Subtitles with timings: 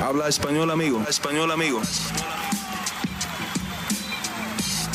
[0.00, 1.02] Habla español, amigo.
[1.08, 1.82] español, amigo.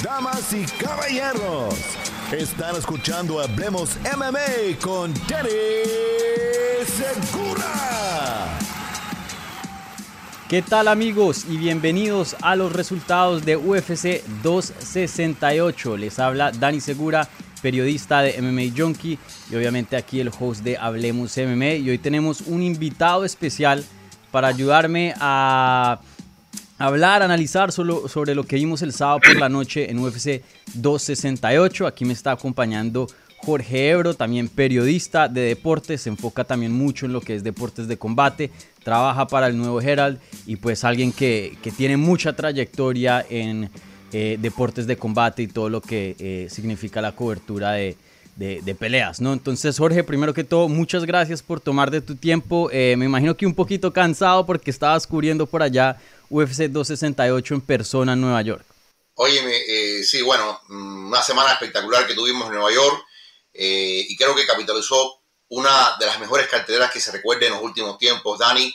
[0.01, 1.75] Damas y caballeros,
[2.31, 5.49] están escuchando Hablemos MMA con Danny
[6.85, 8.57] Segura.
[10.47, 15.97] ¿Qué tal amigos y bienvenidos a los resultados de UFC 268?
[15.97, 17.27] Les habla Dani Segura,
[17.61, 19.19] periodista de MMA Junkie
[19.51, 23.83] y obviamente aquí el host de Hablemos MMA y hoy tenemos un invitado especial
[24.33, 25.99] para ayudarme a
[26.79, 30.41] hablar, analizar sobre lo que vimos el sábado por la noche en UFC
[30.73, 31.85] 268.
[31.85, 37.13] Aquí me está acompañando Jorge Ebro, también periodista de deportes, se enfoca también mucho en
[37.13, 38.49] lo que es deportes de combate,
[38.83, 43.69] trabaja para el Nuevo Herald y pues alguien que, tiene mucha trayectoria en
[44.13, 47.97] eh, deportes de combate y todo lo que eh, significa la cobertura de,
[48.35, 49.33] de, peleas, ¿no?
[49.33, 52.69] Entonces, Jorge, primero que todo, muchas gracias por tomar de tu tiempo.
[52.71, 55.97] Eh, me imagino que un poquito cansado porque estabas cubriendo por allá
[56.29, 58.65] UFC 268 en persona en Nueva York.
[59.15, 63.05] Oye, eh, sí, bueno, mm, una semana espectacular que tuvimos en Nueva York
[63.53, 67.61] eh, y creo que capitalizó una de las mejores carteleras que se recuerde en los
[67.61, 68.73] últimos tiempos, Dani.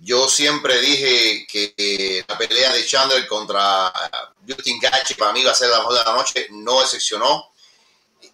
[0.00, 3.92] Yo siempre dije que la pelea de Chandler contra
[4.46, 7.52] Justin Gaethje para mí va a ser la mejor de la noche, no excepcionó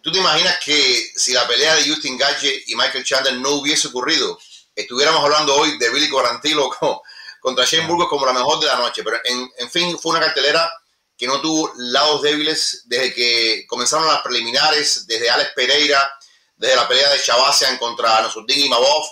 [0.04, 3.88] ¿Tú te imaginas que si la pelea de Justin Gaethje y Michael Chandler no hubiese
[3.88, 4.38] ocurrido,
[4.76, 6.70] estuviéramos hablando hoy de Billy Corantilo
[7.40, 9.02] contra Shane Burgos como la mejor de la noche?
[9.02, 10.70] Pero en, fin, fue una cartelera
[11.16, 16.18] que no tuvo lados débiles desde que comenzaron las preliminares, desde Alex Pereira,
[16.54, 19.06] desde la pelea de Chavasian contra Nosurdin y Mabov.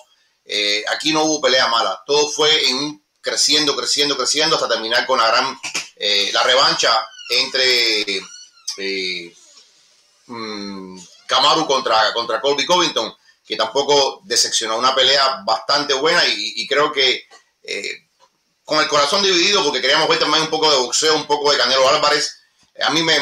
[0.44, 2.02] Eh, aquí no hubo pelea mala.
[2.06, 5.58] Todo fue en creciendo, creciendo, creciendo hasta terminar con la gran
[5.96, 6.94] eh, la revancha
[7.30, 8.02] entre
[8.77, 9.34] eh,
[10.33, 14.78] Mm, Kamaru contra, contra Colby Covington, que tampoco decepcionó.
[14.78, 17.27] Una pelea bastante buena y, creo que
[17.62, 18.08] eh,
[18.64, 21.58] con el corazón dividido, porque queríamos ver también un poco de boxeo, un poco de
[21.58, 22.39] Canelo Álvarez.
[22.83, 23.19] A mí me,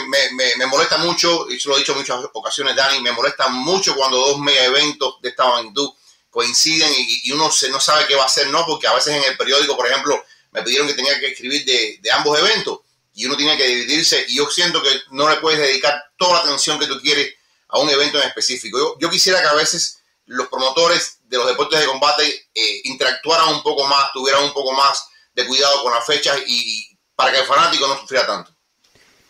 [0.66, 4.18] molesta mucho, y se lo he dicho en muchas ocasiones, Dani, me molesta mucho cuando
[4.18, 5.90] dos mega eventos de esta magnitud
[6.30, 8.64] coinciden y, uno se, no sabe qué va a hacer, ¿no?
[8.64, 11.98] Porque a veces en el periódico, por ejemplo, me pidieron que tenía que escribir de,
[12.00, 12.80] de ambos eventos
[13.20, 16.38] y uno tiene que dividirse y yo siento que no le puedes dedicar toda la
[16.40, 17.34] atención que tú quieres
[17.68, 18.96] a un evento en específico.
[18.98, 23.62] Yo, quisiera que a veces los promotores de los deportes de combate eh, interactuaran un
[23.62, 27.44] poco más, tuvieran un poco más de cuidado con las fechas y, para que el
[27.44, 28.52] fanático no sufriera tanto.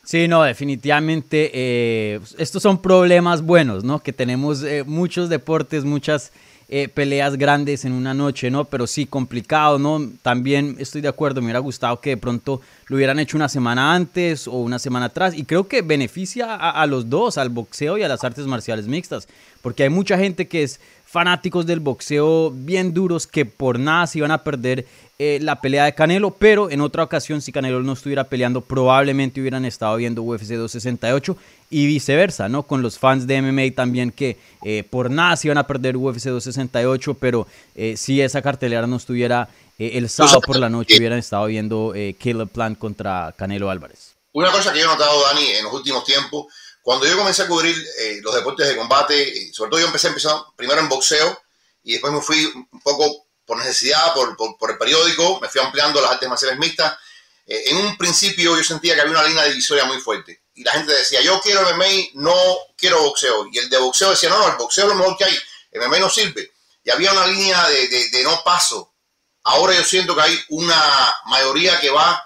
[0.05, 4.01] Sí, no, definitivamente eh, estos son problemas buenos, ¿no?
[4.05, 6.31] Que tenemos eh, muchos deportes, muchas
[6.73, 8.65] eh, peleas grandes en una noche, ¿no?
[8.65, 10.09] Pero sí, complicado, ¿no?
[10.23, 13.93] También estoy de acuerdo, me hubiera gustado que de pronto lo hubieran hecho una semana
[13.93, 15.35] antes o una semana atrás.
[15.37, 19.27] Y creo que beneficia a, los dos, al boxeo y a las artes marciales mixtas.
[19.63, 24.19] Porque hay mucha gente que es fanáticos del boxeo bien duros que por nada se
[24.19, 24.87] iban a perder
[25.23, 29.39] eh, la pelea de Canelo, pero en otra ocasión si Canelo no estuviera peleando probablemente
[29.39, 31.37] hubieran estado viendo UFC 268
[31.69, 32.63] y viceversa, ¿no?
[32.63, 36.25] Con los fans de MMA también que eh, por nada se iban a perder UFC
[36.29, 41.45] 268, pero eh, si esa cartelera no estuviera el sábado por la noche hubieran estado
[41.45, 44.15] viendo Caleb Plant contra Canelo Álvarez.
[44.33, 46.47] Una cosa que yo he notado, Dani, en los últimos tiempos,
[46.81, 47.77] cuando yo comencé a cubrir
[48.23, 51.39] los deportes de combate, sobre todo yo empecé, empecé primero en boxeo
[51.85, 52.43] y después me fui
[52.73, 56.97] un poco por necesidad, por, el periódico, me fui ampliando las artes marciales mixtas.
[57.45, 60.43] Eh, en un principio yo sentía que había una línea divisoria muy fuerte.
[60.55, 62.33] Y la gente decía, yo quiero MMA, no
[62.77, 63.49] quiero boxeo.
[63.51, 65.37] Y el de boxeo decía, no, no, el boxeo es lo mejor que hay,
[65.75, 66.53] MMA no sirve.
[66.85, 68.95] Y había una línea de, de, no paso.
[69.43, 70.81] Ahora yo siento que hay una
[71.25, 72.25] mayoría que va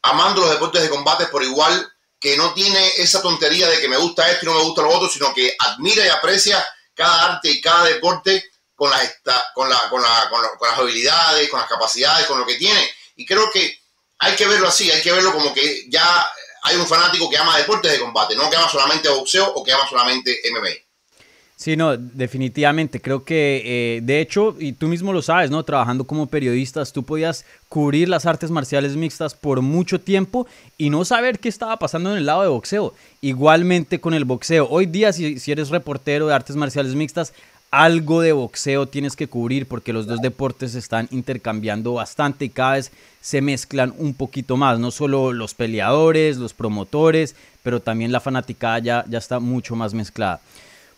[0.00, 1.86] amando los deportes de combate por igual,
[2.18, 4.88] que no tiene esa tontería de que me gusta esto y no me gusta lo
[4.88, 8.51] otro, sino que admira y aprecia cada arte y cada deporte
[8.82, 9.14] con, las,
[9.54, 12.80] con, la, con, la, con, las habilidades, con las capacidades, con lo que tiene.
[13.14, 13.78] Y creo que
[14.18, 16.26] hay que verlo así, hay que verlo como que ya
[16.64, 19.72] hay un fanático que ama deportes de combate, no que ama solamente boxeo o que
[19.72, 20.70] ama solamente MMA.
[21.54, 23.00] Sí, no, definitivamente.
[23.00, 25.62] Creo que, eh, de hecho, y tú mismo lo sabes, ¿no?
[25.62, 31.04] Trabajando como periodistas, tú podías cubrir las artes marciales mixtas por mucho tiempo y no
[31.04, 32.94] saber qué estaba pasando en el lado de boxeo.
[33.20, 34.66] Igualmente con el boxeo.
[34.68, 37.32] Hoy día, si, si eres reportero de artes marciales mixtas,
[37.72, 42.50] algo de boxeo tienes que cubrir porque los dos deportes se están intercambiando bastante y
[42.50, 42.92] cada vez
[43.22, 48.78] se mezclan un poquito más, no solo los peleadores, los promotores, pero también la fanaticada
[48.78, 50.40] ya, ya está mucho más mezclada.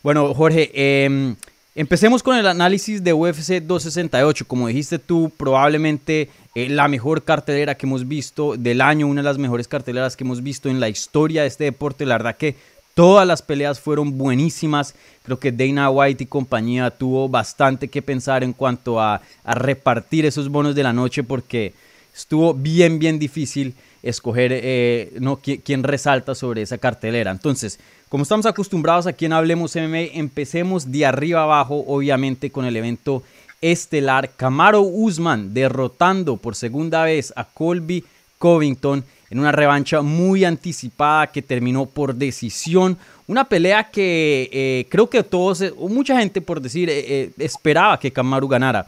[0.03, 1.37] Bueno, Jorge, em,
[1.77, 4.45] empecemos con el análisis de UFC 268.
[4.45, 9.29] Como dijiste tú, probablemente eh, la mejor cartelera que hemos visto del año, una de
[9.29, 12.05] las mejores carteleras que hemos visto en la historia de este deporte.
[12.05, 12.57] La verdad que
[12.95, 14.95] Todas las peleas fueron buenísimas.
[15.25, 20.49] Creo que Dana White y compañía tuvo bastante que pensar en cuanto a, repartir esos
[20.49, 21.75] bonos de la noche porque
[22.15, 27.33] estuvo bien, bien difícil escoger eh, no, quién, resalta sobre esa cartelera.
[27.33, 32.77] Entonces, como estamos acostumbrados aquí en Hablemos MMA, empecemos de arriba abajo, obviamente, con el
[32.77, 33.25] evento
[33.61, 34.31] estelar.
[34.37, 38.05] Camaro Usman derrotando por segunda vez a Colby
[38.39, 42.97] Covington en una revancha muy anticipada que terminó por decisión.
[43.27, 48.13] Una pelea que eh, creo que todos, o mucha gente por decir, eh, esperaba que
[48.13, 48.87] Kamaru ganara.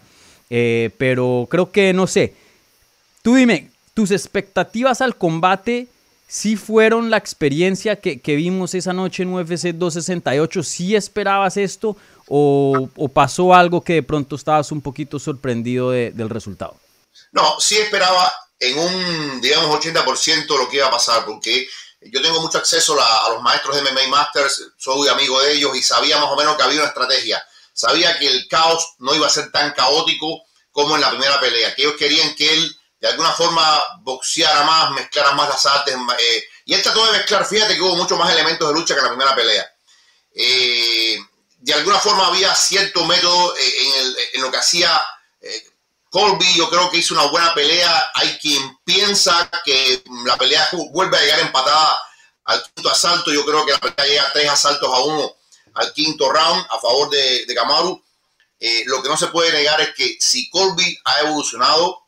[0.49, 2.33] pero creo que, no sé,
[3.23, 5.89] tú dime, tus expectativas al combate
[6.29, 10.63] sí fueron la experiencia que, vimos esa noche en UFC 268.
[10.63, 11.97] ¿Sí esperabas esto
[12.29, 16.77] o, pasó algo que de pronto estabas un poquito sorprendido del resultado?
[17.33, 21.69] No, sí esperaba en un, digamos, 80% lo que iba a pasar, porque
[22.01, 25.83] yo tengo mucho acceso a, los maestros de MMA Masters, soy amigo de ellos y
[25.83, 27.45] sabía más o menos que había una estrategia.
[27.73, 31.75] Sabía que el caos no iba a ser tan caótico como en la primera pelea,
[31.75, 35.95] que ellos querían que él de alguna forma boxeara más, mezclara más las artes.
[36.19, 39.01] Eh, y él trató de mezclar, fíjate que hubo muchos más elementos de lucha que
[39.01, 39.71] en la primera pelea.
[40.35, 41.19] Eh,
[41.59, 45.01] de alguna forma había cierto método eh, en, lo que hacía
[46.11, 46.55] Colby.
[46.55, 48.11] Yo creo que hizo una buena pelea.
[48.15, 51.99] Hay quien piensa que la pelea vuelve a llegar empatada
[52.45, 53.33] al quinto asalto.
[53.33, 55.37] Yo creo que la pelea llega a tres asaltos a uno
[55.77, 58.03] al quinto round a favor de, de Kamaru.
[58.87, 62.07] lo que no se puede negar es que si Colby ha evolucionado,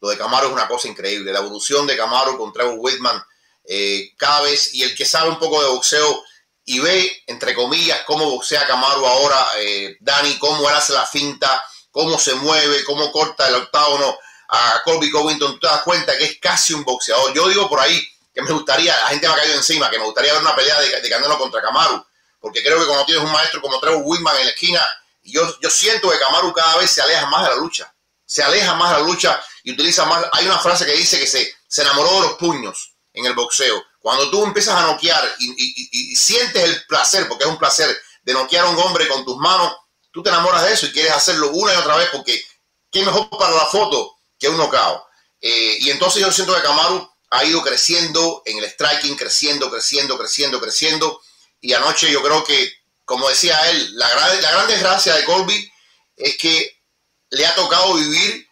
[0.00, 1.32] lo de Camaro es una cosa increíble.
[1.32, 3.22] La evolución de Camaro con Trevor Whitman
[3.64, 6.24] eh, cada vez, y el que sabe un poco de boxeo
[6.64, 11.64] y ve, entre comillas, cómo boxea Camaro ahora, eh, Dani, cómo él hace la finta,
[11.98, 14.18] cómo se mueve, cómo corta el octágono
[14.50, 17.34] a Colby Covington, tú te das cuenta que es casi un boxeador.
[17.34, 18.00] Yo digo por ahí
[18.32, 20.80] que me gustaría, la gente me ha caído encima, que me gustaría ver una pelea
[20.80, 22.06] de, de contra Camaro,
[22.40, 24.86] porque creo que cuando tienes un maestro como Trevor Whitman en la esquina,
[25.24, 27.92] yo, yo siento que Camaro cada vez se aleja más de la lucha
[28.28, 30.22] se aleja más de la lucha y utiliza más.
[30.32, 33.82] Hay una frase que dice que se, se enamoró de los puños en el boxeo.
[34.00, 37.88] Cuando tú empiezas a noquear y, sientes el placer, porque es un placer,
[38.22, 39.74] de noquear a un hombre con tus manos,
[40.10, 42.42] tú te enamoras de eso y quieres hacerlo una y otra vez porque
[42.90, 45.06] qué mejor para la foto que un nocao.
[45.40, 50.18] Eh, y entonces yo siento que Kamaru ha ido creciendo en el striking, creciendo, creciendo,
[50.18, 51.20] creciendo, creciendo.
[51.60, 52.72] Y anoche yo creo que,
[53.04, 55.72] como decía él, la gran, la gran desgracia de Colby
[56.16, 56.78] es que
[57.30, 58.48] le ha tocado vivir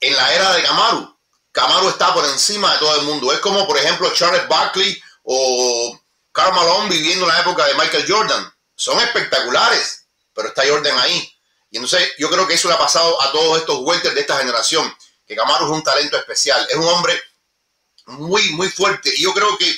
[0.00, 1.18] en la era de Camaro.
[1.52, 3.32] Camaro está por encima de todo el mundo.
[3.32, 5.98] Es como, por ejemplo, Charles Barkley o
[6.32, 8.52] Karl Malone viviendo en la época de Michael Jordan.
[8.74, 10.01] Son espectaculares,
[10.34, 11.32] pero está Jordan ahí.
[11.70, 14.38] Y entonces yo creo que eso le ha pasado a todos estos welters de esta
[14.38, 14.94] generación,
[15.26, 16.66] que Camaro es un talento especial.
[16.68, 17.20] Es un hombre
[18.06, 19.12] muy, muy fuerte.
[19.16, 19.74] Y yo creo que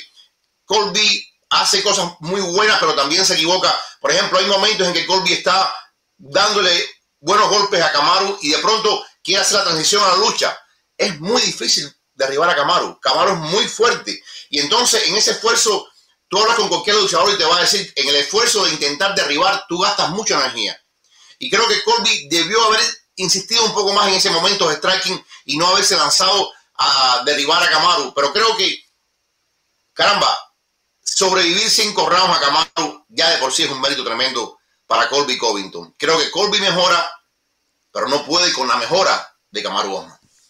[0.65, 3.73] Colby hace cosas muy buenas, pero también se equivoca.
[3.99, 5.73] Por ejemplo, hay momentos en que Colby está
[6.17, 6.85] dándole
[7.19, 10.57] buenos golpes a Camaro y de pronto quiere hacer la transición a la lucha.
[10.97, 12.99] Es muy difícil derribar a Camaro.
[13.01, 14.21] Camaro es muy fuerte.
[14.49, 15.87] Y entonces en ese esfuerzo,
[16.35, 19.15] tú hablas con cualquier luchador y te va a decir, en el esfuerzo de intentar
[19.15, 20.77] derribar, tú gastas mucha energía.
[21.39, 22.81] Y creo que Colby debió haber
[23.15, 27.63] insistido un poco más en ese momento de striking y no haberse lanzado a derribar
[27.63, 28.13] a Camaro.
[28.13, 28.83] Pero creo que,
[29.93, 30.27] caramba,
[31.01, 35.37] sobrevivir cinco rounds a Camaro ya de por sí es un mérito tremendo para Colby
[35.37, 35.95] Covington.
[35.97, 37.09] Creo que Colby mejora,
[37.93, 40.05] pero no puede con la mejora de Kamaru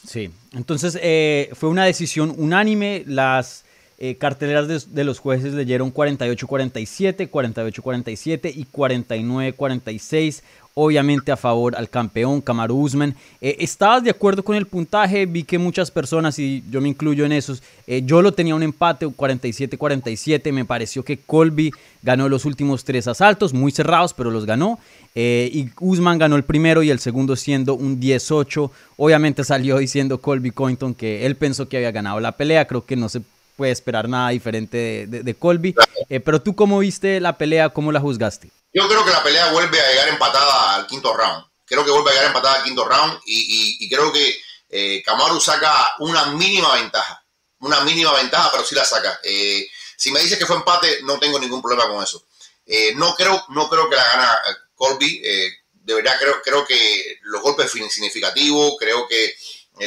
[0.07, 3.03] Sí, entonces eh, fue una decisión unánime.
[3.05, 3.64] Las
[3.97, 10.41] eh, carteleras de, los jueces leyeron 48-47, 48-47 y 49-46
[10.77, 13.15] obviamente a favor al campeón Kamaru Usman.
[13.39, 15.25] Eh, ¿Estabas de acuerdo con el puntaje?
[15.25, 18.63] Vi que muchas personas, y yo me incluyo en esos, eh, yo lo tenía un
[18.63, 20.51] empate, 47-47.
[20.51, 21.71] Me pareció que Colby
[22.03, 24.77] ganó los últimos tres asaltos, muy cerrados, pero los ganó.
[25.17, 28.69] Y Usman ganó el primero y el segundo siendo un 18.
[28.97, 32.67] Obviamente salió diciendo Colby Cointon que él pensó que había ganado la pelea.
[32.67, 33.21] Creo que no se
[33.55, 35.75] puede esperar nada diferente de, de Colby.
[36.23, 37.69] pero tú, ¿cómo viste la pelea?
[37.69, 38.49] ¿Cómo la juzgaste?
[38.75, 41.45] Yo creo que la pelea vuelve a llegar empatada al quinto round.
[41.65, 44.37] Creo que vuelve a llegar empatada al quinto round y, creo que
[44.69, 47.23] eh, Kamaru saca una mínima ventaja.
[47.59, 49.17] Una mínima ventaja, pero sí la saca.
[49.23, 52.25] Eh, si me dices que fue empate, no tengo ningún problema con eso.
[52.65, 54.39] Eh, no, creo, no creo que la gana
[54.75, 55.21] Colby.
[55.21, 59.35] de verdad creo, creo que los golpes significativos, creo que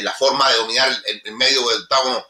[0.01, 2.25] la forma de dominar el, medio del octágono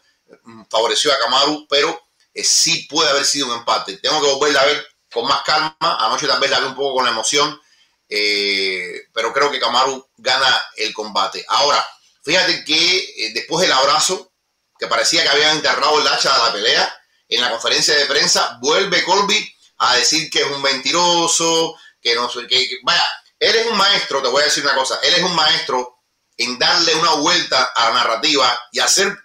[0.70, 2.10] favoreció a Kamaru, pero
[2.44, 3.98] sí puede haber sido un empate.
[3.98, 5.76] Tengo que volver a ver con más calma.
[5.80, 7.60] Anoche vez la vi un poco con la emoción,
[8.08, 11.44] eh, pero creo que Kamaru gana el combate.
[11.48, 11.86] Ahora,
[12.24, 14.32] fíjate que eh, después del abrazo,
[14.78, 16.96] que parecía que habían enterrado el hacha de la pelea,
[17.28, 22.30] en la conferencia de prensa, vuelve Colby a decir que es un mentiroso, que no
[22.30, 23.06] sé, que, vaya,
[23.40, 26.00] él es un maestro, te voy a decir una cosa, él es un maestro
[26.38, 29.16] en darle una vuelta a la narrativa y hacer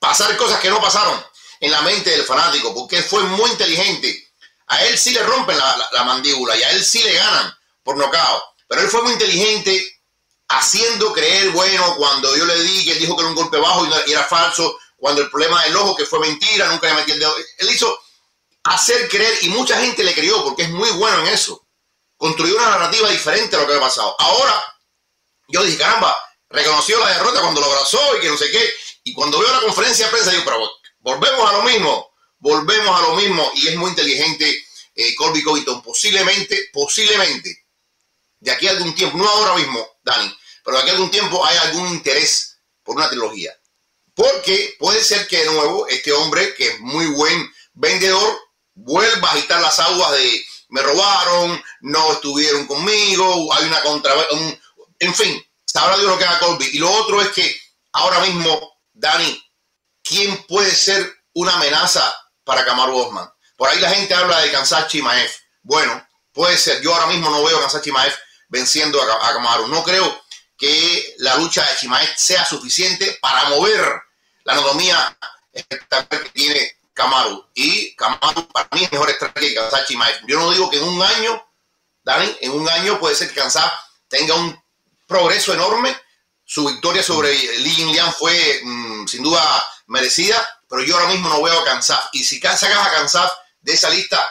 [0.00, 1.24] pasar cosas que no pasaron
[1.60, 4.32] en la mente del fanático, porque fue muy inteligente.
[4.66, 7.54] A él sí le rompen la, mandíbula y a él sí le ganan
[7.84, 8.42] por nocao.
[8.66, 10.00] Pero él fue muy inteligente
[10.48, 13.86] haciendo creer, bueno, cuando yo le di que él dijo que era un golpe bajo
[14.06, 17.18] y era falso, cuando el problema del ojo, que fue mentira, nunca le metí el
[17.18, 17.34] dedo.
[17.58, 17.98] Él hizo
[18.64, 21.66] hacer creer y mucha gente le creyó porque es muy bueno en eso.
[22.16, 24.14] Construyó una narrativa diferente a lo que había pasado.
[24.18, 24.62] Ahora,
[25.48, 26.16] yo dije, caramba,
[26.48, 28.72] reconoció la derrota cuando lo abrazó y que no sé qué.
[29.02, 33.02] Y cuando veo la conferencia de prensa, digo, pero volvemos a lo mismo, volvemos a
[33.02, 33.50] lo mismo.
[33.54, 34.64] Y es muy inteligente
[34.94, 35.82] eh, Colby Covington.
[35.82, 37.66] Posiblemente, posiblemente,
[38.38, 41.44] de aquí a algún tiempo, no ahora mismo, Dani, pero de aquí a algún tiempo
[41.44, 43.52] hay algún interés por una trilogía.
[44.14, 48.38] Porque puede ser que de nuevo este hombre, que es muy buen vendedor,
[48.74, 54.12] vuelva a agitar las aguas de me robaron, no estuvieron conmigo, hay una contra...
[54.98, 56.70] en fin, sabrá Dios lo que haga Colby.
[56.72, 57.60] Y lo otro es que
[57.92, 58.69] ahora mismo,
[59.00, 59.42] Dani,
[60.02, 62.14] ¿quién puede ser una amenaza
[62.44, 63.28] para Kamaru Osman?
[63.56, 65.30] Por ahí la gente habla de Kansas Chimaev.
[65.62, 66.82] Bueno, puede ser.
[66.82, 68.14] Yo ahora mismo no veo a Kansas Chimaev
[68.48, 69.68] venciendo a, a Kamaru.
[69.68, 70.22] No creo
[70.58, 74.02] que la lucha de Chimaev sea suficiente para mover
[74.44, 75.18] la anatomía
[75.52, 77.46] espectacular que tiene Kamaru.
[77.54, 80.26] Y Kamaru para mí es mejor estrategia que Kansas Chimaev.
[80.26, 81.42] Yo no digo que en un año,
[82.02, 83.72] Dani, en un año puede ser que Kansas
[84.08, 84.62] tenga un
[85.06, 85.96] progreso enorme.
[86.44, 89.42] Su victoria sobre Li Jingliang fue mm, sin duda
[89.86, 90.36] merecida,
[90.68, 92.00] pero yo ahora mismo no veo a Kansas.
[92.12, 93.30] Y si sacas a Kansas
[93.60, 94.24] de esa lista,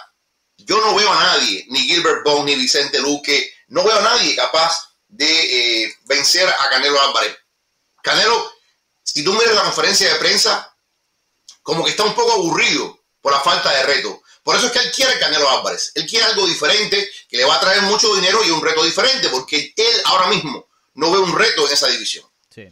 [0.57, 4.35] yo no veo a nadie, ni Gilbert Bone, ni Vicente Luque, no veo a nadie
[4.35, 7.37] capaz de eh, vencer a Canelo Álvarez.
[8.01, 8.51] Canelo,
[9.03, 10.73] si tú miras la conferencia de prensa,
[11.61, 14.21] como que está un poco aburrido por la falta de reto.
[14.43, 15.91] Por eso es que él quiere Canelo Álvarez.
[15.95, 19.29] Él quiere algo diferente que le va a traer mucho dinero y un reto diferente,
[19.29, 22.25] porque él ahora mismo no ve un reto en esa división.
[22.53, 22.67] Sí.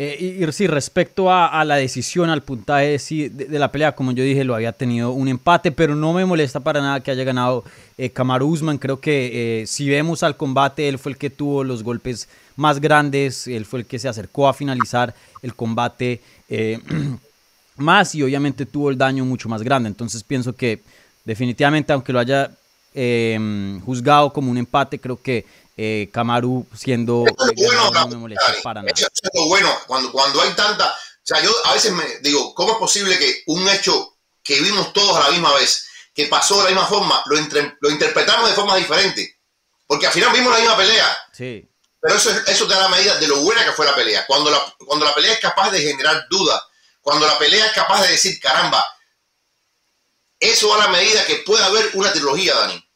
[0.00, 2.96] Eh, y, sí, respecto a, la decisión, al puntaje
[3.30, 6.60] de, la pelea, como yo dije, lo había tenido un empate, pero no me molesta
[6.60, 7.64] para nada que haya ganado
[7.98, 8.78] eh, Kamaru Usman.
[8.78, 12.80] Creo que eh, si vemos al combate, él fue el que tuvo los golpes más
[12.80, 16.78] grandes, él fue el que se acercó a finalizar el combate eh,
[17.76, 19.88] más y obviamente tuvo el daño mucho más grande.
[19.88, 20.80] Entonces pienso que
[21.24, 22.52] definitivamente, aunque lo haya
[23.84, 25.44] juzgado como un empate, creo que
[25.80, 27.24] eh, Kamaru siendo
[27.56, 28.92] bueno, no me molesta para nada.
[28.92, 32.72] Eso es bueno, cuando, cuando hay tanta, o sea, yo a veces me digo, ¿cómo
[32.72, 36.64] es posible que un hecho que vimos todos a la misma vez, que pasó de
[36.64, 37.36] la misma forma, lo,
[37.80, 39.38] lo interpretamos de forma diferente?
[39.86, 41.16] Porque al final vimos la misma pelea.
[41.32, 41.70] Sí.
[42.00, 44.26] Pero eso, eso te da la medida de lo buena que fue la pelea.
[44.26, 46.60] Cuando la, cuando la pelea es capaz de generar dudas,
[47.00, 48.84] cuando la pelea es capaz de decir, caramba,
[50.40, 52.87] eso da la medida que puede haber una trilogía, Dani.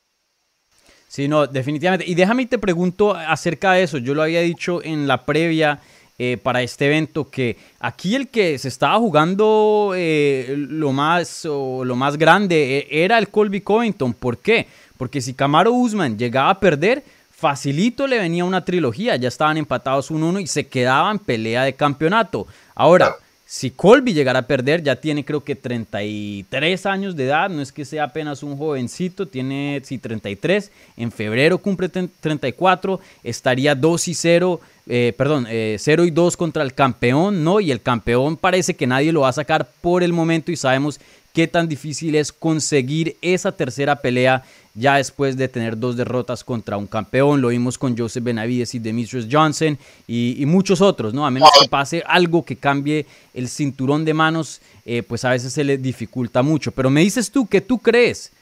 [1.12, 2.06] Sí, no, definitivamente.
[2.08, 3.98] Y déjame te pregunto acerca de eso.
[3.98, 5.78] Yo lo había dicho en la previa
[6.18, 11.84] eh, para este evento que aquí el que se estaba jugando eh, lo, más, o
[11.84, 14.14] lo más grande eh, era el Colby Covington.
[14.14, 14.66] ¿Por qué?
[14.96, 19.16] Porque si Camaro Usman llegaba a perder, facilito le venía una trilogía.
[19.16, 22.46] Ya estaban empatados 1-1 y se quedaban pelea de campeonato.
[22.74, 23.16] Ahora,
[23.52, 27.70] si Colby llegara a perder, ya tiene creo que 33 años de edad, no es
[27.70, 34.14] que sea apenas un jovencito, tiene sí 33, en febrero cumple 34, estaría 2 y
[34.14, 37.60] 0, eh, perdón, 0 eh, y 2 contra el campeón, ¿no?
[37.60, 40.98] Y el campeón parece que nadie lo va a sacar por el momento y sabemos
[41.32, 46.76] qué tan difícil es conseguir esa tercera pelea ya después de tener dos derrotas contra
[46.76, 47.40] un campeón.
[47.40, 51.26] Lo vimos con Joseph Benavides y Demetrius Johnson y, muchos otros, ¿no?
[51.26, 55.52] A menos que pase algo que cambie el cinturón de manos, eh, pues a veces
[55.52, 56.72] se le dificulta mucho.
[56.72, 58.32] Pero me dices tú que tú crees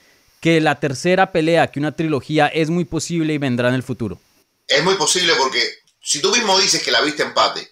[0.40, 4.18] que la tercera pelea, que una trilogía es muy posible y vendrá en el futuro.
[4.66, 5.61] Es muy posible porque
[6.00, 7.68] si tú mismo dices que la viste empate,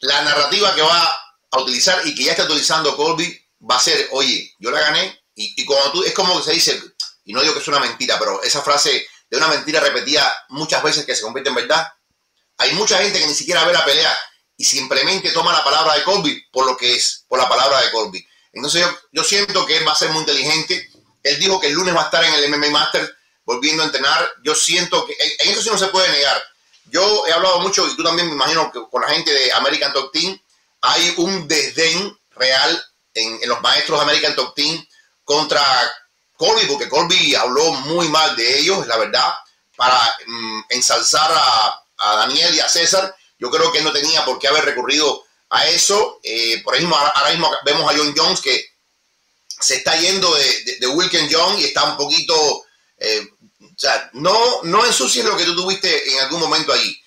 [0.00, 1.16] la narrativa que va
[1.52, 5.20] a utilizar y que ya está utilizando Colby va a ser, oye, yo la gané
[5.34, 6.82] y, y cuando tú, es como que se dice,
[7.24, 10.82] y no digo que es una mentira, pero esa frase de una mentira repetida muchas
[10.82, 11.86] veces que se convierte en verdad,
[12.58, 14.16] hay mucha gente que ni siquiera ve la pelea
[14.56, 17.90] y simplemente toma la palabra de Colby por lo que es, por la palabra de
[17.90, 18.26] Colby.
[18.52, 20.90] Entonces yo, yo siento que él va a ser muy inteligente.
[21.22, 24.30] Él dijo que el lunes va a estar en el MMA Master volviendo a entrenar.
[24.44, 26.40] Yo siento que en eso sí no se puede negar.
[26.86, 29.92] Yo he hablado mucho, y tú también me imagino que con la gente de American
[29.92, 30.38] Top Team,
[30.82, 34.86] hay un desdén real en, los maestros American Top Team
[35.24, 35.62] contra
[36.36, 39.32] Colby, porque Colby habló muy mal de ellos, la verdad,
[39.76, 41.78] para mm, ensalzar a,
[42.16, 43.14] Daniel y a César.
[43.38, 46.18] Yo creo que no tenía por qué haber recurrido a eso.
[46.24, 48.72] Eh, por ejemplo, ahora mismo vemos a John Jones que
[49.60, 52.64] se está yendo de, de, de Wilken Young y está un poquito,
[52.98, 53.28] eh,
[53.60, 57.00] o sea, no, no ensucies lo que tú tuviste en algún momento allí.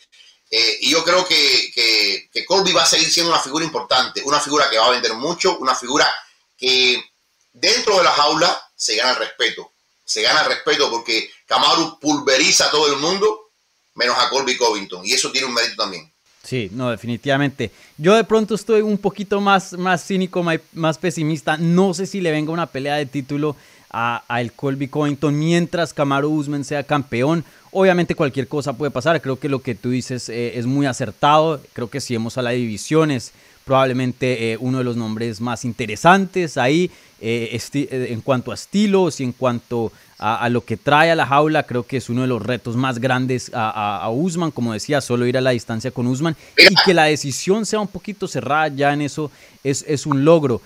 [0.57, 4.21] Eh, y yo creo que, que, que, Colby va a seguir siendo una figura importante,
[4.23, 6.09] una figura que va a vender mucho, una figura
[6.57, 7.03] que
[7.51, 9.73] dentro de la jaula se gana el respeto.
[10.05, 13.49] Se gana el respeto porque Kamaru pulveriza a todo el mundo,
[13.95, 15.05] menos a Colby Covington.
[15.05, 16.09] Y eso tiene un mérito también.
[16.41, 17.71] Sí, no, definitivamente.
[17.97, 21.57] Yo de pronto estoy un poquito más, más cínico, más pesimista.
[21.57, 23.57] No sé si le venga una pelea de título
[23.89, 27.43] a, a el Colby Covington mientras Kamaru Usman sea campeón.
[27.77, 29.21] Obviamente cualquier cosa puede pasar.
[29.21, 31.61] Creo que lo que tú dices eh, es muy acertado.
[31.73, 33.33] Creo que si hemos a la división es
[33.65, 36.89] probablemente eh, uno de los nombres más interesantes ahí
[37.19, 41.27] eh, en cuanto a estilos y en cuanto a, a, lo que trae a la
[41.27, 41.63] jaula.
[41.63, 45.01] Creo que es uno de los retos más grandes a, a, a Usman, como decía,
[45.01, 48.69] solo ir a la distancia con Usman y que la decisión sea un poquito cerrada
[48.69, 49.29] ya en eso
[49.65, 50.61] es, es un logro.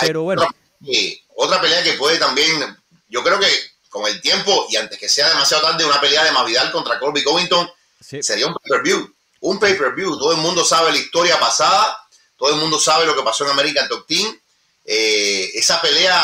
[0.00, 0.42] Pero bueno.
[1.36, 2.48] Otra pelea que puede también,
[3.08, 3.46] yo creo que
[3.92, 7.22] con el tiempo y antes que sea demasiado tarde, una pelea de Mavidal contra Colby
[7.22, 7.70] Covington
[8.00, 8.20] sí.
[8.22, 9.14] sería un pay-per-view.
[9.42, 10.18] Un pay-per-view.
[10.18, 12.02] Todo el mundo sabe la historia pasada
[12.42, 14.36] todo el mundo sabe lo que pasó en American Top Team.
[14.84, 16.20] Eh, esa pelea,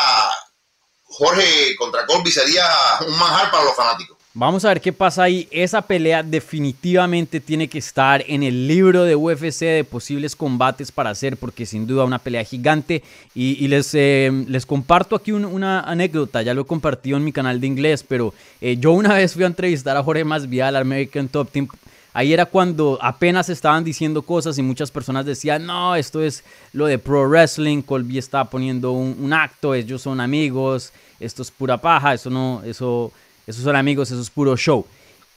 [1.04, 2.66] Jorge contra Colby, sería
[3.06, 4.17] un manjar para los fanáticos.
[4.34, 5.48] Vamos a ver qué pasa ahí.
[5.50, 11.10] Esa pelea definitivamente tiene que estar en el libro de UFC de posibles combates para
[11.10, 13.02] hacer, porque sin duda una pelea gigante.
[13.34, 17.32] Y, les, eh, les comparto aquí un, una anécdota, ya lo he compartido en mi
[17.32, 21.28] canal de inglés, pero eh, yo una vez fui a entrevistar a Jorge Masvial, American
[21.28, 21.66] Top Team,
[22.14, 26.42] Ahí era cuando apenas estaban diciendo cosas y muchas personas decían, no, esto es
[26.72, 31.50] lo de pro wrestling, Colby está poniendo un, un acto, ellos son amigos, esto es
[31.50, 33.12] pura paja, eso no, eso,
[33.48, 34.86] esos son amigos, eso es puro show.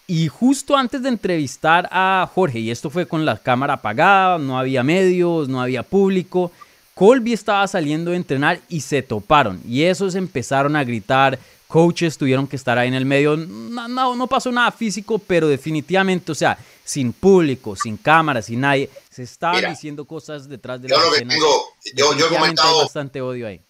[0.06, 4.60] Y justo antes de entrevistar a Jorge, y esto fue con la cámara apagada, no
[4.60, 6.52] había medios, no había público,
[6.94, 9.62] Colby estaba saliendo de entrenar y se toparon.
[9.66, 13.38] Y esos empezaron a gritar, coaches tuvieron que estar ahí en el medio.
[13.38, 18.60] No, no, no, pasó nada físico, pero definitivamente, o sea, sin público, sin cámara, sin
[18.60, 21.34] nadie, se estaban Mira, diciendo cosas detrás de la yo escena.
[21.34, 21.48] Tengo,
[21.96, 23.62] yo, yo, he comentado bastante odio ahí.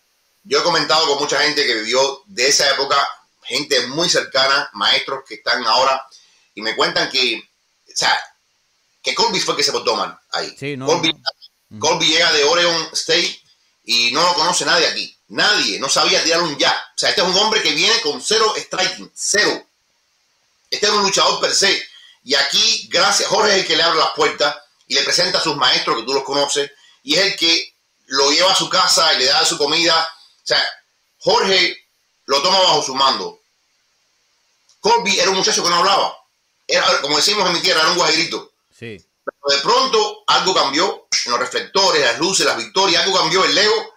[0.43, 2.95] Yo he comentado con mucha gente que vivió de esa época,
[3.51, 6.05] gente muy cercana, maestros que están ahora,
[6.55, 8.19] y me cuentan que, o sea,
[9.01, 10.55] que Colby fue el que se portó mal ahí.
[10.57, 11.13] Sí, no, Colby,
[11.69, 11.79] no.
[11.79, 13.41] Colby llega de Oregon State
[13.85, 15.17] y no lo conoce nadie aquí.
[15.29, 16.71] Nadie, no sabía tirar un ya.
[16.71, 19.65] O sea, este es un hombre que viene con cero striking, cero.
[20.69, 21.81] Este es un luchador per se.
[22.23, 24.55] Y aquí, gracias, Jorge es el que le abre las puertas
[24.87, 26.71] y le presenta a sus maestros, que tú los conoces,
[27.03, 27.73] y es el que
[28.07, 30.03] lo lleva a su casa y le da su comida.
[30.43, 30.61] O sea,
[31.19, 31.77] Jorge
[32.25, 33.40] lo toma bajo su mando.
[34.81, 36.17] Colby era un muchacho que no hablaba.
[36.67, 38.51] Era, como decimos en mi tierra, era un guajirito.
[38.69, 38.97] Sí.
[39.23, 43.55] Pero de pronto algo cambió en los reflectores, las luces, las victorias, algo cambió el
[43.55, 43.93] Lego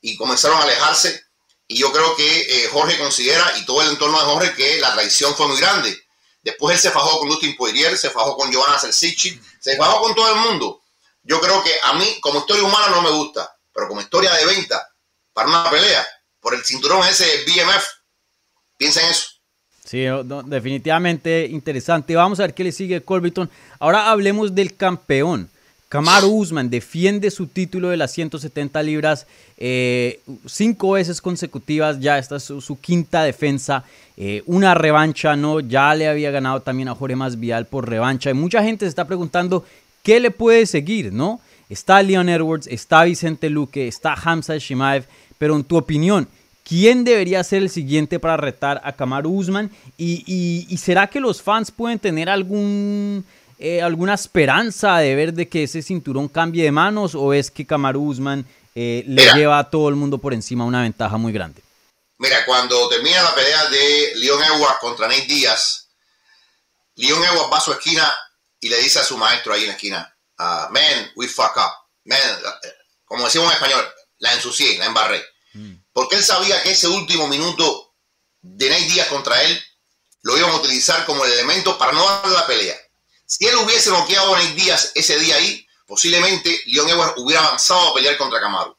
[0.00, 1.24] y comenzaron a alejarse.
[1.66, 4.94] Y yo creo que eh, Jorge considera, y todo el entorno de Jorge, que la
[4.94, 5.94] traición fue muy grande.
[6.42, 10.14] Después él se fajó con Dustin Poirier, se fajó con Giovanna Celsici, se fajó con
[10.14, 10.80] todo el mundo.
[11.22, 14.46] Yo creo que a mí, como historia humana, no me gusta, pero como historia de
[14.46, 14.88] venta,
[15.32, 16.06] para una pelea,
[16.40, 17.84] por el cinturón ese BMF,
[18.78, 19.28] piensa en eso.
[19.88, 22.14] Sí, no, definitivamente interesante.
[22.14, 23.48] Vamos a ver qué le sigue Colbyton.
[23.78, 25.48] Ahora hablemos del campeón.
[25.88, 32.36] Kamaru Usman defiende su título de las 170 libras eh, cinco veces consecutivas, ya esta
[32.36, 33.84] es su, quinta defensa,
[34.18, 35.60] eh, una revancha, ¿no?
[35.60, 39.06] Ya le había ganado también a Jorge Masvidal por revancha y mucha gente se está
[39.06, 39.64] preguntando
[40.02, 41.40] qué le puede seguir, ¿no?
[41.70, 45.06] Está Leon Edwards, está Vicente Luque, está Hamza Shimaev,
[45.38, 46.28] pero en tu opinión,
[46.68, 49.70] ¿quién debería ser el siguiente para retar a Kamaru Usman?
[49.96, 53.24] ¿Y, y, y será que los fans pueden tener algún
[53.58, 57.66] eh, alguna esperanza de ver de que ese cinturón cambie de manos o es que
[57.66, 61.32] Kamaru Usman eh, le mira, lleva a todo el mundo por encima una ventaja muy
[61.32, 61.60] grande?
[62.18, 65.88] Mira, cuando termina la pelea de Leon Edwards contra Nate Díaz,
[66.94, 68.14] Leon Edwards va a su esquina
[68.60, 71.72] y le dice a su maestro ahí en la esquina, uh, man, we fuck up.
[72.04, 72.20] Man,
[73.04, 73.84] como decimos en español,
[74.18, 75.20] la ensucié, la embarré.
[75.98, 77.92] Porque él sabía que ese último minuto
[78.40, 79.60] de Nate Díaz contra él
[80.22, 82.76] lo iban a utilizar como el elemento para no darle la pelea.
[83.26, 87.88] Si él hubiese noqueado a Nate Díaz ese día ahí, posiblemente Leon Edwards hubiera avanzado
[87.88, 88.78] a pelear contra Camaro.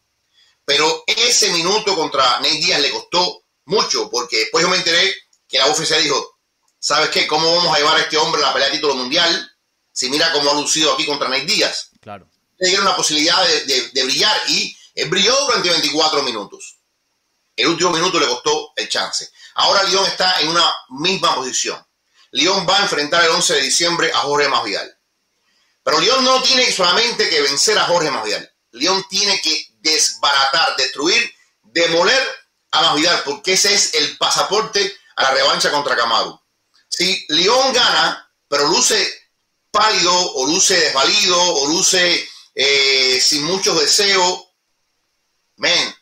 [0.63, 5.13] Pero ese minuto contra Nate Díaz le costó mucho, porque después yo me enteré
[5.45, 6.37] que la UFC dijo,
[6.79, 7.27] ¿sabes qué?
[7.27, 9.51] ¿Cómo vamos a llevar a este hombre a la pelea de título mundial?
[9.91, 11.89] Si mira cómo ha lucido aquí contra Nate Díaz.
[11.99, 12.29] Claro.
[12.59, 16.78] Le dieron la posibilidad de, de, de brillar y él brilló durante 24 minutos.
[17.59, 19.29] El último minuto le costó el chance.
[19.55, 21.85] Ahora León está en una misma posición.
[22.31, 24.97] León va a enfrentar el 11 de diciembre a Jorge Masvidal.
[25.83, 28.49] Pero León no tiene solamente que vencer a Jorge Masvidal.
[28.71, 32.21] León tiene que desbaratar, destruir, demoler
[32.71, 36.39] a Masvidal porque ese es el pasaporte a la revancha contra Kamaru.
[36.87, 39.19] Si León gana, pero luce
[39.71, 44.45] pálido o luce desvalido o luce eh, sin muchos deseos,
[45.57, 45.95] men,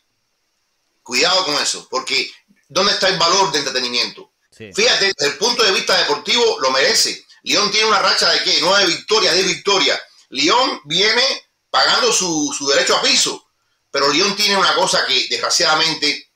[1.08, 2.30] cuidado con eso, porque
[2.68, 4.34] ¿dónde está el valor de entretenimiento?
[4.52, 7.24] Fíjate, desde el punto de vista deportivo lo merece.
[7.44, 8.58] León tiene una racha de qué?
[8.60, 9.98] Nueve victorias, diez victorias.
[10.28, 11.22] León viene
[11.70, 13.48] pagando su, su derecho a piso,
[13.90, 16.30] pero León tiene una cosa que desgraciadamente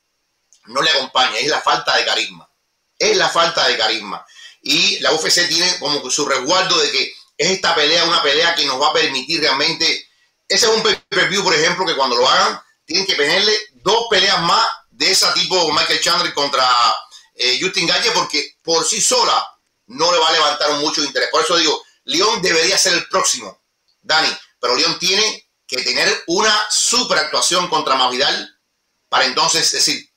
[0.69, 2.49] no le acompaña, es la falta de carisma.
[2.99, 4.25] Es la falta de carisma.
[4.63, 8.65] Y la UFC tiene como su resguardo de que es esta pelea una pelea que
[8.65, 10.09] nos va a permitir realmente.
[10.49, 13.53] Ese es un pay-per-view, por ejemplo, que cuando lo hagan, tienen que ponerle
[13.83, 16.69] dos peleas más de ese tipo Michael Chandler contra
[17.35, 19.45] eh, Justin Galle, porque por sí sola
[19.87, 21.29] no le va a levantar mucho interés.
[21.31, 23.63] Por eso digo, León debería ser el próximo,
[24.01, 24.29] Dani,
[24.61, 28.49] pero León tiene que tener una super actuación contra Masvidal
[29.09, 30.09] para entonces decir,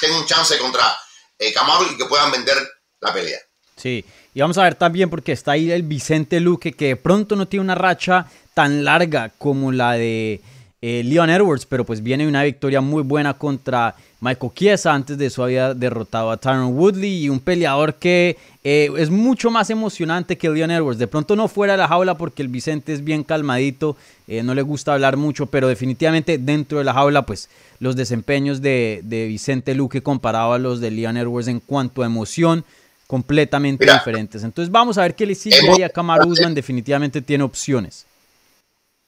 [0.00, 0.96] tengo un chance contra
[1.38, 2.56] eh, Camaro y que puedan vender
[3.00, 3.38] la pelea.
[3.76, 7.36] Sí, y vamos a ver también porque está ahí el Vicente Luque, que de pronto
[7.36, 10.40] no tiene una racha tan larga como la de
[10.86, 14.92] eh, Leon Edwards, pero pues viene una victoria muy buena contra Michael Chiesa.
[14.92, 19.50] Antes de eso había derrotado a Tyron Woodley y un peleador que eh, es mucho
[19.50, 20.98] más emocionante que Leon Edwards.
[20.98, 23.96] De pronto no fuera de la jaula porque el Vicente es bien calmadito,
[24.28, 27.48] eh, no le gusta hablar mucho, pero definitivamente dentro de la jaula, pues
[27.80, 32.62] los desempeños de, Vicente Luque comparado a los de Leon Edwards en cuanto a emoción
[33.06, 34.44] completamente diferentes.
[34.44, 36.54] Entonces vamos a ver qué le sigue ahí a Kamaru Usman.
[36.54, 38.04] Definitivamente tiene opciones.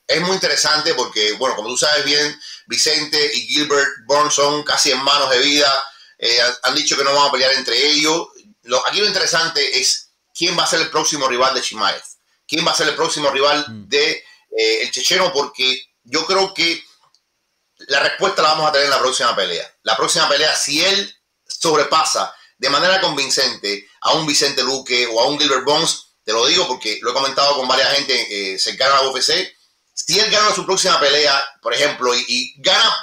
[0.06, 4.92] Es muy interesante porque, bueno, como tú sabes bien, Vicente y Gilbert Burns son casi
[4.92, 5.72] hermanos de vida.
[6.18, 8.28] Eh, han dicho que no van a pelear entre ellos.
[8.62, 12.02] Lo, aquí lo interesante es quién va a ser el próximo rival de Chimaev.
[12.46, 13.88] ¿Quién va a ser el próximo rival mm.
[13.88, 14.10] de
[14.56, 15.32] eh, el checheno?
[15.32, 16.82] Porque yo creo que
[17.88, 19.68] la respuesta la vamos a tener en la próxima pelea.
[19.82, 21.14] La próxima pelea, si él
[21.46, 26.46] sobrepasa de manera convincente a un Vicente Luque o a un Gilbert Bones, te lo
[26.46, 29.55] digo porque lo he comentado con varias gente eh, cercana a la UFC,
[30.06, 32.96] si él gana su próxima pelea, por ejemplo, y, gana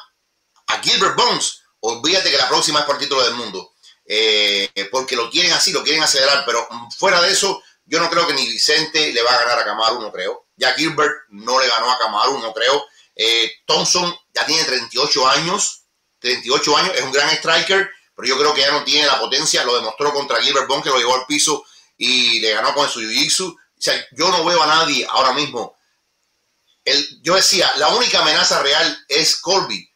[0.67, 3.73] a Gilbert Bones, olvídate que la próxima es por título del mundo,
[4.05, 8.25] eh, porque lo quieren así, lo quieren acelerar, pero fuera de eso, yo no creo
[8.25, 10.45] que ni Vicente le va a ganar a Kamaru, no creo.
[10.55, 12.85] Ya Gilbert no le ganó a Kamaru, no creo.
[13.15, 15.83] Eh, Thompson ya tiene 38 años,
[16.19, 19.65] 38 años, es un gran striker, pero yo creo que ya no tiene la potencia,
[19.65, 21.65] lo demostró contra Gilbert Bond, que lo llevó al piso
[21.97, 23.53] y le ganó con su jiu-jitsu.
[23.53, 25.75] O sea, yo no veo a nadie ahora mismo.
[26.85, 29.89] El, yo decía, la única amenaza real es Colby.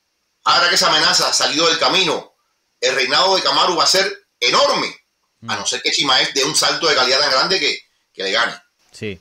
[0.45, 2.35] Ahora que esa amenaza salió del camino,
[2.79, 4.95] el reinado de Kamaru va a ser enorme,
[5.47, 7.79] a no ser que Chimaev dé un salto de calidad tan grande que,
[8.13, 8.53] que le gane.
[8.91, 9.19] Sí.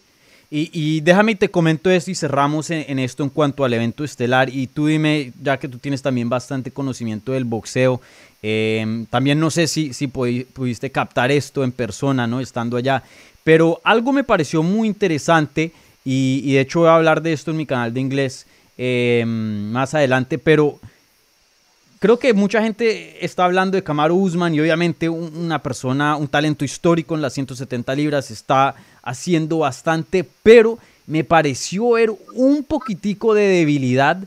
[0.49, 4.49] Y, déjame y te comento esto y cerramos en, esto en cuanto al evento estelar.
[4.49, 8.01] Y tú dime, ya que tú tienes también bastante conocimiento del boxeo,
[8.43, 12.41] em, también no sé si, si pudiste captar esto en persona, ¿no?
[12.41, 13.03] Estando allá.
[13.43, 15.73] Pero algo me pareció muy interesante
[16.09, 18.47] y, de hecho voy a hablar de esto en mi canal de inglés
[18.79, 20.79] em, más adelante, pero
[21.99, 26.65] creo que mucha gente está hablando de Kamaru Usman y obviamente una persona, un talento
[26.65, 33.49] histórico en las 170 libras está haciendo bastante, pero me pareció ver un poquitico de
[33.49, 34.19] debilidad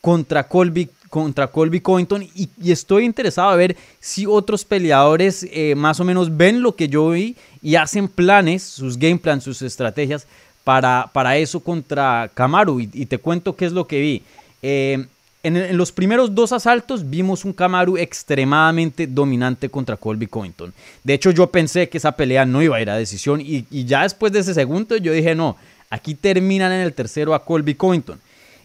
[0.00, 5.98] contra Colby, contra Colby Covington y, estoy interesado a ver si otros peleadores eh, más
[5.98, 10.28] o menos ven lo que yo vi y hacen planes, sus game plans, sus estrategias
[10.64, 14.22] para, para eso contra Kamaru y, te cuento qué es lo que vi.
[14.62, 15.06] Eh,
[15.42, 20.72] en, los primeros dos asaltos vimos un Kamaru extremadamente dominante contra Colby Covington.
[21.04, 24.02] De hecho, yo pensé que esa pelea no iba a ir a decisión y, ya
[24.02, 25.56] después de ese segundo yo dije, no,
[25.90, 28.18] aquí terminan en el tercero a Colby Covington.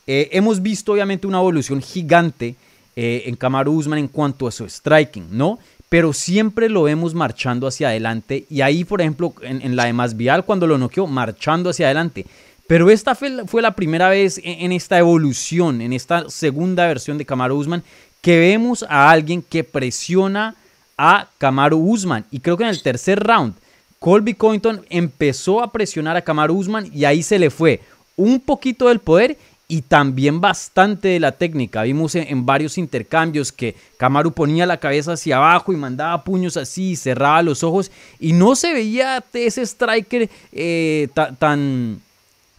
[0.08, 2.56] Eh, hemos visto obviamente una evolución gigante
[2.96, 5.60] eh, en Kamaru Usman en cuanto a su striking, ¿no?
[5.90, 10.46] Pero siempre lo vemos marchando hacia adelante y ahí, por ejemplo, en, la de Masvial,
[10.46, 12.26] cuando lo noqueó, marchando hacia adelante.
[12.68, 17.58] Pero esta fue, la primera vez en, esta evolución, en esta segunda versión de Kamaru
[17.58, 17.84] Usman,
[18.22, 20.56] que vemos a alguien que presiona
[20.96, 22.26] a Kamaru Usman.
[22.30, 23.56] Y creo que en el tercer round,
[23.98, 27.82] Colby Covington empezó a presionar a Kamaru Usman y ahí se le fue
[28.16, 29.38] un poquito del poder
[29.70, 31.84] y también bastante de la técnica.
[31.84, 36.92] Vimos en, varios intercambios que Kamaru ponía la cabeza hacia abajo y mandaba puños así
[36.92, 42.02] y cerraba los ojos y no se veía ese striker eh, tan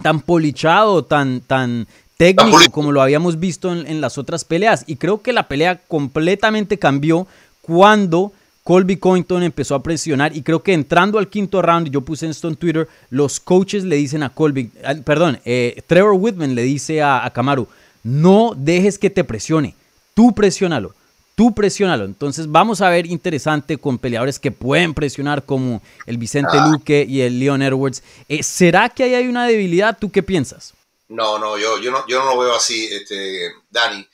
[0.01, 4.85] tan polichado, tan, tan técnico como lo habíamos visto en, las otras peleas.
[4.87, 7.27] Y creo que la pelea completamente cambió
[7.62, 8.33] cuando
[8.71, 12.47] Colby Covington empezó a presionar y creo que entrando al quinto round, yo puse esto
[12.47, 14.71] en Twitter, los coaches le dicen a Colby,
[15.05, 17.67] perdón, eh, Trevor Whitman le dice a, a Kamaru,
[18.05, 19.75] no dejes que te presione,
[20.15, 20.95] tú presiónalo,
[21.35, 22.05] tú presiónalo.
[22.05, 26.69] Entonces vamos a ver interesante con peleadores que pueden presionar como el Vicente Ah.
[26.71, 28.05] Luque y el Leon Edwards.
[28.29, 29.99] Eh, ¿Será que ahí hay una debilidad?
[29.99, 30.75] ¿Tú qué piensas?
[31.09, 34.07] No, no, yo, yo no, yo no lo veo así, este, Dani.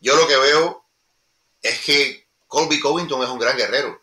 [0.00, 0.84] Yo lo que veo
[1.60, 4.02] es que Colby Covington es un gran guerrero.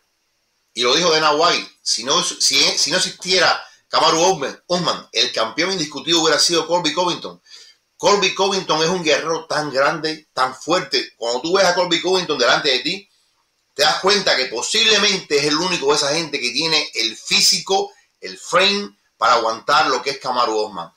[0.72, 1.70] Y lo dijo Dana White.
[1.82, 7.42] Si no, si, no existiera Kamaru Usman, el campeón indiscutido hubiera sido Colby Covington.
[7.98, 11.12] Colby Covington es un guerrero tan grande, tan fuerte.
[11.18, 13.08] Cuando tú ves a Colby Covington delante de ti,
[13.74, 17.92] te das cuenta que posiblemente es el único de esa gente que tiene el físico,
[18.18, 20.90] el frame para aguantar lo que es Kamaru Usman.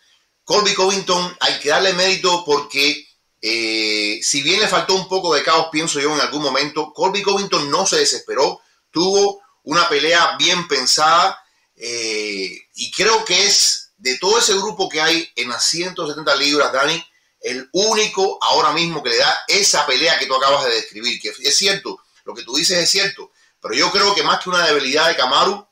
[0.45, 3.10] Colby Covington hay que darle mérito porque
[3.41, 7.23] eh, si bien le faltó un poco de caos, pienso yo en algún momento, Colby
[7.23, 11.39] Covington no se desesperó, tuvo una pelea bien pensada
[11.75, 16.71] eh, y creo que es de todo ese grupo que hay en las 170 libras,
[16.71, 17.03] Dani,
[17.39, 21.29] el único ahora mismo que le da esa pelea que tú acabas de describir, que
[21.29, 24.65] es cierto, lo que tú dices es cierto, pero yo creo que más que una
[24.65, 25.67] debilidad de Kamaru,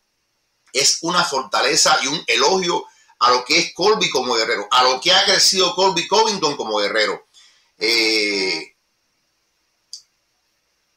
[0.73, 2.86] es una fortaleza y un elogio
[3.19, 6.77] a lo que es Colby como guerrero, a lo que ha crecido Colby Covington como
[6.77, 7.25] guerrero.
[7.80, 8.76] Eh,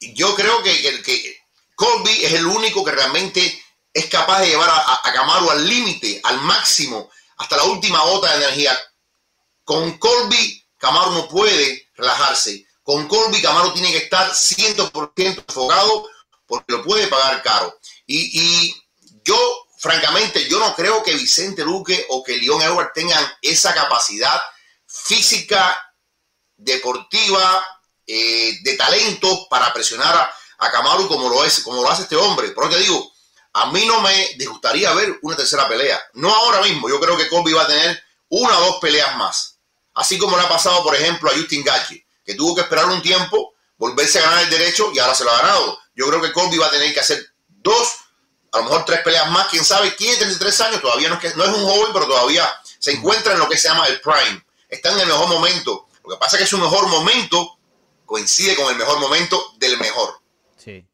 [0.00, 1.42] yo creo que, que,
[1.74, 6.40] Colby es el único que realmente es capaz de llevar a, Kamaru al límite, al
[6.42, 8.78] máximo, hasta la última gota de energía.
[9.64, 12.66] Con Colby, Kamaru no puede relajarse.
[12.82, 16.08] Con Colby, Kamaru tiene que estar 100% enfocado
[16.46, 17.78] porque lo puede pagar caro.
[18.06, 18.74] Y,
[19.24, 24.40] yo, francamente, yo no creo que Vicente Luque o que Leon Edwards tengan esa capacidad
[24.86, 25.78] física,
[26.64, 27.64] deportiva,
[28.06, 30.70] eh, de talento para presionar a, a
[31.08, 32.50] como lo, es, como lo hace este hombre.
[32.50, 33.12] Por eso te digo,
[33.54, 36.00] a mí no me disgustaría ver una tercera pelea.
[36.14, 39.58] No ahora mismo, yo creo que Colby va a tener una o dos peleas más.
[39.94, 43.02] Así como le ha pasado, por ejemplo, a Justin Gachi, que tuvo que esperar un
[43.02, 45.78] tiempo, volverse a ganar el derecho y ahora se lo ha ganado.
[45.94, 47.88] Yo creo que Colby va a tener que hacer dos,
[48.52, 51.34] a lo mejor tres peleas más, quién sabe, tiene 33 años, todavía no es, que,
[51.36, 52.48] no es un joven, pero todavía
[52.78, 54.44] se encuentra en lo que se llama el prime.
[54.68, 55.88] Está en el mejor momento.
[56.04, 57.58] Lo que pasa es que su mejor momento
[58.06, 60.10] coincide con el mejor momento del mejor.
[60.56, 60.84] Sí.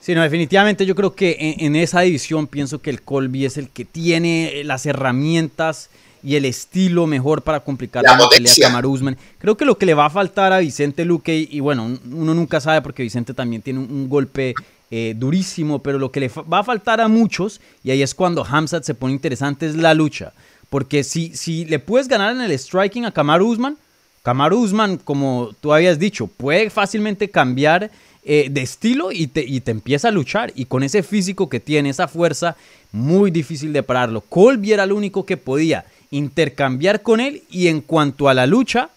[0.00, 3.56] Sí, no, definitivamente yo creo que en, en, esa división pienso que el Colby es
[3.56, 5.88] el que tiene las herramientas
[6.22, 9.18] y el estilo mejor para complicar la, la pelea a Kamaru Usman.
[9.38, 12.34] Creo que lo que le va a faltar a Vicente Luque, y, y bueno, uno
[12.34, 14.54] nunca sabe porque Vicente también tiene un, un golpe
[14.90, 18.44] eh, durísimo, pero lo que le va a faltar a muchos, y ahí es cuando
[18.44, 20.32] Hamzat se pone interesante, es la lucha.
[20.70, 23.76] Porque si, si le puedes ganar en el striking a Kamaru Usman,
[24.24, 27.90] Kamaru Usman, como tú habías dicho, puede fácilmente cambiar
[28.24, 30.50] eh, de estilo y te, y te, empieza a luchar.
[30.56, 32.56] Y con ese físico que tiene, esa fuerza,
[32.90, 34.22] muy difícil de pararlo.
[34.22, 38.88] Colby era el único que podía intercambiar con él y en cuanto a la lucha,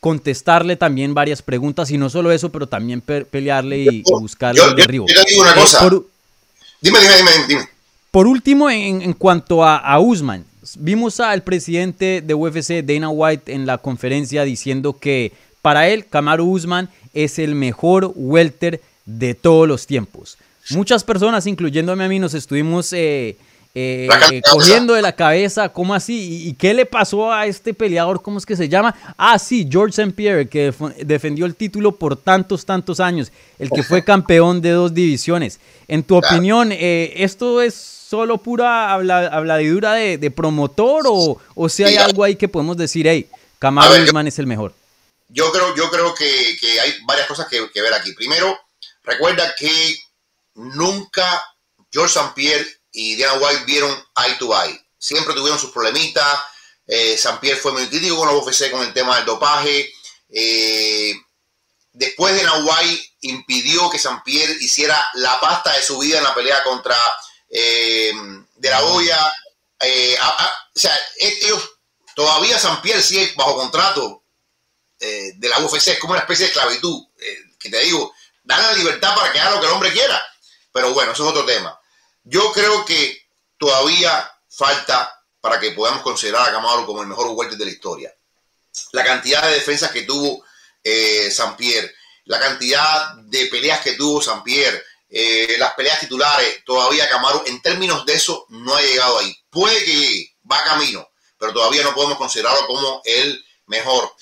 [0.00, 1.90] contestarle también varias preguntas.
[1.90, 5.06] Y no solo eso, pero también pe pelearle y, y buscarle yo, el derribo.
[5.08, 5.80] Yo, yo te digo una cosa.
[5.80, 6.06] Por,
[6.82, 7.68] dime, dime, dime, dime.
[8.10, 10.44] Por último, en, en cuanto a, a Usman,
[10.78, 16.44] vimos al presidente de UFC, Dana White, en la conferencia diciendo que para él, Kamaru
[16.48, 20.38] Usman es el mejor welter de todos los tiempos.
[20.70, 23.36] Muchas personas, incluyéndome a mí, nos estuvimos eh,
[23.74, 26.44] eh, eh, cogiendo de la cabeza, ¿cómo así?
[26.44, 28.22] ¿Y, ¿Y, qué le pasó a este peleador?
[28.22, 28.94] ¿Cómo es que se llama?
[29.16, 30.14] Ah, sí, George St.
[30.14, 30.72] Pierre, que
[31.04, 35.60] defendió el título por tantos, tantos años, el que fue campeón de dos divisiones.
[35.88, 41.84] En tu opinión, ¿esto es solo pura habla, habladidura de, de promotor o, o si
[41.84, 43.28] hay algo ahí que podemos decir, hey,
[44.04, 44.74] Usman es el mejor?
[45.28, 48.12] Yo creo, yo creo que, que hay varias cosas que, que, ver aquí.
[48.12, 48.58] Primero,
[49.02, 49.98] recuerda que
[50.54, 51.42] nunca
[51.90, 52.32] George St.
[52.34, 53.90] Pierre y Diana White vieron
[54.24, 54.80] eye to eye.
[54.98, 56.38] Siempre tuvieron sus problemitas.
[56.86, 57.38] Eh, St.
[57.40, 59.92] Pierre fue muy crítico con la UFC con el tema del dopaje.
[60.28, 61.14] Eh,
[61.92, 64.20] después de White impidió que St.
[64.24, 66.94] Pierre hiciera la pasta de su vida en la pelea contra
[67.56, 68.12] eh,
[68.56, 69.32] De La Hoya.
[69.80, 71.70] Eh, a, a, o sea, ellos
[72.14, 72.78] todavía St.
[72.82, 74.24] Pierre sigue bajo contrato
[75.00, 75.88] eh, de la UFC.
[75.88, 77.06] Es como una especie de esclavitud.
[77.58, 78.12] Que te digo,
[78.44, 80.22] dan la libertad para que haga lo que el hombre quiera.
[80.72, 81.78] Pero bueno, eso es otro tema.
[82.24, 83.26] Yo creo que
[83.58, 88.14] todavía falta para que podamos considerar a Kamaru como el mejor welter de la historia.
[88.92, 90.44] La cantidad de defensas que tuvo
[90.82, 96.64] eh, San Pierre, la cantidad de peleas que tuvo San Pierre, eh, las peleas titulares,
[96.64, 99.36] todavía Kamaru en términos de eso no ha llegado ahí.
[99.50, 104.12] Puede que llegue, va camino, pero todavía no podemos considerarlo como el mejor.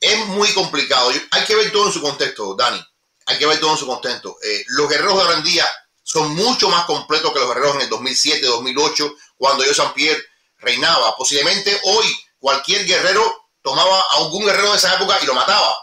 [0.00, 1.10] Es muy complicado.
[1.30, 2.80] Hay que ver todo en su contexto, Dani.
[3.26, 4.36] Hay que ver todo en su contexto.
[4.42, 5.60] Eh, los guerreros de hoy
[6.02, 10.22] son mucho más completos que los guerreros en el 2007, 2008, cuando yo San Pierre
[10.58, 11.16] reinaba.
[11.16, 12.06] Posiblemente hoy
[12.38, 15.74] cualquier guerrero tomaba a algún guerrero de esa época y lo mataba.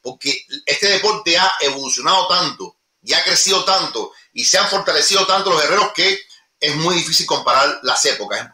[0.00, 2.77] Porque este deporte ha evolucionado tanto
[3.08, 6.20] y ha crecido tanto y se han fortalecido tanto los guerreros que
[6.60, 8.50] es muy difícil comparar las épocas.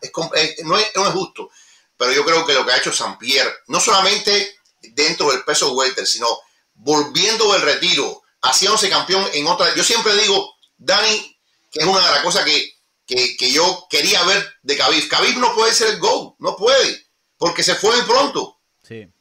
[0.62, 1.50] no, es, justo.
[1.96, 5.72] Pero yo creo que lo que ha hecho San Pierre, no solamente dentro del peso
[5.72, 6.28] welter, sino
[6.74, 9.74] volviendo del retiro, haciéndose campeón en otra.
[9.74, 11.36] Yo siempre digo, Dani,
[11.72, 12.76] que es una de las cosas que,
[13.36, 15.08] que, yo quería ver de Khabib.
[15.08, 18.60] Khabib no puede ser el GO, no puede, porque se fue muy pronto.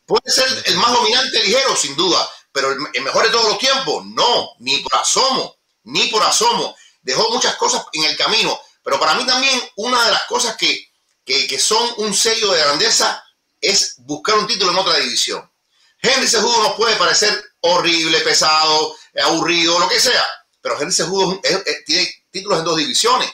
[0.06, 4.06] Puede ser el más dominante ligero, sin duda, pero el, mejor de todos los tiempos,
[4.06, 6.76] no, ni por asomo, ni por asomo.
[7.02, 10.88] Dejó muchas cosas en el camino, pero para mí también una de las cosas que,
[11.26, 13.22] que, son un sello de grandeza
[13.60, 15.52] es buscar un título en otra división.
[16.00, 20.26] Henry Sejudo nos puede parecer horrible, pesado, aburrido, lo que sea,
[20.62, 21.42] pero Henry Sejudo
[21.86, 23.32] tiene títulos en dos divisiones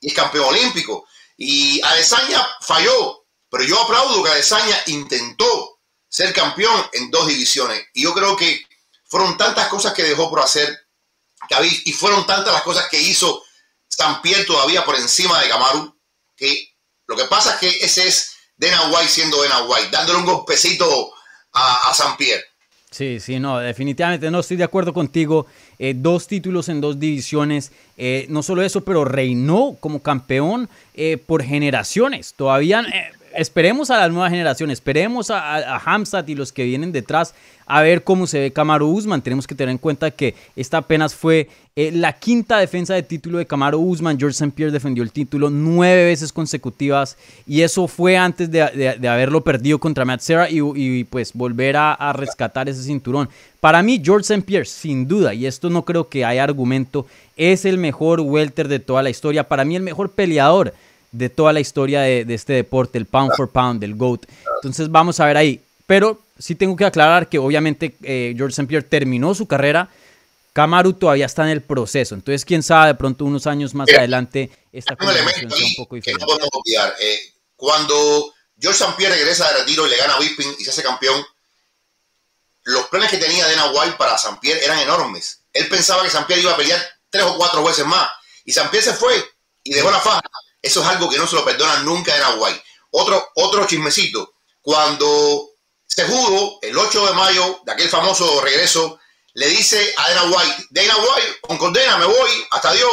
[0.00, 1.06] y es campeón olímpico.
[1.36, 5.73] Y Adesanya falló, pero yo aplaudo que Adesanya intentó
[6.14, 7.88] ser campeón en dos divisiones.
[7.92, 8.62] Y yo creo que
[9.04, 10.68] fueron tantas cosas que dejó por hacer
[11.84, 13.42] y fueron tantas las cosas que hizo
[13.88, 15.92] San Pierre todavía por encima de Camaru,
[16.36, 16.68] que
[17.08, 21.12] lo que pasa es que ese es Dana White siendo Dana White, dándole un golpecito
[21.52, 22.44] a, a San Pierre.
[22.92, 25.48] Sí, sí, no, definitivamente no estoy de acuerdo contigo.
[25.80, 27.72] Eh, dos títulos en dos divisiones.
[27.96, 32.34] Eh, no solo eso, pero reinó como campeón eh, por generaciones.
[32.34, 32.86] Todavía
[33.36, 37.34] esperemos a la nueva generación, esperemos a, a, Hamzat y los que vienen detrás
[37.66, 39.22] a ver cómo se ve Camaro Usman.
[39.22, 43.38] Tenemos que tener en cuenta que esta apenas fue eh, la quinta defensa de título
[43.38, 44.18] de Camaro Usman.
[44.18, 44.52] George St.
[44.54, 47.16] Pierre defendió el título nueve veces consecutivas
[47.46, 48.62] y eso fue antes de,
[49.08, 53.28] haberlo perdido contra Matt Serra y, pues volver a, rescatar ese cinturón.
[53.60, 54.42] Para mí, George St.
[54.42, 58.78] Pierre, sin duda, y esto no creo que haya argumento, es el mejor welter de
[58.78, 59.48] toda la historia.
[59.48, 60.74] Para mí, el mejor peleador
[61.14, 64.26] de toda la historia de, este deporte, el pound for pound, del GOAT.
[64.56, 65.60] Entonces vamos a ver ahí.
[65.86, 68.66] Pero sí tengo que aclarar que obviamente eh, George St.
[68.66, 69.88] Pierre terminó su carrera.
[70.52, 72.14] Kamaru todavía está en el proceso.
[72.14, 76.24] Entonces, quién sabe, de pronto unos años más adelante, esta conversación sea un poco diferente.
[76.24, 76.94] Que no podemos olvidar.
[77.00, 77.18] Eh,
[77.56, 78.94] cuando George St.
[78.96, 81.24] Pierre regresa de retiro y le gana a Bisping y se hace campeón,
[82.64, 84.38] los planes que tenía Dana White para St.
[84.40, 85.40] Pierre eran enormes.
[85.52, 86.24] Él pensaba que St.
[86.26, 88.08] Pierre iba a pelear tres o cuatro veces más.
[88.44, 88.68] Y St.
[88.70, 89.12] Pierre se fue
[89.62, 90.20] y dejó la faja.
[90.64, 92.64] Eso es algo que no se lo perdonan nunca a Dana White.
[92.92, 94.36] Otro, otro chismecito.
[94.62, 95.50] Cuando
[95.86, 98.98] se jugó el 8 de mayo de aquel famoso regreso,
[99.34, 102.90] le dice a Dana White, Dana White, con condena, me voy, hasta Dios.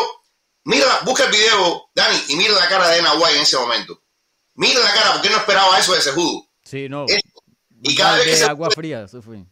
[0.65, 4.03] Mira, busca el video, Dani, y mira la cara de Dana White en ese momento.
[4.55, 6.49] Mira la cara, porque no esperaba eso de Sejudo.
[6.65, 7.05] Sí, no.
[7.83, 9.45] y cada vez que se agua fría, eso fue.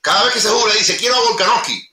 [0.00, 1.90] Cada vez que Sejudo le dice, quiero a Volkanovski,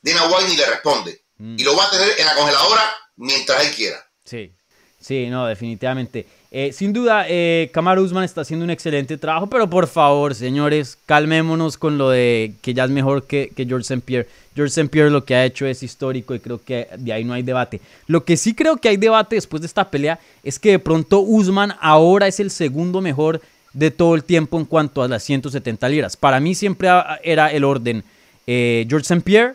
[0.00, 1.24] Dana White ni le responde.
[1.38, 1.58] Mm.
[1.58, 4.08] Y lo va a tener en la congeladora mientras él quiera.
[4.24, 4.54] Sí.
[5.02, 6.26] Sí, no, definitivamente.
[6.52, 11.76] Eh, sin duda, eh, Usman está haciendo un excelente trabajo, pero por favor, señores, calmémonos
[11.76, 14.00] con lo de que ya es mejor que, George St.
[14.04, 14.28] Pierre.
[14.54, 14.88] George St.
[14.88, 17.80] Pierre lo que ha hecho es histórico y creo que de ahí no hay debate.
[18.06, 21.20] Lo que sí creo que hay debate después de esta pelea es que de pronto
[21.20, 23.40] Usman ahora es el segundo mejor
[23.72, 26.16] de todo el tiempo en cuanto a las 170 libras.
[26.16, 26.88] Para mí siempre
[27.24, 28.04] era el orden
[28.46, 29.22] eh, George St.
[29.22, 29.54] Pierre,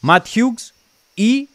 [0.00, 0.72] Matt Hughes
[1.16, 1.48] y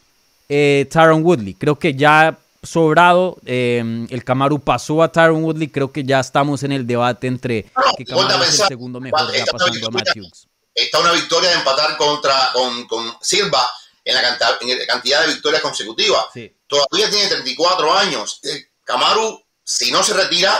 [0.48, 1.54] eh, Tyron Woodley.
[1.54, 3.38] Creo que ya sobrado.
[3.44, 5.68] Em, el Camaru pasó a Tyron Woodley.
[5.68, 9.46] Creo que ya estamos en el debate entre que Camaru es el segundo mejor, ya
[9.46, 10.48] pasando a Matthews.
[10.74, 13.66] Está una victoria de empatar contra con, con Silva
[14.04, 16.26] en la, cantidad, en la, cantidad de victorias consecutivas.
[16.66, 18.40] Todavía tiene 34 años.
[18.84, 20.52] Camaru, si no se retira,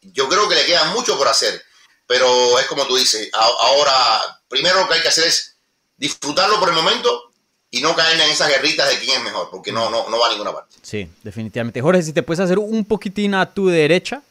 [0.00, 1.64] yo creo que le queda mucho por hacer.
[2.06, 5.56] Pero es como tú dices, ahora primero lo que hay que hacer es
[5.96, 7.32] disfrutarlo por el momento
[7.70, 10.28] y no caer en esas guerritas de quién es mejor, porque no, no, no va
[10.28, 10.76] a ninguna parte.
[10.82, 11.80] Sí, definitivamente.
[11.80, 14.22] Jorge, si te puedes hacer un poquitín a tu derecha.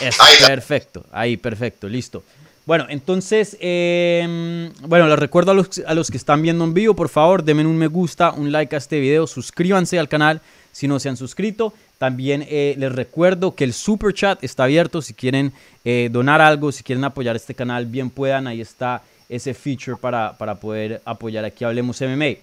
[0.00, 2.22] Es perfecto, ahí, perfecto, listo.
[2.64, 6.94] Bueno, entonces, em, bueno, les recuerdo a los, a los que están viendo en vivo,
[6.94, 10.86] por favor, denme un me gusta, un like a este video, suscríbanse al canal si
[10.86, 11.72] no se han suscrito.
[11.98, 15.52] También eh, les recuerdo que el super chat está abierto si quieren
[15.84, 19.02] eh, donar algo, si quieren apoyar este canal, bien puedan, ahí está
[19.34, 22.36] ese feature para, para poder apoyar aquí Hablemos MMA.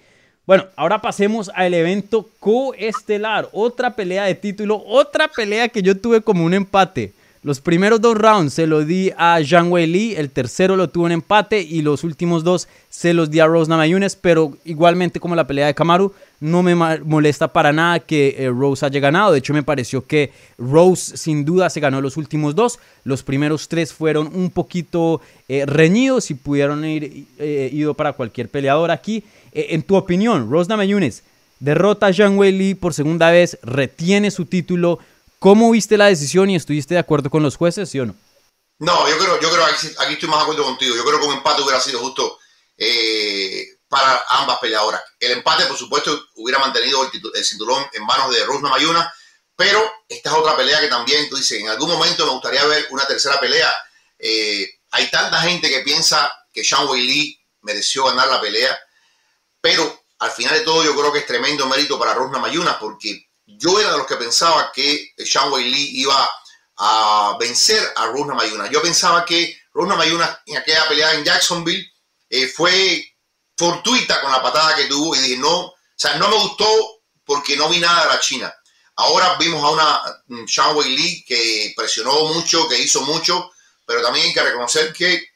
[0.46, 3.48] Bueno, ahora pasemos al evento coestelar.
[3.52, 7.12] Otra pelea de título, otra pelea que yo tuve como un empate.
[7.42, 11.06] Los primeros dos rounds se los di a Zhang Wei Li, el tercero lo tuvo
[11.06, 15.34] en empate y los últimos dos se los di a Rose Namajunas, pero igualmente como
[15.34, 19.32] la pelea de Kamaru, no me molesta para nada que eh, Rose haya ganado.
[19.32, 22.78] De hecho, me pareció que Rose sin duda se ganó los últimos dos.
[23.04, 28.50] Los primeros tres fueron un poquito eh, reñidos y pudieron ir eh, ido para cualquier
[28.50, 29.24] peleador aquí.
[29.52, 31.22] en tu opinión, Rose Namajunas
[31.58, 34.98] derrota a Zhang Wei Li por segunda vez, retiene su título
[35.40, 38.14] ¿Cómo viste la decisión y estuviste de acuerdo con los jueces, sí o no?
[38.78, 40.94] No, yo creo, yo creo aquí, estoy más de acuerdo contigo.
[40.94, 42.38] Yo creo que un empate hubiera sido justo.
[42.76, 45.02] Eh, para ambas peleadoras.
[45.18, 49.12] El empate, por supuesto, hubiera mantenido el, cinturón en manos de Rose Mayuna,
[49.56, 52.86] pero esta es otra pelea que también, tú dices, en algún momento me gustaría ver
[52.90, 53.68] una tercera pelea.
[54.16, 58.78] Eh, hay tanta gente que piensa que Sean Wei Lee mereció ganar la pelea,
[59.60, 63.29] pero al final de todo yo creo que es tremendo mérito para Rose Mayuna, porque
[63.58, 66.30] yo era de los que pensaba que Sean Wei Lee iba
[66.78, 68.70] a vencer a Rose Mayuna.
[68.70, 71.86] Yo pensaba que Rose Mayuna en aquella pelea en Jacksonville
[72.28, 73.16] eh, fue
[73.56, 76.66] fortuita con la patada que tuvo y dije, no, o sea, no me gustó
[77.24, 78.54] porque no vi nada de la China.
[78.96, 83.50] Ahora vimos a una mm, Shang Wei Li que presionó mucho, que hizo mucho,
[83.86, 85.28] pero también hay que reconocer que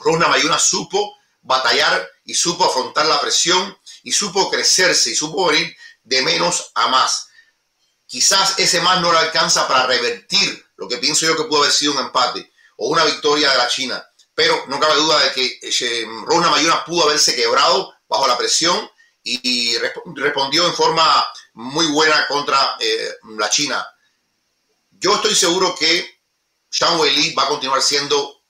[0.00, 5.76] Runa Mayuna supo batallar y supo afrontar la presión y supo crecerse y supo venir
[6.06, 7.28] de menos a más.
[8.06, 11.72] Quizás ese más no le alcanza para revertir lo que pienso yo que pudo haber
[11.72, 15.58] sido un empate o una victoria de la China pero no cabe duda de que
[15.62, 18.88] eh, Rosna Mayuna pudo haberse quebrado bajo la presión
[19.24, 19.76] y
[20.14, 23.84] respondió en forma muy buena contra eh, la China.
[24.90, 26.20] Yo estoy seguro que
[26.70, 28.42] Zhang Weili va a continuar siendo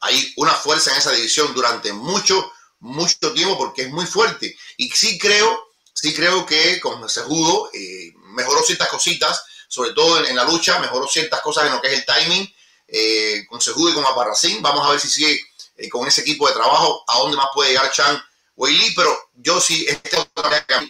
[0.00, 4.58] ahí una fuerza en esa división durante mucho, mucho tiempo porque es muy fuerte.
[4.78, 10.24] Y sí creo, sí creo que con ese judo eh, mejoró ciertas cositas, sobre todo
[10.24, 12.54] en, la lucha, mejoró ciertas cosas en lo que es el timing
[12.88, 14.60] eh, con Sejudo y con Aparracín.
[14.62, 15.40] Vamos a ver si sigue
[15.76, 18.20] eh, con ese equipo de trabajo, a dónde más puede llegar Chan
[18.56, 20.18] Weili, pero yo sí, este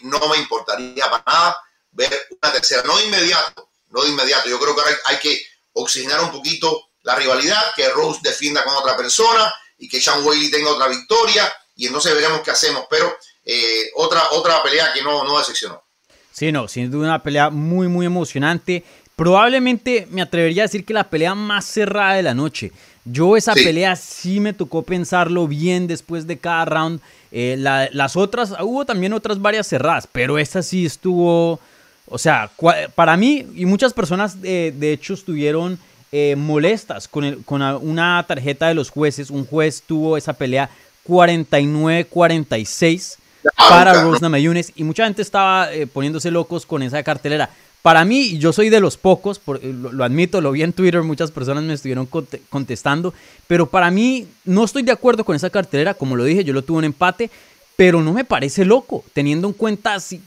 [0.03, 1.57] no me importaría para nada
[1.93, 4.49] ver una tercera, no de inmediato, no de inmediato.
[4.49, 8.75] Yo creo que ahora hay, que oxigenar un poquito la rivalidad, que Rose defienda con
[8.75, 13.17] otra persona y que Chan Weili tenga otra victoria y entonces veremos qué hacemos, pero
[13.51, 15.83] eh, otra, otra pelea que no, no decepcionó.
[16.31, 18.85] Sí, no, sin duda una pelea muy, muy emocionante.
[19.17, 22.71] Probablemente me atrevería a decir que la pelea más cerrada de la noche.
[23.05, 27.01] Yo esa pelea sí me tocó pensarlo bien después de cada round.
[27.33, 31.61] Eh, las otras, hubo también otras varias cerradas, pero esta sí estuvo,
[32.07, 32.51] o sea,
[32.95, 35.79] para mí y muchas personas eh, de hecho estuvieron
[36.13, 39.31] eh, molestas con, con una tarjeta de los jueces.
[39.31, 40.71] Un juez tuvo esa pelea
[41.07, 43.20] 49-46
[43.57, 47.51] para Rosna Mayunes y mucha gente estaba poniéndose locos con esa cartelera.
[47.83, 51.31] Para mí, yo soy de los pocos, eh, lo, admito, lo vi en Twitter, muchas
[51.31, 52.07] personas me estuvieron
[52.51, 53.15] contestando,
[53.47, 56.63] pero para mí no estoy de acuerdo con esa cartelera, como lo dije, yo lo
[56.63, 57.31] tuve un empate,
[57.77, 60.21] pero no me parece loco, teniendo en cuenta así,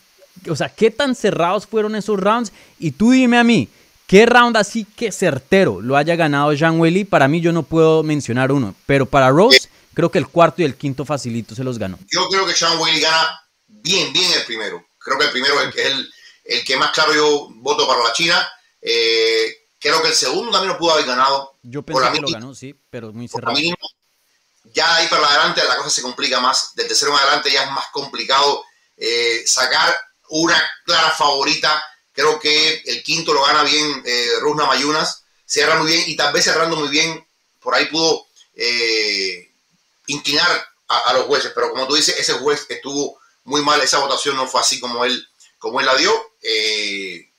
[0.49, 3.70] o sea, qué tan cerrados fueron esos rounds, y tú dime a mí,
[4.05, 7.05] ¿Qué round así que certero lo haya ganado Jean Welly?
[7.05, 10.66] Para mí yo no puedo mencionar uno, pero para Rose creo que el cuarto y
[10.66, 12.00] el quinto facilito se los ganó.
[12.12, 14.86] Yo creo que Jean Welly gana bien, bien el primero.
[15.00, 16.14] Creo que el primero es el,
[16.46, 18.50] el que más claro yo voto para la China.
[18.82, 21.58] Eh, creo que el segundo también lo pudo haber ganado.
[21.62, 23.58] Yo pensé que lo ganó, sí, pero muy cerrado.
[24.74, 26.74] ya ahí para adelante la cosa se complica más.
[26.76, 28.64] Del tercero en adelante ya es más complicado
[28.98, 29.94] eh, sacar
[30.30, 31.84] una clara favorita.
[32.14, 35.24] Creo que el quinto lo gana bien eh, Rusna Mayunas.
[35.46, 37.26] Cierra muy bien y tal vez cerrando muy bien,
[37.60, 38.26] por ahí pudo
[38.56, 39.53] eh,
[40.08, 40.49] inclinar
[40.88, 41.51] a, a, los jueces.
[41.56, 43.82] Pero como tú dices, ese juez estuvo muy mal.
[43.82, 45.28] Esa votación no fue así como él
[45.64, 46.12] como él la dio.
[46.41, 47.30] Eh,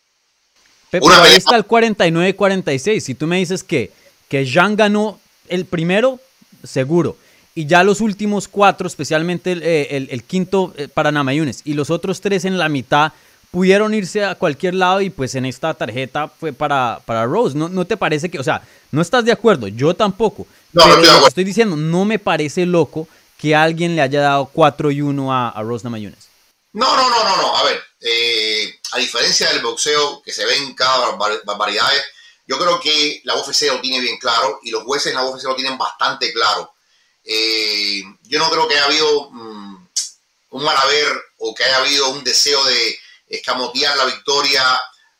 [0.90, 3.00] Pero ahí está el 49-46.
[3.00, 3.92] Si tú me dices que,
[4.30, 6.18] que Jean ganó el primero,
[6.62, 7.18] seguro.
[7.54, 12.22] Y ya los últimos cuatro, especialmente el, eh, quinto eh, para Namayunes y los otros
[12.22, 13.12] tres en la mitad,
[13.54, 17.56] pudieron irse a cualquier lado y pues en esta tarjeta fue para, para Rose.
[17.56, 19.68] ¿No, ¿No te parece que, o sea, no estás de acuerdo?
[19.68, 20.44] Yo tampoco.
[20.72, 23.06] No, pero estoy, estoy diciendo, no me parece loco
[23.38, 25.88] que alguien le haya dado 4 y 1 a, a Rose.
[25.88, 26.16] No, no,
[26.74, 27.56] no, no, no.
[27.56, 31.12] A ver, eh, a diferencia del boxeo que se ven cada
[31.44, 31.86] barbaridad,
[32.48, 35.44] yo creo que la UFC lo tiene bien claro y los jueces en la UFC
[35.44, 36.74] lo tienen bastante claro.
[37.22, 39.86] Eh, yo no creo que haya habido mm,
[40.50, 41.06] un mal haber
[41.38, 42.98] o que haya habido un deseo de
[43.36, 44.62] escamotear la victoria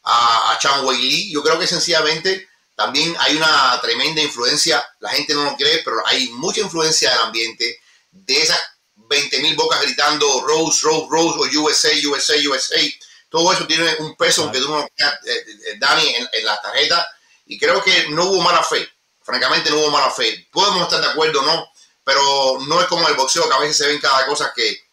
[0.03, 1.33] a, a Chan Wei Li.
[1.33, 6.05] Yo creo que sencillamente también hay una tremenda influencia, la gente no lo cree, pero
[6.07, 8.61] hay mucha influencia del ambiente, de esas
[8.97, 12.81] 20 mil bocas gritando Rose, Rose, Rose o USA, USA, USA.
[13.29, 17.07] Todo eso tiene un peso, aunque tú no eh, eh, Dani, en, la tarjeta.
[17.47, 18.89] Y creo que no hubo mala fe.
[19.23, 20.49] Francamente, no hubo mala fe.
[20.53, 21.67] Podemos estar de acuerdo no,
[22.03, 24.84] pero no es como el boxeo, que a veces se ven cada cosa que,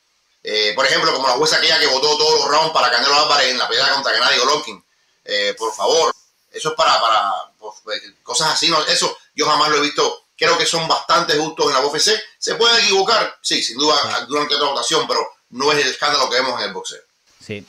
[0.44, 3.50] eh, por ejemplo, como la jueza aquella que votó todos los rounds para Canelo Álvarez
[3.50, 4.84] en la pelea contra Gennady Golovkin.
[5.58, 6.14] por favor,
[6.52, 8.70] eso es para, para pues, cosas así.
[8.70, 12.20] No, eso yo jamás lo he visto creo que son bastante justos en la UFC.
[12.40, 13.36] ¿Se puede equivocar?
[13.42, 13.96] Sí, sin duda,
[14.28, 15.20] durante otra votación, pero
[15.52, 17.02] no es el escándalo que vemos en el boxeo.
[17.40, 17.64] Sí.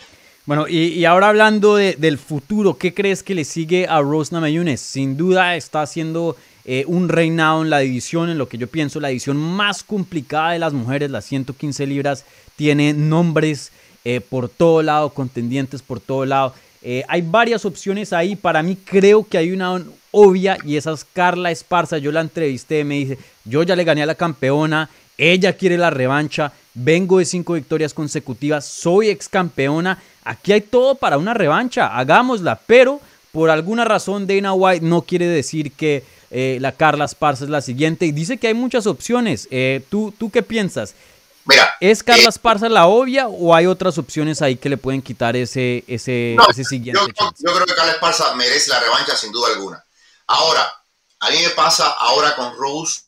[0.47, 4.81] Bueno, y, ahora hablando del futuro, ¿qué crees que le sigue a Rose Namajunas?
[4.81, 8.99] Sin duda está haciendo eh, un reinado en la división, en lo que yo pienso
[8.99, 12.25] la división más complicada de las mujeres, las 115 libras,
[12.57, 13.73] tiene nombres
[14.05, 16.55] eh, por todo lado, contendientes por todo lado.
[16.83, 19.81] Eh, hay varias opciones ahí, para mí creo que hay una
[20.11, 24.03] obvia y esa es Carla Esparza, yo la entrevisté, me dice, yo ya le gané
[24.03, 30.03] a la campeona, ella quiere la revancha, vengo de cinco victorias consecutivas, soy ex campeona,
[30.25, 33.01] aquí hay todo para una revancha, hagámosla, pero
[33.31, 37.61] por alguna razón Dana White no quiere decir que eh, la Carla Esparza es la
[37.61, 39.49] siguiente y dice que hay muchas opciones.
[39.89, 40.97] ¿tú, ¿Tú qué piensas?
[41.45, 45.03] Mira, ¿Es Carla eh, Esparza la obvia o hay otras opciones ahí que le pueden
[45.03, 49.33] quitar ese, ese, no, ese siguiente yo, creo que Carla Esparza merece la revancha sin
[49.33, 49.85] duda alguna.
[50.29, 50.73] Ahora,
[51.19, 53.03] a mí me pasa ahora con Rose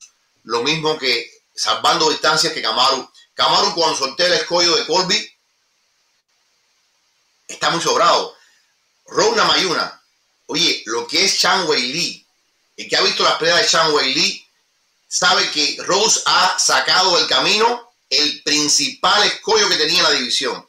[0.45, 3.09] lo mismo que salvando distancias que Kamaru.
[3.35, 5.31] Kamaru cuando solté el escollo de Colby
[7.47, 8.35] está muy sobrado.
[9.07, 10.03] Rona Mayuna,
[10.47, 12.27] oye, lo que es Chan Wei Lee,
[12.77, 14.47] el que ha visto las peleas de Chan Wei Lee,
[15.07, 20.69] sabe que Rose ha sacado del camino el principal escollo que tenía en la división.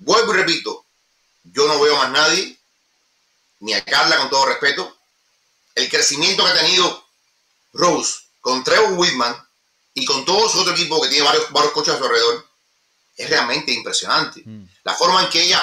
[0.00, 0.86] Vuelvo y repito,
[1.44, 2.58] yo no veo más nadie,
[3.60, 4.96] ni a Carla con todo respeto.
[5.74, 7.06] El crecimiento que ha tenido
[7.72, 9.36] Rose con Trevor Whitman
[9.94, 12.46] y con todo su otro equipo que tiene varios, varios coches a su alrededor
[13.16, 14.42] es realmente impresionante.
[14.44, 14.66] Mm.
[14.84, 15.62] La forma en que ella,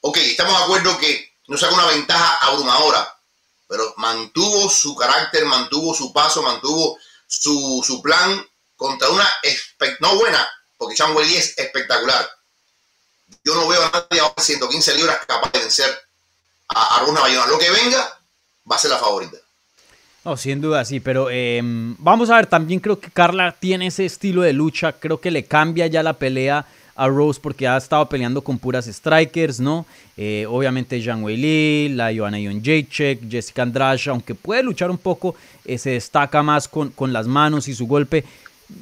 [0.00, 3.18] ok, estamos de acuerdo que no saca una ventaja abrumadora,
[3.66, 8.46] pero mantuvo su carácter, mantuvo su paso, mantuvo su, su plan
[8.84, 9.26] contra una,
[10.00, 12.28] no buena, porque Chan Lee es espectacular.
[13.42, 15.88] Yo no veo a nadie ahora de 115 libras capaz de vencer
[16.68, 17.46] a, a Runa Bayona.
[17.46, 18.18] Lo que venga
[18.70, 19.38] va a ser la favorita.
[20.22, 24.04] No, sin duda sí, pero eh, vamos a ver, también creo que Carla tiene ese
[24.04, 26.66] estilo de lucha, creo que le cambia ya la pelea
[26.96, 29.86] a Rose porque ha estado peleando con puras strikers, ¿no?
[30.16, 35.34] Eh, obviamente Zhang Wei Li, la Joanna Jacek, Jessica Andrade, aunque puede luchar un poco,
[35.64, 38.24] eh, se destaca más con, con las manos y su golpe.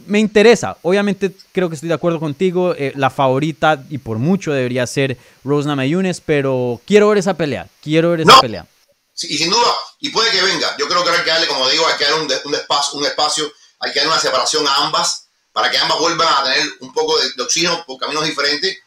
[0.06, 4.52] Me interesa, obviamente creo que estoy de acuerdo contigo, eh, la favorita y por mucho
[4.52, 8.40] debería ser Rose Namajunas, pero quiero ver esa pelea, quiero ver esa No.
[8.40, 8.66] pelea.
[9.14, 10.74] Sí, y sin duda, y puede que venga.
[10.78, 13.04] Yo creo que hay que darle, como digo, hay que darle un, un espacio, un
[13.06, 16.92] espacio, hay que darle una separación a ambas para que ambas vuelvan a tener un
[16.94, 18.78] poco de, de oxígeno por caminos diferentes.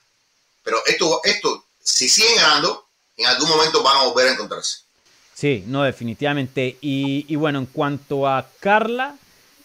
[0.64, 2.86] Pero esto, esto, si siguen ganando,
[3.18, 4.80] en algún momento van a volver a encontrarse.
[5.36, 6.78] Sí, no, definitivamente.
[6.82, 9.16] Y, y bueno, en cuanto a Carla,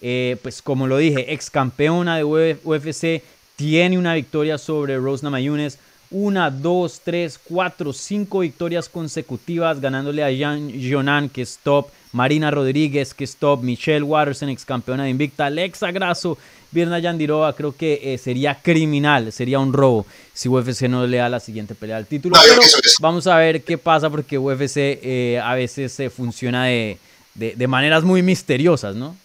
[0.01, 3.23] eh, pues como lo dije, ex campeona de Uf- UFC,
[3.55, 5.77] tiene una victoria sobre Rose Namajunas.
[6.13, 12.51] Una, dos, tres, cuatro, cinco victorias consecutivas, ganándole a Jan Jonan, que es top, Marina
[12.51, 16.37] Rodríguez, que es top, Michelle Watterson, ex campeona de Invicta, Alexa Grasso,
[16.71, 21.29] Virna Yandirova, creo que eh, sería criminal, sería un robo si UFC no le da
[21.29, 22.35] la siguiente pelea al título.
[22.41, 22.61] Pero
[22.99, 26.97] vamos a ver qué pasa porque UFC eh, a veces eh, funciona de,
[27.35, 29.15] de- de maneras muy misteriosas, ¿no?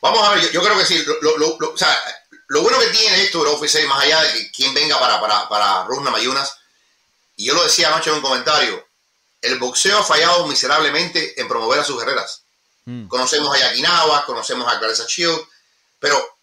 [0.00, 1.04] Vamos a ver, yo, yo creo que sí.
[1.04, 1.96] Lo, lo- lo- o sea,
[2.48, 5.48] lo bueno que tiene esto de UFC, más allá de que quien venga para, para,
[5.48, 6.56] para Rosna Mayunas,
[7.36, 8.86] y yo lo decía anoche en un comentario,
[9.42, 12.42] el boxeo ha fallado miserablemente en promover a sus guerreras.
[12.86, 13.06] Mm.
[13.08, 15.38] Conocemos a Yakinaba, conocemos a Clarissa Shield,
[16.00, 16.38] pero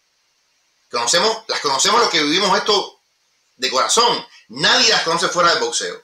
[0.90, 3.00] conocemos, las conocemos los que vivimos esto
[3.56, 4.26] de corazón.
[4.48, 6.02] Nadie las conoce fuera del boxeo.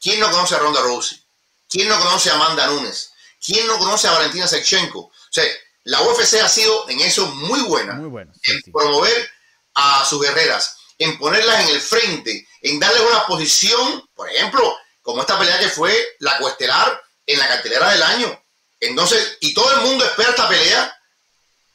[0.00, 1.22] ¿Quién no conoce a Ronda Rousey?
[1.68, 3.12] ¿Quién no conoce a Amanda Nunes?
[3.44, 4.98] ¿Quién no conoce a Valentina Shevchenko?
[4.98, 5.44] O sea,
[5.84, 8.32] la UFC ha sido en eso muy buena Muy bueno.
[8.40, 8.70] sí, en sí.
[8.70, 9.30] promover
[9.74, 15.20] a sus guerreras, en ponerlas en el frente, en darles una posición, por ejemplo, como
[15.22, 18.44] esta pelea que fue la cuestelar en la cartelera del año.
[18.80, 20.96] Entonces, y todo el mundo espera esta pelea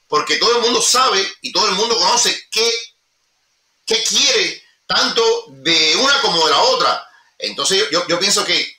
[0.07, 2.71] porque todo el mundo sabe y todo el mundo conoce qué,
[3.85, 7.07] qué quiere tanto de una como de la otra.
[7.39, 8.76] Entonces, yo, yo, yo pienso que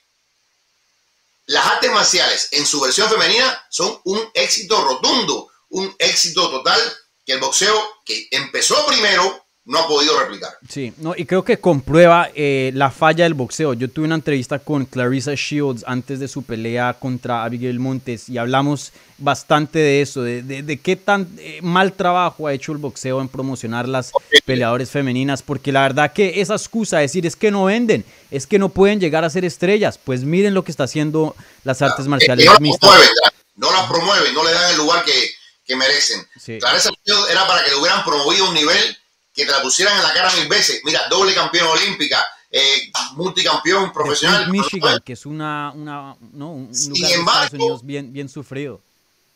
[1.49, 6.79] las artes marciales en su versión femenina son un éxito rotundo, un éxito total
[7.25, 7.75] que el boxeo
[8.05, 10.49] que empezó primero no ha podido replicar.
[10.67, 13.73] Sí, no, y creo que comprueba eh, la falla del boxeo.
[13.75, 18.39] Yo tuve una entrevista con Clarissa Shields antes de su pelea contra Abigail Montes y
[18.39, 22.79] hablamos bastante de eso, de, de- de qué tan eh, mal trabajo ha hecho el
[22.79, 24.11] boxeo en promocionar las
[24.45, 28.45] peleadores femeninas, porque la verdad que esa excusa de decir es que no venden, es
[28.47, 32.05] que no pueden llegar a ser estrellas, pues miren lo que está haciendo las artes
[32.05, 32.89] Eh, marciales no las mixtas.
[32.89, 33.09] promueven,
[33.55, 35.31] no las promueven, no le dan el lugar que,
[35.65, 36.27] que merecen.
[36.39, 36.57] Sí.
[36.59, 38.97] Clarissa Shields era para que le hubieran promovido un nivel
[39.33, 40.81] que te la pusieran en la cara mil veces.
[40.83, 44.45] Mira, doble campeón olímpica, eh, multicampeón profesional.
[44.49, 48.11] Flint, Michigan, que es una, una no, un Sin lugar de embargo- Estados Unidos bien,
[48.13, 48.81] bien sufrido.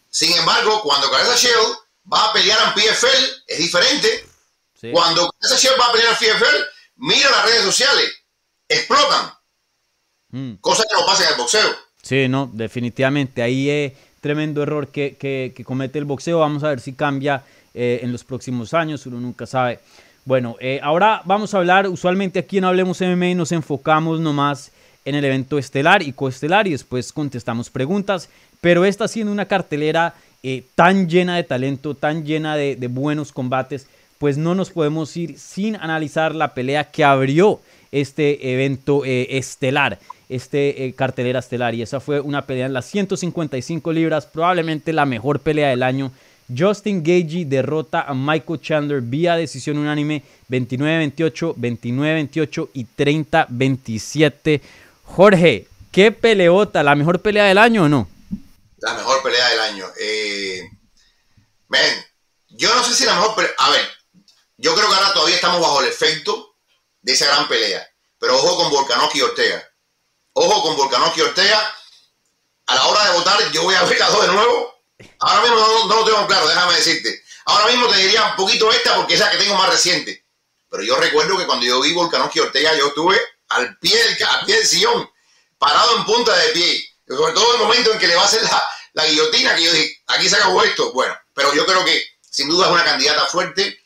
[0.09, 1.77] Sin embargo, cuando Clarissa Shields
[2.11, 4.29] va a pelear en PFL, es diferente.
[4.79, 4.89] Sí.
[4.91, 6.57] Cuando Clarissa Shields va a pelear en PFL,
[6.97, 8.11] mira las redes sociales,
[8.67, 9.31] explotan.
[10.29, 10.53] Mm.
[10.61, 11.69] Cosa que no pasa en el boxeo.
[12.01, 13.41] Sí, no, definitivamente.
[13.41, 16.39] Ahí eh, tremendo error que, que, comete el boxeo.
[16.39, 17.43] Vamos a ver si cambia
[17.73, 19.79] eh, en los próximos años, uno nunca sabe.
[20.25, 24.71] Bueno, eh, ahora vamos a hablar, usualmente aquí en Hablemos MMA nos enfocamos nomás
[25.03, 28.29] en el evento estelar y coestelar y después contestamos preguntas,
[28.61, 33.87] pero esta siendo una cartelera eh, tan llena de talento, tan llena de, buenos combates,
[34.17, 37.59] pues no nos podemos ir sin analizar la pelea que abrió
[37.93, 41.75] este evento estelar este eh, cartelera estelar.
[41.75, 46.11] Y esa fue una pelea en las 155 libras, probablemente la mejor pelea del año.
[46.55, 54.61] Justin Gagey derrota a Michael Chandler vía decisión unánime 29-28, 29-28 y 30-27.
[55.05, 56.83] Jorge, ¿qué peleota?
[56.83, 58.07] ¿La mejor pelea del año o no?
[58.77, 59.85] La mejor pelea del año.
[59.99, 60.69] Eh,
[62.49, 63.51] yo no sé si la mejor pelea.
[63.57, 63.81] A ver,
[64.57, 66.52] yo creo que ahora todavía estamos bajo el efecto
[67.03, 67.87] de esa gran pelea.
[68.19, 69.69] Pero ojo con Volkanovski y Ortega.
[70.33, 71.77] Ojo con Volkanovski Ortega.
[72.65, 74.73] A la hora de votar, yo voy a ver a dos de nuevo.
[75.19, 77.23] Ahora mismo no, lo tengo claro, déjame decirte.
[77.45, 80.25] Ahora mismo te diría un poquito esta porque es la que tengo más reciente.
[80.69, 84.45] Pero yo recuerdo que cuando yo vi Volkanovski Ortega, yo estuve al pie del, al
[84.45, 85.09] pie del sillón,
[85.57, 86.89] parado en punta de pie.
[87.07, 88.41] Sobre todo el momento en que le va a hacer
[88.93, 90.93] la, guillotina, que yo dije, aquí se acabó esto.
[90.93, 93.77] Bueno, pero yo creo que sin duda es una candidata fuerte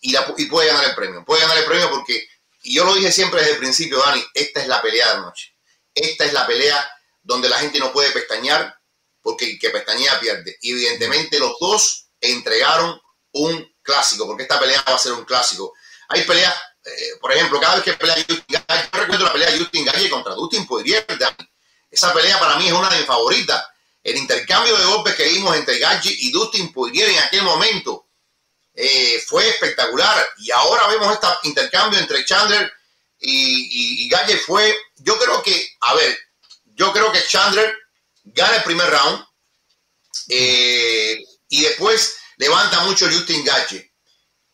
[0.00, 1.24] y, y puede ganar el premio.
[1.24, 2.26] Puede ganar el premio porque,
[2.62, 5.56] y yo lo dije siempre desde el principio, Dani, esta es la pelea de noche.
[5.94, 6.90] Esta es la pelea
[7.22, 8.74] donde la gente no puede pestañear
[9.20, 10.56] porque el que pestañea pierde.
[10.60, 13.00] Y evidentemente los dos entregaron
[13.32, 15.72] un clásico, porque esta pelea va a ser un clásico.
[16.08, 16.54] Hay peleas,
[16.84, 19.86] eh, por ejemplo, cada vez que pelea Justin Galle, yo recuerdo la pelea de Justin
[20.10, 21.06] contra Dustin Poirier.
[21.90, 23.64] Esa pelea para mí es una de mis favoritas.
[24.02, 28.01] El intercambio de golpes que vimos entre Galle y Dustin Poirier en aquel momento
[28.74, 30.28] eh, fue espectacular.
[30.38, 32.72] Y ahora vemos este intercambio entre Chandler
[33.18, 36.18] y, y, Galle fue, yo creo que, a ver,
[36.74, 37.72] yo creo que Chandler
[38.24, 39.24] gana el primer round
[40.28, 43.92] eh, y después levanta mucho Justin Galle.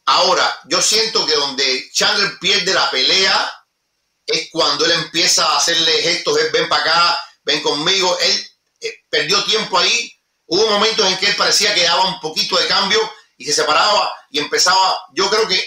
[0.07, 3.55] Ahora, yo siento que donde Chandler pierde la pelea
[4.27, 8.19] es cuando él empieza a hacerle gestos, ven para acá, ven conmigo.
[8.21, 8.51] Él
[8.81, 10.13] eh, perdió tiempo ahí.
[10.47, 13.01] Hubo momentos en que él parecía que daba un poquito de cambio
[13.39, 14.99] y se separaba y empezaba.
[15.15, 15.65] Yo creo que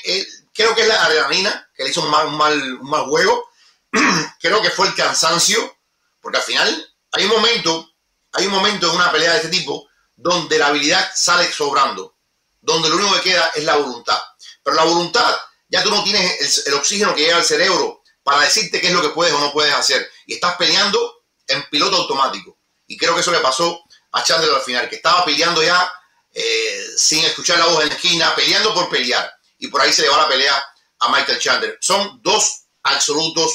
[0.53, 3.49] creo que es la adrenalina que le hizo un mal, un juego.
[4.39, 5.77] creo que fue el cansancio,
[6.21, 7.89] porque al final hay un momento,
[8.33, 12.15] hay un momento en una pelea de este tipo donde la habilidad sale sobrando,
[12.59, 14.21] donde lo único que queda es la voluntad.
[14.63, 15.35] Pero la voluntad,
[15.67, 19.01] ya tú no tienes el, oxígeno que llega al cerebro para decirte qué es lo
[19.01, 20.09] que puedes o no puedes hacer.
[20.27, 22.57] Y estás peleando en piloto automático.
[22.85, 25.91] Y creo que eso le pasó a Chandler al final, que estaba peleando ya
[26.33, 30.01] eh, sin escuchar la voz en la esquina, peleando por pelear y por ahí se
[30.01, 30.63] le va la pelea
[30.99, 31.77] a Michael Chandler.
[31.81, 33.51] Son dos absolutos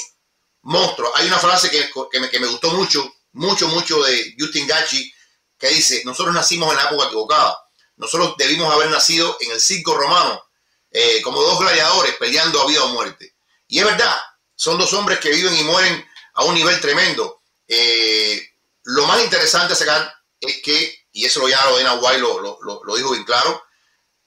[0.61, 1.11] monstruos.
[1.15, 5.13] Hay una frase que, me, gustó mucho, mucho, mucho de Justin Gachi,
[5.57, 7.57] que dice, nosotros nacimos en la época equivocada.
[7.97, 10.43] Nosotros debimos haber nacido en el circo romano,
[10.91, 13.35] eh, como dos gladiadores peleando a vida o muerte.
[13.67, 14.15] Y es verdad,
[14.55, 17.41] son dos hombres que viven y mueren a un nivel tremendo.
[17.67, 18.41] Eh,
[18.83, 22.95] lo más interesante a es que, y eso lo ya lo Dana White lo, lo,
[22.95, 23.63] dijo bien claro,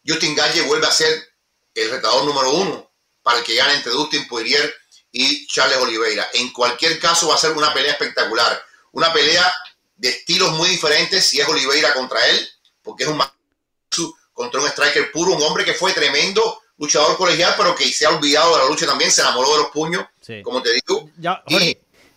[0.04, 1.08] Justin Gachi vuelve a ser
[1.72, 2.90] el retador número uno
[3.22, 4.74] para el que gane entre Dustin Poirier
[5.12, 6.28] y Charles Oliveira.
[6.34, 8.60] En cualquier caso va a ser una pelea espectacular,
[8.90, 9.54] una pelea
[9.94, 12.48] de estilos muy diferentes si es Oliveira contra él,
[12.82, 13.22] porque es un
[14.32, 18.10] contra un striker puro, un hombre que fue tremendo luchador colegial, pero que se ha
[18.10, 20.04] olvidado de la lucha también, se enamoró de los puños,
[20.42, 21.08] como te digo.
[21.18, 21.40] Ya,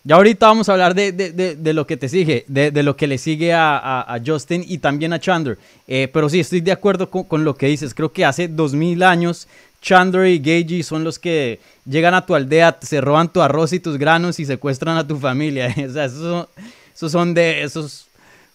[0.05, 3.07] ya ahorita vamos a hablar de, de, de, lo que te sigue, de, lo que
[3.07, 5.57] le sigue a, a, Justin y también a Chandler.
[5.87, 7.93] Eh, pero sí, estoy de acuerdo con, con, lo que dices.
[7.93, 9.47] Creo que hace 2000 años
[9.81, 13.79] Chandler y Gagey son los que llegan a tu aldea, se roban tu arroz y
[13.79, 15.73] tus granos y secuestran a tu familia.
[15.89, 16.47] o sea, esos
[17.11, 18.07] son, de esos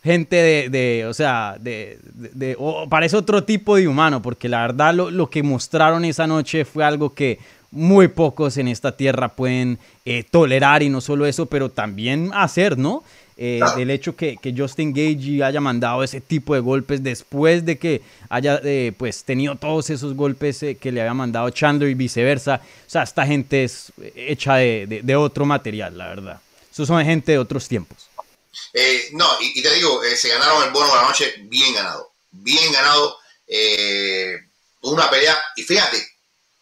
[0.02, 2.56] gente de, de o sea, de, de,
[2.88, 6.84] parece otro tipo de humano, porque la verdad lo, lo, que mostraron esa noche fue
[6.84, 7.38] algo que
[7.70, 12.78] muy pocos en esta tierra pueden eh, tolerar y no solo eso, pero también hacer,
[12.78, 13.04] ¿no?
[13.40, 17.78] Eh, del hecho que, que, Justin Gage haya mandado ese tipo de golpes después de
[17.78, 21.94] que haya eh, pues tenido todos esos golpes eh, que le había mandado Chandler y
[21.94, 22.60] viceversa.
[22.84, 26.40] O sea, esta gente es hecha de, de, otro material, la verdad.
[26.68, 28.08] Esos son gente de otros tiempos.
[29.12, 32.10] no, y, te digo, se ganaron el bono de la noche bien ganado.
[32.32, 33.18] Bien ganado.
[34.82, 35.38] una pelea.
[35.54, 36.04] Y fíjate,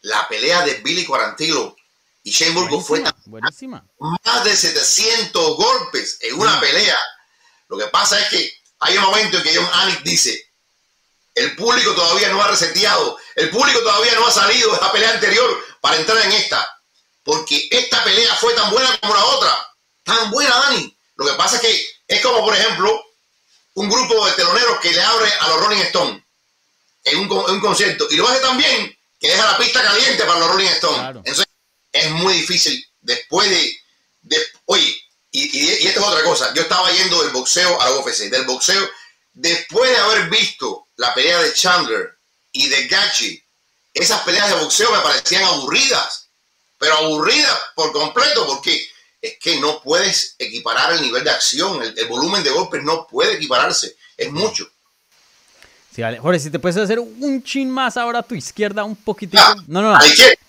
[0.07, 1.76] la pelea de Billy Quarantillo
[2.22, 3.84] y Shane Burgos fue buenísima.
[3.98, 6.96] más de 700 golpes en una pelea.
[7.68, 10.52] Lo que pasa es que hay un momento en que John Anik dice,
[11.34, 15.11] el público todavía no ha reseteado, el público todavía no ha salido de la pelea
[15.11, 16.64] anterior para entrar en esta.
[17.24, 19.68] Porque esta pelea fue tan buena como la otra.
[20.04, 20.96] Tan buena, Dani.
[21.16, 23.04] Lo que pasa es que es como, por ejemplo,
[23.74, 26.22] un grupo de teloneros que le abre a los Rolling Stones
[27.02, 30.40] en un, en un concierto y lo hace también que deja la pista caliente para
[30.40, 30.98] los Rolling Stones.
[30.98, 31.18] Claro.
[31.18, 31.46] Entonces,
[31.92, 33.80] es muy difícil después de,
[34.22, 34.36] de
[34.66, 34.96] oye,
[35.30, 38.30] y, y, y esto es otra cosa, yo estaba yendo del boxeo a la UFC,
[38.30, 38.88] del boxeo,
[39.32, 42.18] después de haber visto la pelea de Chandler
[42.52, 43.42] y de Gachi,
[43.94, 46.28] esas peleas de boxeo me parecían aburridas,
[46.78, 48.90] pero aburridas por completo, porque
[49.22, 53.06] es que no puedes equiparar el nivel de acción, el, el volumen de golpes no
[53.06, 54.70] puede equipararse, es mucho.
[55.97, 56.18] Sí, vale.
[56.18, 59.42] Jorge, si te puedes hacer un chin más ahora a tu izquierda, un poquitito.
[59.42, 59.99] Ah, No, no, no.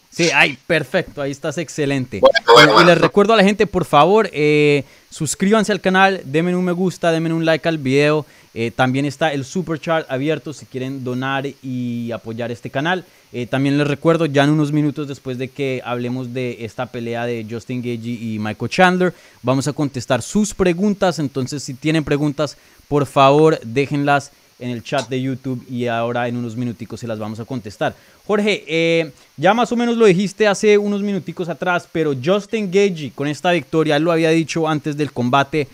[0.09, 2.19] Sí, ay, perfecto, ahí estás excelente.
[2.19, 6.53] Bueno, bueno, y les recuerdo a la gente, por favor, eh, suscríbanse al canal, denme
[6.53, 8.25] un me gusta, denme un like al video.
[8.53, 13.05] Eh, también está el super chat abierto si quieren donar y apoyar este canal.
[13.31, 17.25] Eh, también les recuerdo, ya en unos minutos después de que hablemos de esta pelea
[17.25, 21.19] de Justin Gage y Michael Chandler, vamos a contestar sus preguntas.
[21.19, 22.57] Entonces, si tienen preguntas,
[22.89, 27.19] por favor, déjenlas en el chat de YouTube y ahora en unos minuticos se las
[27.19, 27.95] vamos a contestar.
[28.25, 33.11] Jorge, eh, ya más o menos lo dijiste hace unos minuticos atrás, pero Justin Gage
[33.13, 35.67] con esta victoria, lo había dicho antes del combate,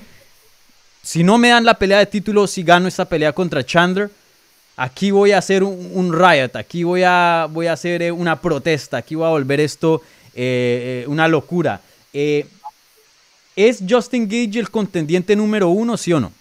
[1.02, 4.10] si no me dan la pelea de título, si gano esta pelea contra Chandler,
[4.78, 8.98] aquí voy a hacer un, riot, aquí voy a, voy a hacer eh, una protesta,
[8.98, 10.02] aquí voy a volver esto
[10.34, 11.82] eh, una locura.
[13.56, 16.32] ¿Es Justin Gage el contendiente número uno, sí o no?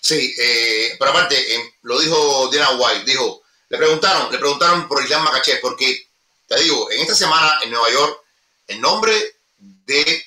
[0.00, 5.02] Sí, eh, pero aparte, eh, lo dijo Dana White, dijo, le preguntaron, le preguntaron por
[5.02, 6.08] Islam Makachev, porque,
[6.46, 8.22] te digo, en esta semana en Nueva York,
[8.66, 10.24] el nombre de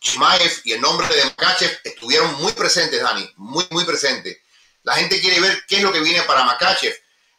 [0.00, 4.38] Chimaev y el nombre de Makachev estuvieron muy presentes, Dani, muy, muy presentes.
[4.82, 6.94] La gente quiere ver qué es lo que viene para Makachev.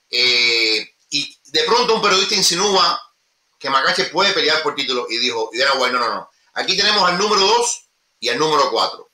[0.10, 3.02] Eh, y de pronto un periodista insinúa
[3.60, 6.30] que Makachev puede pelear por título y dijo, y Dana White, no, no, no.
[6.54, 7.82] Aquí tenemos al número 2
[8.22, 9.05] y al número 4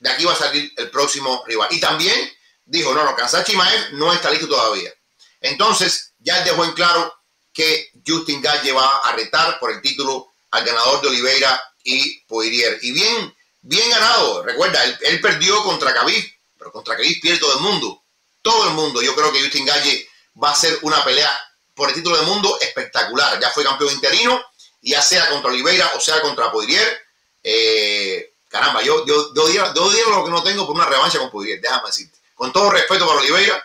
[0.00, 1.68] de aquí va a salir el próximo rival.
[1.70, 2.30] Y también
[2.64, 4.92] dijo, no, no, Kansas Chimaev no está listo todavía.
[5.40, 7.14] Entonces, ya dejó en claro
[7.52, 12.78] que Justin Gage va a retar por el título al ganador de Oliveira y Poirier.
[12.82, 14.42] Y bien, bien ganado.
[14.42, 16.24] Recuerda, él, perdió contra Khabib,
[16.58, 18.02] pero contra Khabib pierde todo el mundo.
[18.42, 19.02] Todo el mundo.
[19.02, 20.08] Yo creo que Justin Gage
[20.42, 21.30] va a ser una pelea
[21.74, 23.38] por el título del mundo espectacular.
[23.40, 24.42] Ya fue campeón interino,
[24.80, 27.00] ya sea contra Oliveira o sea contra Poirier.
[27.42, 31.86] Eh, caramba, yo, yo, yo, lo que no tengo por una revancha con Poirier, déjame
[31.86, 32.18] decirte.
[32.34, 33.62] Con todo respeto para Oliveira,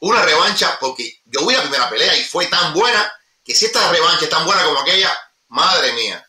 [0.00, 3.12] una revancha, porque yo vi la primera pelea y fue tan buena,
[3.44, 5.10] que si esta revancha es tan buena como aquella,
[5.48, 6.24] madre mía.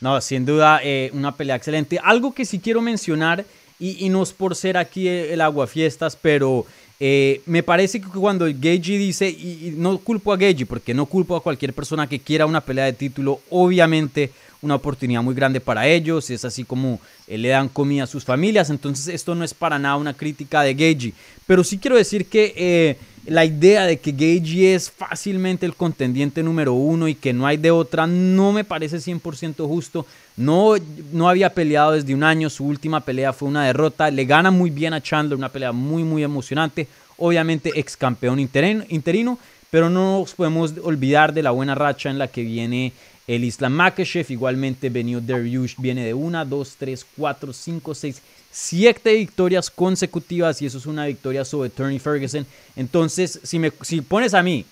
[0.00, 2.00] No, sin duda, eh, una pelea excelente.
[2.02, 3.44] Algo que sí quiero mencionar,
[3.78, 6.64] y, y no es por ser aquí el aguafiestas, pero
[7.00, 11.06] eh, me parece que cuando Gagey dice, y, y no culpo a Gagey, porque no
[11.06, 15.60] culpo a cualquier persona que quiera una pelea de título, obviamente una oportunidad muy grande
[15.60, 19.44] para ellos, es así como eh, le dan comida a sus familias, entonces esto no
[19.44, 21.14] es para nada una crítica de Gagey,
[21.46, 22.96] pero sí quiero decir que eh,
[23.26, 27.56] la idea de que Gagey es fácilmente el contendiente número uno y que no hay
[27.56, 30.06] de otra no me parece 100% justo,
[30.36, 30.74] no,
[31.12, 34.70] no había peleado desde un año, su última pelea fue una derrota, le gana muy
[34.70, 39.38] bien a Chandler, una pelea muy muy emocionante, obviamente ex campeón interino, interino
[39.70, 42.92] pero no nos podemos olvidar de la buena racha en la que viene
[43.28, 49.14] el Islam Makhachev, igualmente Benio Dariush viene de 1, 2, 3, 4, 5, 6, 7
[49.14, 52.46] victorias consecutivas y eso es una victoria sobre Tony Ferguson.
[52.74, 54.64] Entonces, si, me, si pones a mí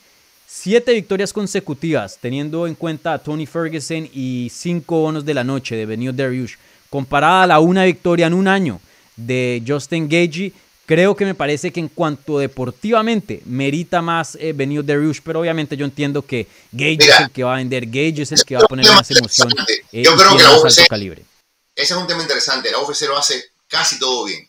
[0.47, 5.77] 7 victorias consecutivas, teniendo en cuenta a Tony Ferguson y 5 bonos de la noche
[5.77, 6.55] de Benio Dariush,
[6.89, 8.81] comparada a la una victoria en un año
[9.17, 10.55] de Justin Gagey,
[10.87, 15.77] Creo que me parece que en cuanto deportivamente merita más eh, Benio Dariush, pero obviamente
[15.77, 18.55] yo entiendo que Gage Mira, es el que va a vender, Gage es el que
[18.55, 19.53] va a poner más emoción
[19.91, 21.25] eh, Yo creo que la UFC calibre.
[21.75, 22.71] Ese es un tema interesante.
[22.71, 24.49] La UFC lo hace casi todo bien.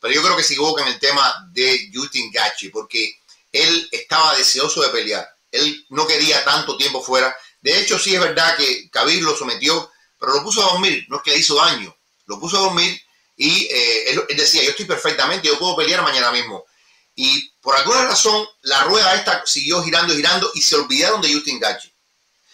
[0.00, 3.16] Pero yo creo que se equivoca en el tema de Justin Gachi, porque
[3.50, 5.28] él estaba deseoso de pelear.
[5.50, 7.36] Él no quería tanto tiempo fuera.
[7.60, 11.04] De hecho, sí es verdad que Khabib lo sometió, pero lo puso a dormir.
[11.08, 11.94] No es que le hizo daño.
[12.26, 13.00] Lo puso a dormir
[13.42, 16.64] y eh, él, él decía, yo estoy perfectamente, yo puedo pelear mañana mismo.
[17.16, 21.58] Y por alguna razón, la rueda esta siguió girando girando y se olvidaron de Justin
[21.58, 21.92] Gachi.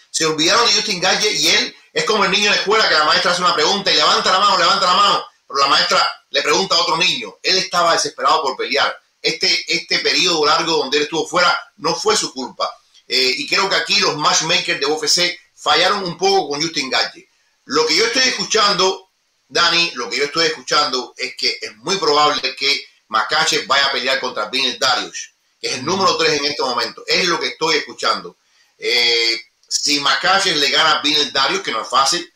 [0.09, 2.95] Se olvidaron de Justin Gachi y él es como el niño en la escuela que
[2.95, 6.11] la maestra hace una pregunta y levanta la mano, levanta la mano, pero la maestra
[6.31, 7.35] le pregunta a otro niño.
[7.43, 8.99] Él estaba desesperado por pelear.
[9.21, 12.67] Este, este periodo largo donde él estuvo fuera no fue su culpa.
[13.07, 17.23] Eh, y creo que aquí los matchmakers de UFC fallaron un poco con Justin Gachi.
[17.65, 19.08] Lo que yo estoy escuchando,
[19.49, 23.91] Dani, lo que yo estoy escuchando es que es muy probable que Makachev vaya a
[23.91, 27.03] pelear contra Vinil Darius, que es el número 3 en este momento.
[27.07, 28.37] Es lo que estoy escuchando.
[28.77, 32.31] Eh, si Makachev le gana a Vinil Darius, que no es fácil,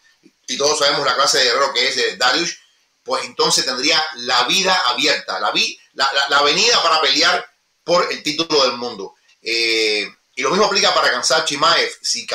[0.48, 2.58] y todos sabemos la clase de guerrero que es de Darius,
[3.04, 5.54] pues entonces tendría la vida abierta, la,
[5.94, 7.46] la, la, avenida para pelear
[7.84, 9.16] por el título del mundo.
[9.42, 11.92] Eh, y lo mismo aplica para alcanzar Chimaev.
[12.02, 12.26] Si,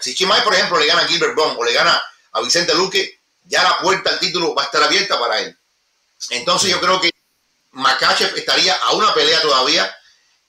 [0.00, 2.00] si, Chimaev, por ejemplo, le gana a Gilbert Bond o le gana
[2.32, 3.17] a Vicente Luque,
[3.48, 5.58] ya la puerta al título va a estar abierta para él.
[6.30, 7.10] Entonces yo creo que
[7.72, 9.94] Makachev estaría a una pelea todavía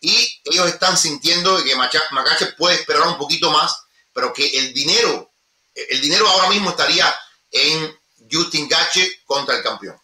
[0.01, 3.75] y ellos están sintiendo que Makachev puede esperar un poquito más,
[4.13, 5.31] pero que el dinero,
[5.73, 7.13] el dinero ahora mismo estaría
[7.51, 7.97] en
[8.31, 9.99] Justin Gache contra el campeón.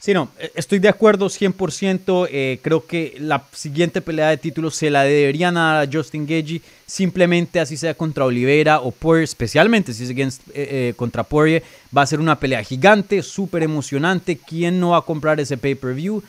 [0.00, 2.28] Sí, no, eh, estoy de acuerdo 100%.
[2.30, 7.58] Eh, creo que la siguiente pelea de títulos se la deberían a Justin Gagey, simplemente
[7.58, 11.64] así sea contra Olivera o Poirier, especialmente si es eh, contra Poirier.
[11.96, 14.38] Va a ser una pelea gigante, súper emocionante.
[14.38, 16.22] ¿Quién no va a comprar ese pay-per-view?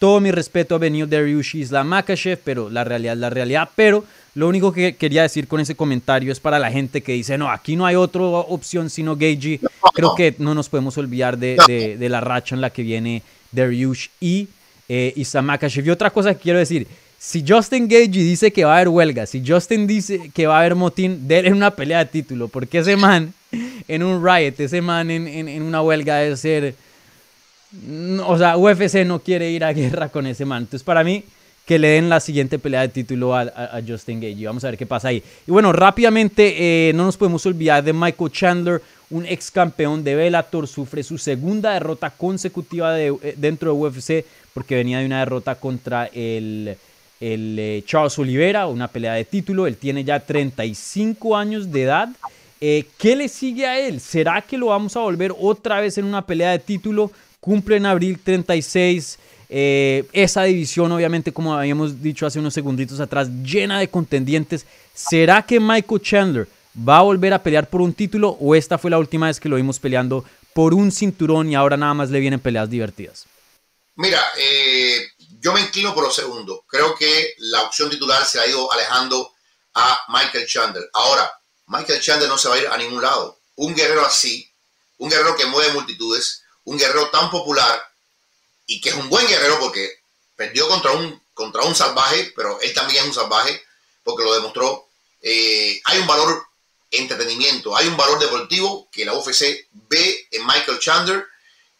[0.00, 3.68] Todo mi respeto a Benio Dariush y Islam Makachev, pero la realidad es la realidad.
[3.76, 4.02] Pero
[4.34, 7.50] lo único que quería decir con ese comentario es para la gente que dice, no,
[7.50, 9.60] aquí no hay otra opción sino Gagey.
[9.92, 13.22] Creo que no nos podemos olvidar de, la racha en la que viene
[13.52, 14.48] Dariush y
[14.88, 15.86] eh, Islam Makachev.
[15.86, 16.86] Y otra cosa que quiero decir,
[17.18, 20.60] si Justin Gagey dice que va a haber huelga, si Justin dice que va a
[20.60, 23.34] haber motín, en una pelea de título, porque ese man
[23.86, 26.74] en un riot, ese man en, en una huelga debe ser
[28.26, 30.62] o sea, UFC no quiere ir a guerra con ese man.
[30.62, 31.24] Entonces, para mí,
[31.70, 34.44] que le den la siguiente pelea de título a, Justin Gage.
[34.44, 35.22] Vamos a ver qué pasa ahí.
[35.46, 40.16] Y bueno, rápidamente, eh, no nos podemos olvidar de Michael Chandler, un ex campeón de
[40.16, 40.66] Bellator.
[40.66, 46.06] Sufre su segunda derrota consecutiva eh, dentro de UFC porque venía de una derrota contra
[46.06, 46.76] el,
[47.20, 49.68] el eh, Charles Oliveira, una pelea de título.
[49.68, 52.08] Él tiene ya 35 años de edad.
[52.58, 54.00] ¿Qué le sigue a él?
[54.00, 57.12] ¿Será que lo vamos a volver otra vez en una pelea de título?
[57.40, 59.18] Cumple en abril 36.
[59.48, 64.64] Eh, esa división, obviamente, como habíamos dicho hace unos segunditos atrás, llena de contendientes.
[64.94, 68.90] ¿Será que Michael Chandler va a volver a pelear por un título o esta fue
[68.90, 70.24] la última vez que lo vimos peleando
[70.54, 73.26] por un cinturón y ahora nada más le vienen peleas divertidas?
[73.96, 75.08] Mira, eh,
[75.40, 76.64] yo me inclino por lo segundo.
[76.68, 79.32] Creo que la opción titular se ha ido alejando
[79.74, 80.88] a Michael Chandler.
[80.92, 81.30] Ahora,
[81.66, 83.40] Michael Chandler no se va a ir a ningún lado.
[83.56, 84.50] Un guerrero así,
[84.98, 87.82] un guerrero que mueve multitudes, un guerrero tan popular
[88.66, 89.90] y que es un buen guerrero porque
[90.36, 93.60] perdió contra un, contra un salvaje, pero él también es un salvaje
[94.04, 94.86] porque lo demostró.
[95.20, 96.46] Eh, hay un valor
[96.92, 101.26] entretenimiento, hay un valor deportivo que la UFC ve en Michael Chandler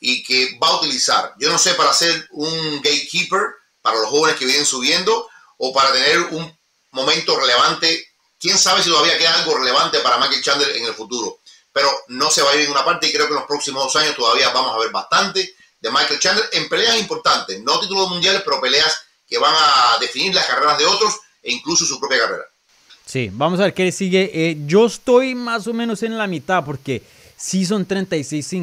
[0.00, 1.34] y que va a utilizar.
[1.38, 3.42] Yo no sé para ser un gatekeeper
[3.82, 5.28] para los jóvenes que vienen subiendo
[5.58, 6.58] o para tener un
[6.90, 8.08] momento relevante.
[8.40, 11.39] Quién sabe si todavía queda algo relevante para Michael Chandler en el futuro
[11.72, 13.84] pero no se va a ir en una parte y creo que en los próximos
[13.84, 18.08] dos años todavía vamos a ver bastante de Michael Chandler en peleas importantes, no títulos
[18.10, 22.18] mundiales, pero peleas que van a definir las carreras de otros e incluso su propia
[22.18, 22.44] carrera.
[23.06, 24.30] Sí, vamos a ver qué sigue.
[24.32, 27.02] Eh, yo estoy más o menos en la mitad porque
[27.36, 28.58] sí son 36,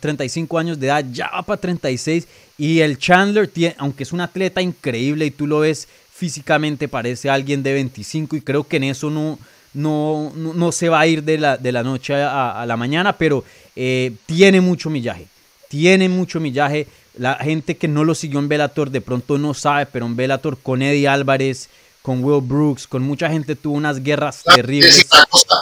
[0.00, 2.26] 35 años de edad, ya va para 36
[2.56, 7.28] y el Chandler, tiene, aunque es un atleta increíble y tú lo ves físicamente, parece
[7.28, 9.38] alguien de 25 y creo que en eso no,
[9.76, 13.44] no, no, se va a ir de la, de la noche a, la mañana, pero
[13.76, 15.26] eh, tiene mucho millaje.
[15.68, 16.86] Tiene mucho millaje.
[17.18, 20.56] La gente que no lo siguió en Bellator de pronto no sabe, pero en Bellator
[20.58, 21.68] con Eddie Álvarez,
[22.00, 25.06] con Will Brooks, con mucha gente tuvo unas guerras terribles.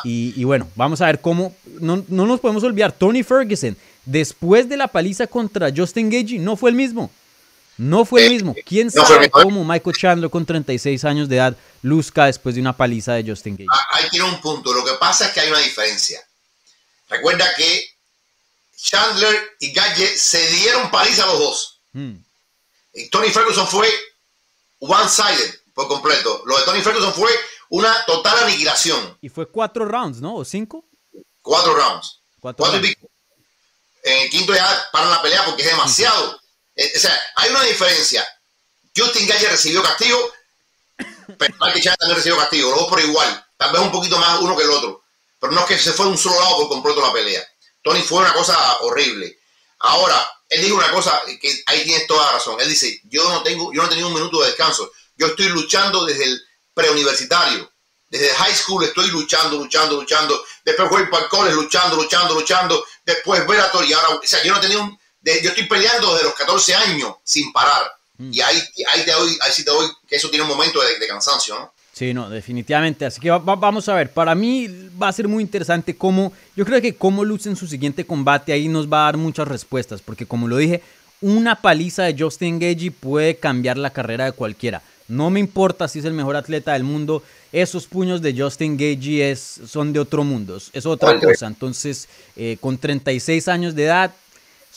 [0.04, 1.52] Y, bueno, vamos a ver cómo.
[1.80, 6.56] No, no, nos podemos olvidar, Tony Ferguson, después de la paliza contra Justin Gagey, no
[6.56, 7.10] fue el mismo.
[7.76, 8.54] No fue el eh, mismo.
[8.64, 13.14] ¿Quién sabe cómo Michael Chandler con 36 años de edad luzca después de una paliza
[13.14, 13.68] de Justin Gage?
[13.70, 14.72] Ah, ahí tiene un punto.
[14.72, 16.20] Lo que pasa es que hay una diferencia.
[17.08, 17.88] Recuerda que
[18.76, 21.80] Chandler y Gage se dieron paliza a los dos.
[21.92, 22.14] Hmm.
[22.94, 23.88] Y Tony Ferguson fue
[24.78, 26.42] one-sided por completo.
[26.46, 27.30] Lo de Tony Ferguson fue
[27.70, 29.18] una total aniquilación.
[29.20, 30.36] Y fue cuatro rounds, ¿no?
[30.36, 30.84] ¿O cinco?
[31.42, 32.20] Cuatro rounds.
[32.40, 32.96] Cuatro, rounds.
[34.04, 36.40] En el quinto ya paran la pelea porque es demasiado.
[36.76, 38.26] Eh, o sea, hay una diferencia.
[38.96, 40.32] Justin Gage recibió castigo,
[41.38, 44.40] pero Michael Chandler también recibió castigo, los dos por igual, tal vez un poquito más
[44.40, 45.02] uno que el otro,
[45.40, 47.44] pero no es que se fue de un solo lado por completo la pelea.
[47.82, 49.38] Tony fue una cosa horrible.
[49.80, 52.58] Ahora, él dijo una cosa que ahí tienes toda la razón.
[52.60, 54.90] Él dice, yo no tengo, yo no he tenido un minuto de descanso.
[55.16, 57.70] Yo estoy luchando desde el preuniversitario.
[58.08, 60.44] Desde high school estoy luchando, luchando, luchando.
[60.64, 62.86] Después voy para el college luchando, luchando, luchando.
[63.04, 66.24] Después Velator y ahora, o sea, yo no he tenido un, yo estoy peleando desde
[66.24, 67.90] los 14 años sin parar.
[68.18, 68.30] Mm.
[68.32, 68.58] Y ahí,
[68.92, 71.72] ahí, te doy, ahí sí te doy que eso tiene un momento de, cansancio, ¿no?
[71.92, 73.06] Sí, no, definitivamente.
[73.06, 74.12] Así que vamos a ver.
[74.12, 74.68] Para mí
[75.00, 78.52] va a ser muy interesante cómo, yo creo que cómo luce en su siguiente combate
[78.52, 80.82] ahí nos va a dar muchas respuestas, porque como lo dije,
[81.20, 84.82] una paliza de Justin Gagey puede cambiar la carrera de cualquiera.
[85.06, 87.22] No me importa si es el mejor atleta del mundo,
[87.52, 91.46] esos puños de Justin Gagey es, son de otro mundo, es otra cosa.
[91.46, 94.12] Entonces, eh, con 36 años de edad,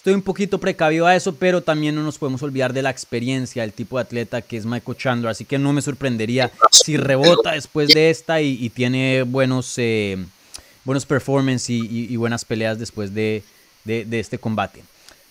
[0.07, 3.63] estoy un poquito precavido a eso, pero también no nos podemos olvidar de la experiencia,
[3.63, 7.51] del tipo de atleta que es Michael Chandler, así que no me sorprendería si rebota
[7.51, 10.17] después de esta y, tiene buenos, eh,
[10.85, 13.43] buenos performances y, buenas peleas después de,
[13.85, 14.81] este combate.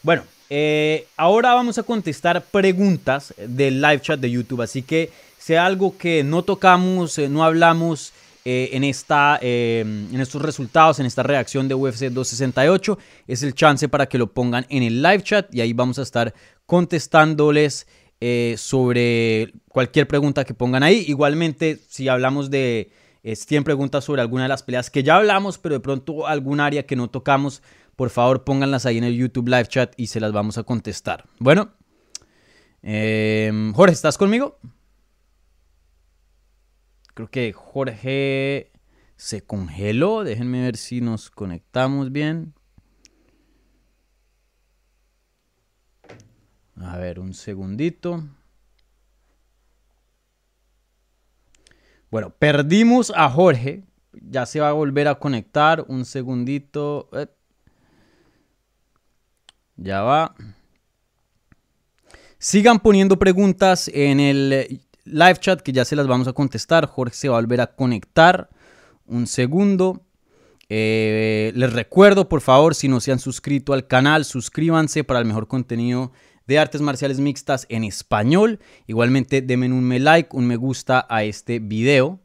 [0.03, 5.65] Bueno, eh, ahora vamos a contestar preguntas del live chat de YouTube, así que sea
[5.65, 8.13] algo que no tocamos, eh, no hablamos
[8.49, 13.55] eh, en, esta, em, en estos resultados, en esta reacción de UFC 268, es el
[13.55, 16.33] chance para que lo pongan en el live chat y ahí vamos a estar
[16.65, 17.89] contestándoles
[18.21, 21.05] eh, sobre cualquier pregunta que pongan ahí.
[21.09, 22.93] Igualmente, si hablamos de
[23.25, 26.87] 100 preguntas sobre alguna de las peleas que ya hablamos, pero de pronto algún área
[26.87, 27.65] que no tocamos,
[27.97, 31.25] por favor pónganlas ahí en el YouTube live chat y se las vamos a contestar.
[31.41, 31.73] Bueno,
[32.81, 34.57] em, Jorge, ¿estás conmigo?
[37.17, 38.73] Creo que Jorge
[39.17, 40.23] se congeló.
[40.23, 42.53] Déjenme ver si nos conectamos bien.
[46.79, 48.23] A ver, un segundito.
[52.11, 53.83] Bueno, perdimos a Jorge.
[54.13, 55.87] Ya se va a volver a conectar.
[55.89, 57.09] Un segundito.
[57.15, 57.29] Eh.
[59.77, 60.35] Ya va.
[62.39, 66.87] Sigan poniendo preguntas en el live chat que ya se las vamos a contestar.
[66.87, 68.51] Jorge se va a volver a conectar.
[69.07, 70.03] Un segundo.
[70.69, 75.27] Eh, les recuerdo, por favor, si no se han suscrito al canal, suscríbanse para el
[75.27, 76.11] mejor contenido
[76.47, 78.59] de artes marciales mixtas en español.
[78.87, 82.21] Igualmente, denme un me like, un me gusta a este video.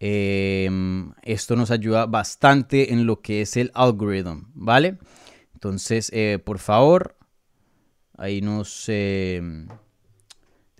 [0.00, 4.98] Em, esto nos ayuda bastante en lo que es el algoritmo, ¿vale?
[5.52, 7.16] Entonces, eh, por favor,
[8.16, 8.88] ahí nos...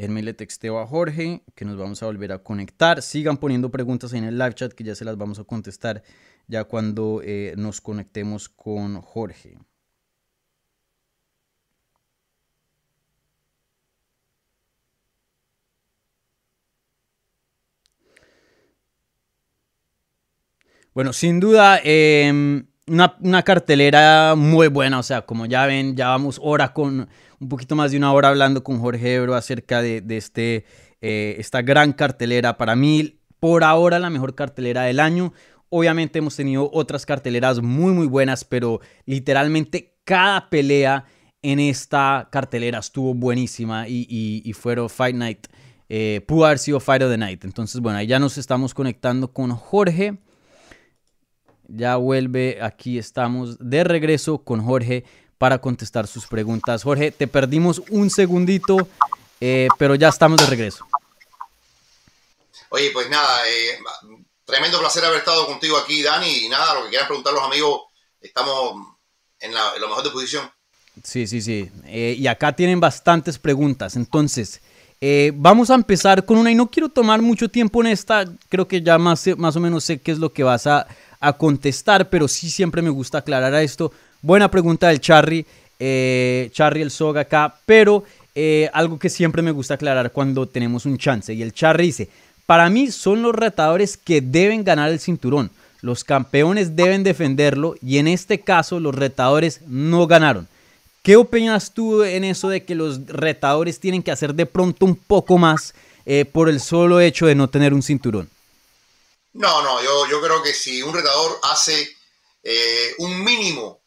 [0.01, 3.03] Déjenme le texteo a Jorge que nos vamos a volver a conectar.
[3.03, 6.03] Sigan poniendo preguntas en el live chat que ya se las vamos a contestar
[6.49, 9.59] ya cuando eh, nos conectemos con Jorge.
[20.95, 24.99] Bueno, sin duda, em, una, una, cartelera muy buena.
[24.99, 27.07] O sea, como ya ven, ya vamos hora con
[27.41, 30.67] un poquito más de una hora hablando con Jorge Ebro acerca de, este,
[31.01, 32.59] eh, esta gran cartelera.
[32.59, 35.33] Para mí, por ahora, la mejor cartelera del año.
[35.71, 41.07] Obviamente hemos tenido otras carteleras muy, muy buenas, pero literalmente cada pelea
[41.43, 45.47] en esta cartelera estuvo buenísima y, fueron Fight Night.
[45.89, 47.45] Eh, pudo haber sido Fight of the Night.
[47.45, 50.19] Entonces, bueno, ahí ya nos estamos conectando con Jorge.
[51.69, 55.05] Ya vuelve, aquí estamos de regreso con Jorge
[55.41, 56.83] para contestar sus preguntas.
[56.83, 58.77] Jorge, te perdimos un segundito,
[59.41, 60.87] eh, pero ya estamos de regreso.
[62.69, 63.79] Oye, pues nada, eh,
[64.45, 66.45] tremendo placer haber estado contigo aquí, Dani.
[66.45, 67.85] Y nada, lo que quieran preguntar los amigos,
[68.21, 68.87] estamos
[69.39, 70.51] en la, mejor disposición.
[71.03, 71.71] Sí, sí, sí.
[71.87, 73.97] Eh, y acá tienen bastantes preguntas.
[73.97, 74.61] Entonces,
[75.33, 76.51] vamos a empezar con una.
[76.51, 78.27] Y no quiero tomar mucho tiempo en esta.
[78.51, 80.87] Creo que ya más, más o menos sé qué es lo que vas a,
[81.21, 83.93] a contestar, pero sí siempre me gusta aclarar a esto
[84.23, 85.47] Buena pregunta del Charry,
[85.79, 88.05] eh, Charry el Soga acá, pero
[88.35, 91.33] eh, algo que siempre me gusta aclarar cuando tenemos un chance.
[91.33, 92.11] Y el Charry dice,
[92.45, 95.51] para mí son los retadores que deben ganar el cinturón.
[95.81, 100.49] Los campeones deben defenderlo y en este caso los retadores no ganaron.
[101.03, 104.97] ¿Qué opinas tú en eso de que los retadores tienen que hacer de pronto un
[104.97, 108.29] poco más eh, por el solo hecho de no tener un cinturón?
[109.33, 111.97] No, no, yo, yo creo que si un retador hace
[112.99, 113.83] un mínimo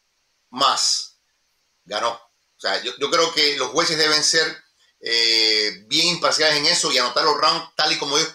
[0.51, 1.17] más,
[1.85, 2.11] ganó.
[2.11, 4.63] O sea, yo, creo que los jueces deben ser
[5.01, 8.33] eh, bien imparciales en eso y anotar los rounds tal y como ellos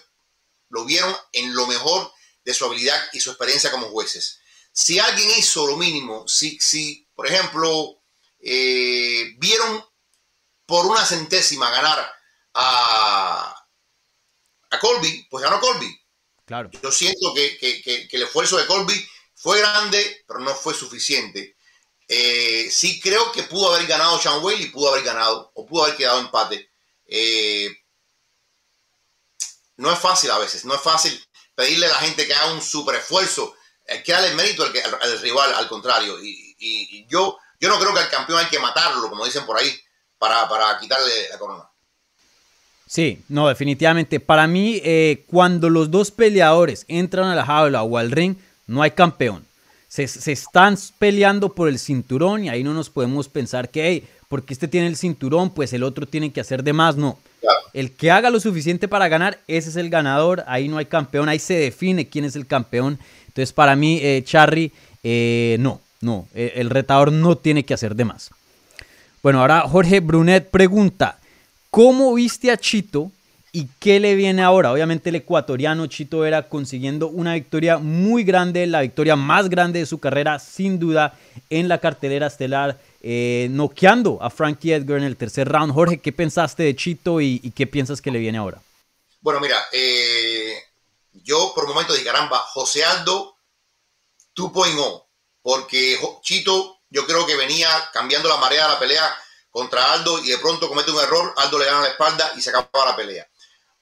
[0.69, 2.11] lo vieron en lo mejor
[2.45, 4.39] de su habilidad y su experiencia como jueces.
[4.71, 8.01] Si alguien hizo lo mínimo, si, si por ejemplo,
[8.39, 9.83] eh, vieron
[10.65, 12.13] por una centésima ganar
[12.53, 13.67] a,
[14.69, 15.98] a Colby, pues ganó Colby.
[16.81, 21.55] Yo siento que, el esfuerzo de Colby fue grande, pero no fue suficiente.
[22.07, 25.95] Eh, sí creo que pudo haber ganado Sean y pudo haber ganado, o pudo haber
[25.95, 26.71] quedado empate.
[27.05, 27.69] Eh,
[29.77, 31.23] no es fácil a veces, no es fácil
[31.55, 33.55] pedirle a la gente que haga un super esfuerzo.
[33.87, 36.17] Hay que darle mérito al, rival, al contrario.
[36.21, 39.79] Y, yo, yo no creo que al campeón hay que matarlo, como dicen por ahí,
[40.17, 41.68] para, quitarle la corona.
[42.89, 44.19] Sí, no, definitivamente.
[44.19, 48.35] Para mí, eh, cuando los dos peleadores entran a la jaula o al ring,
[48.67, 49.43] no hay campeón
[49.89, 54.53] se, están peleando por el cinturón y ahí no nos podemos pensar que, hey, porque
[54.53, 56.95] este tiene el cinturón, pues el otro tiene que hacer de más.
[56.95, 57.17] No.
[57.73, 60.43] El que haga lo suficiente para ganar, ese es el ganador.
[60.47, 62.99] Ahí no hay campeón, ahí se define quién es el campeón.
[63.27, 64.71] Entonces, para mí, eh, Charry,
[65.03, 66.27] eh, no, no.
[66.35, 68.29] Eh, el retador no tiene que hacer de más.
[69.23, 71.18] Bueno, ahora Jorge Brunet pregunta,
[71.69, 73.11] ¿cómo viste a Chito
[73.51, 74.71] y qué le viene ahora?
[74.71, 79.85] Obviamente el ecuatoriano Chito Vera consiguiendo una victoria muy grande, la victoria más grande de
[79.85, 81.17] su carrera, sin duda,
[81.49, 85.73] en la cartelera estelar, eh, noqueando a Frankie Edgar en el tercer round.
[85.73, 88.61] Jorge, ¿qué pensaste de Chito y, qué piensas que le viene ahora?
[89.21, 90.53] Bueno, mira, eh,
[91.23, 93.35] yo por un momento dije, caramba, José Aldo
[94.35, 95.05] 2.0,
[95.41, 99.15] porque Chito yo creo que venía cambiando la marea de la pelea
[99.49, 102.49] contra Aldo y de pronto comete un error, Aldo le gana la espalda y se
[102.49, 103.27] acaba la pelea.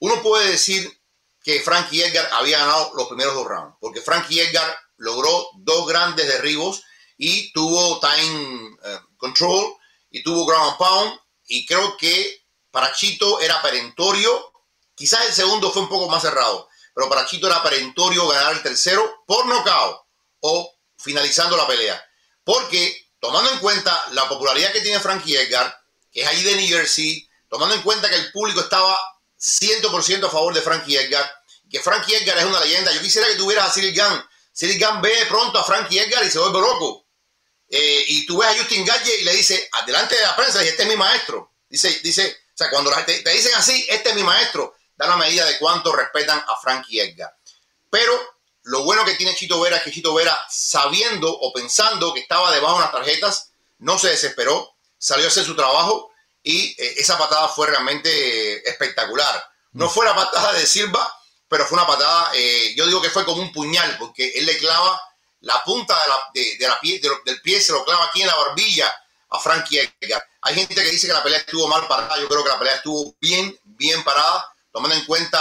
[0.00, 0.90] Uno puede decir
[1.42, 6.26] que Frankie Edgar había ganado los primeros dos rounds, porque Frankie Edgar logró dos grandes
[6.26, 6.82] derribos
[7.16, 9.74] y tuvo time eh, control
[10.10, 14.52] y tuvo ground and pound y creo que para Chito era perentorio,
[14.94, 18.62] quizás el segundo fue un poco más cerrado, pero para Chito era perentorio ganar el
[18.62, 20.00] tercero por nocaut
[20.40, 22.02] o finalizando la pelea.
[22.44, 25.74] Porque tomando en cuenta la popularidad que tiene Frankie Edgar,
[26.12, 28.98] que es ahí de New Jersey, tomando en cuenta que el público estaba
[29.38, 31.30] 100% a favor de Frankie Edgar,
[31.70, 34.24] que Frankie Edgar es una leyenda, yo quisiera que tuvieras a Cyril Gunn.
[34.52, 37.06] Cyril Gunn ve pronto a Frankie Edgar y se vuelve loco.
[37.68, 40.68] Eh, y tú ves a Justin Galle y le dice, adelante de la prensa, y
[40.68, 41.52] este es mi maestro.
[41.68, 45.16] Dice, dice, o sea, cuando te, te dicen así, este es mi maestro, da la
[45.16, 47.36] medida de cuánto respetan a Frankie Edgar.
[47.90, 48.37] Pero
[48.68, 52.52] lo bueno que tiene Chito Vera es que Chito Vera, sabiendo o pensando que estaba
[52.52, 56.10] debajo de las tarjetas, no se desesperó, salió a hacer su trabajo
[56.42, 59.42] y eh, esa patada fue realmente espectacular.
[59.72, 61.14] No fue la patada de Silva,
[61.48, 64.58] pero fue una patada, eh, yo digo que fue como un puñal, porque él le
[64.58, 65.00] clava
[65.40, 68.36] la punta de la, de, la pie, del pie, se lo clava aquí en la
[68.36, 68.94] barbilla
[69.30, 70.22] a Frankie Edgar.
[70.42, 72.74] Hay gente que dice que la pelea estuvo mal parada, yo creo que la pelea
[72.74, 75.40] estuvo bien, bien parada, tomando en cuenta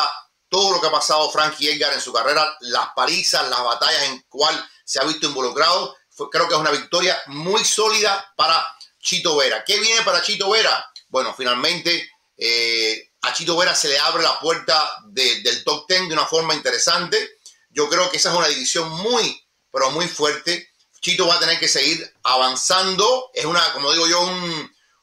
[0.49, 4.21] todo lo que ha pasado Frankie Edgar en su carrera, las palizas, las batallas en
[4.29, 5.95] cual se ha visto involucrado.
[6.31, 8.65] creo que es una victoria muy sólida para
[8.99, 9.63] Chito Vera.
[9.65, 10.91] ¿Qué viene para Chito Vera?
[11.09, 16.13] Bueno, finalmente eh, a Chito Vera se le abre la puerta del top 10 de
[16.13, 17.39] una forma interesante.
[17.69, 20.71] Yo creo que esa es una división muy, pero muy fuerte.
[21.01, 23.29] Chito va a tener que seguir avanzando.
[23.33, 24.21] Es una, como digo yo,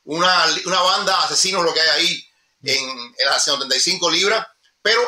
[0.04, 2.28] una, una, banda de asesinos lo que hay ahí
[2.62, 4.46] en, en las 135 libras.
[4.82, 5.00] Pero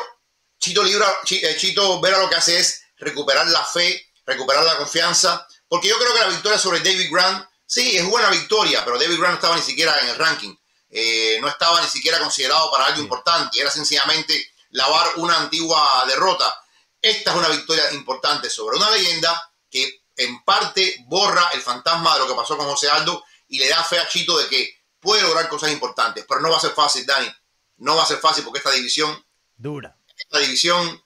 [0.59, 5.47] Chito, Libra, eh, Chito Vera lo que hace es recuperar la fe, recuperar la confianza,
[5.67, 9.17] porque yo creo que la victoria sobre David Grant, sí, es buena victoria, pero David
[9.17, 10.55] Grant no estaba ni siquiera en el ranking,
[10.89, 16.61] eh, no estaba ni siquiera considerado para algo importante, era sencillamente lavar una antigua derrota.
[17.01, 22.19] Esta es una victoria importante sobre una leyenda que en parte borra el fantasma de
[22.19, 25.21] lo que pasó con José Aldo y le da fe a Chito de que puede
[25.21, 27.31] lograr cosas importantes, pero no va a ser fácil, Dani.
[27.77, 29.23] No va a ser fácil porque esta división
[29.55, 30.99] dura esta división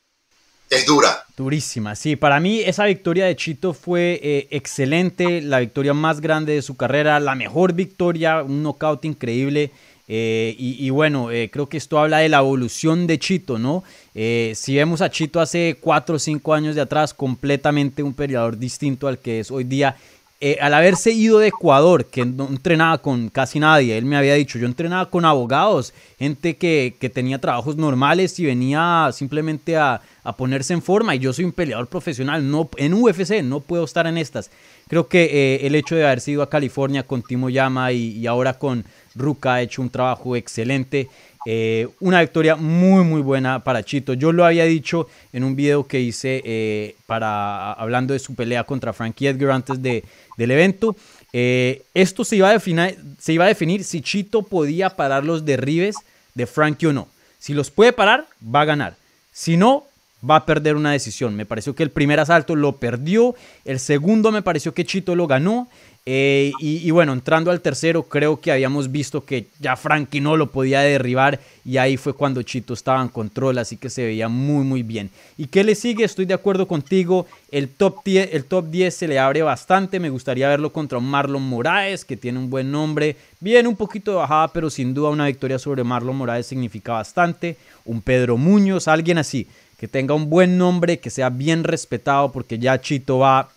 [0.70, 1.26] es dura.
[1.36, 2.16] Durísima, sí.
[2.16, 6.78] Para mí esa victoria de Chito fue eh, excelente, la victoria más grande de su
[6.78, 9.72] carrera, la mejor victoria, un knockout increíble.
[10.14, 13.84] Eh, y, bueno, eh, creo que esto habla de la evolución de Chito, ¿no?
[14.14, 19.07] si vemos a Chito hace 4 o 5 años de atrás, completamente un peleador distinto
[19.07, 19.95] al que es hoy día,
[20.44, 24.34] eh, al haberse ido de Ecuador, que no entrenaba con casi nadie, él me había
[24.34, 30.02] dicho, yo entrenaba con abogados, gente que, tenía trabajos normales y venía simplemente a,
[30.38, 34.08] ponerse en forma y yo soy un peleador profesional, no, en UFC no puedo estar
[34.08, 34.50] en estas.
[34.88, 38.58] Creo que eh, el hecho de haber sido a California con Timo Yama y, ahora
[38.58, 38.84] con
[39.14, 41.08] Ruka ha hecho un trabajo excelente.
[41.46, 44.14] Eh, una victoria muy muy buena para Chito.
[44.14, 48.93] Yo lo había dicho en un video que hice para hablando de su pelea contra
[48.93, 50.04] Frankie Edgar antes de,
[50.38, 50.96] del evento.
[51.34, 55.46] Eh, esto se iba, a definir, se iba a definir si Chito podía parar los
[55.46, 55.96] derribes
[56.34, 57.08] de Frankie o no.
[57.39, 58.96] Si los puede parar, va a ganar.
[59.32, 59.86] Si no,
[60.28, 61.36] va a perder una decisión.
[61.36, 63.36] Me pareció que el primer asalto lo perdió,
[63.66, 65.68] el segundo me pareció que Chito lo ganó
[66.08, 70.48] eh, y, bueno, entrando al tercero, creo que habíamos visto que ya Frankie no lo
[70.48, 74.64] podía derribar y ahí fue cuando Chito estaba en control, así que se veía muy
[74.64, 75.12] muy bien.
[75.38, 76.04] ¿Y qué le sigue?
[76.04, 80.10] Estoy de acuerdo contigo, el top 10, el top 10 se le abre bastante, me
[80.10, 84.48] gustaría verlo contra Marlon Moraes, que tiene un buen nombre, bien un poquito de bajada,
[84.48, 87.58] pero sin duda una victoria sobre Marlon Moraes significa bastante.
[87.86, 89.48] Un Pedro Muñoz, alguien así,
[89.82, 93.49] que tenga un buen nombre, que sea bien respetado, porque ya Chito va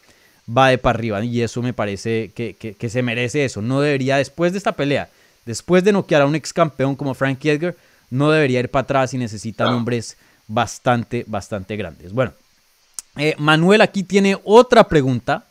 [0.49, 1.25] va de para arriba.
[1.25, 3.63] Y eso me parece que, se merece eso.
[3.63, 5.09] No debería, después de esta pelea,
[5.45, 7.77] después de noquear a un ex campeón como Frankie Edgar,
[8.11, 12.13] no debería ir para atrás y necesita nombres bastante, bastante grandes.
[12.13, 12.33] Bueno,
[13.17, 15.47] eh, Manuel aquí tiene otra pregunta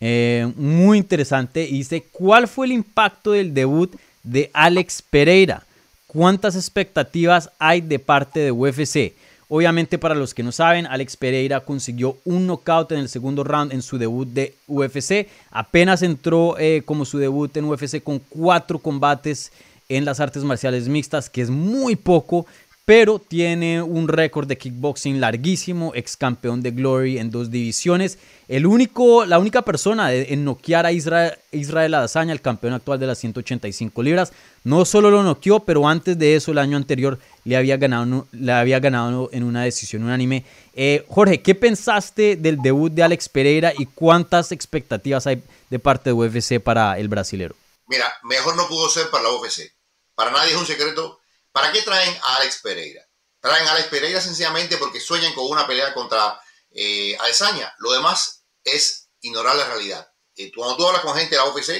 [0.00, 1.64] eh, muy interesante.
[1.64, 5.64] Y dice, ¿cuál fue el impacto del debut de Alex Pereira?
[6.06, 9.14] ¿Cuántas expectativas hay de parte de UFC?
[9.54, 13.70] Obviamente, para los que no saben, Alex Pereira consiguió un knockout en el segundo round
[13.70, 15.28] en su debut de UFC.
[15.50, 19.52] Apenas entró eh, como su debut en UFC con cuatro combates
[19.90, 22.46] en las artes marciales mixtas, que es muy poco
[22.94, 28.18] pero tiene un récord de kickboxing larguísimo, ex campeón de Glory en dos divisiones.
[28.48, 33.06] El único, la única persona en noquear a Israel, Israel Adesanya, el campeón actual de
[33.06, 37.56] las 185 libras, no solo lo noqueó, pero antes de eso, el año anterior, le
[37.56, 40.44] había ganado, le había ganado en una decisión unánime.
[40.74, 46.10] Eh, Jorge, ¿qué pensaste del debut de Alex Pereira y cuántas expectativas hay de parte
[46.10, 47.56] de UFC para el brasilero?
[47.86, 49.72] Mira, mejor no pudo ser para la UFC.
[50.14, 51.21] Para nadie es un secreto
[51.52, 53.06] ¿Para qué traen a Alex Pereira?
[53.40, 57.74] Traen a Alex Pereira sencillamente porque sueñan con una pelea contra eh, Adesanya.
[57.78, 60.10] Lo demás es ignorar la realidad.
[60.36, 61.70] Eh, cuando tú hablas con gente de la UFC,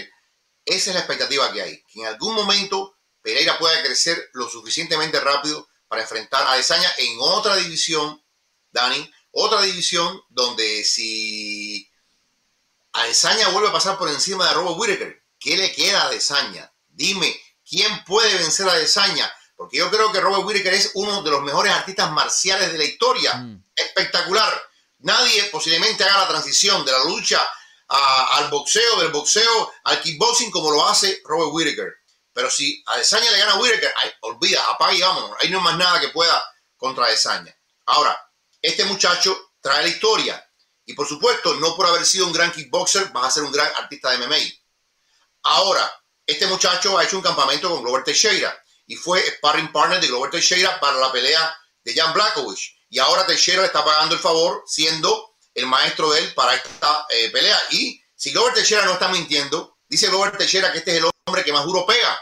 [0.65, 1.82] esa es la expectativa que hay.
[1.85, 7.16] Que en algún momento Pereira pueda crecer lo suficientemente rápido para enfrentar a Adesanya en
[7.20, 8.23] otra división,
[8.70, 11.90] Dani, otra división donde si
[12.93, 16.73] Adesanya vuelve a pasar por encima de Robert Whittaker, ¿qué le queda a Adesanya?
[16.89, 19.32] Dime, ¿quién puede vencer a Adesanya?
[19.57, 22.85] Porque yo creo que Robert Whittaker es uno de los mejores artistas marciales de la
[22.85, 23.35] historia.
[23.35, 23.65] Mm.
[23.74, 24.62] Espectacular.
[24.99, 27.41] Nadie posiblemente haga la transición de la lucha
[27.89, 31.93] al boxeo, del boxeo al kickboxing como lo hace Robert Whittaker.
[32.33, 35.37] Pero si a Desaña le gana a Whittaker, olvida, apaga y vámonos.
[35.41, 36.43] Ahí no hay más nada que pueda
[36.77, 37.55] contra Desaña.
[37.87, 38.19] Ahora,
[38.62, 40.49] este muchacho trae la historia.
[40.85, 43.70] Y por supuesto, no por haber sido un gran kickboxer, vas a ser un gran
[43.77, 44.37] artista de MMA.
[45.43, 45.93] Ahora,
[46.27, 48.62] este muchacho ha hecho un campamento con Robert Teixeira
[48.93, 52.77] y fue sparring partner de Glover Teixeira para la pelea de Jan Blackovich.
[52.90, 57.31] Y ahora Teixeira está pagando el favor siendo el maestro de él para esta eh,
[57.31, 57.59] pelea.
[57.70, 61.43] Y si Glover Teixeira no está mintiendo, dice Glover Teixeira que este es el hombre
[61.43, 62.20] que más duro pega.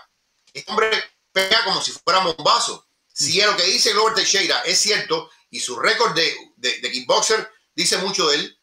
[0.52, 0.92] Este hombre
[1.32, 2.86] pega como si fuera bombazo.
[3.12, 7.51] Si es lo que dice Glover Teixeira es cierto y su récord de, de, kickboxer
[7.74, 8.60] dice mucho de él,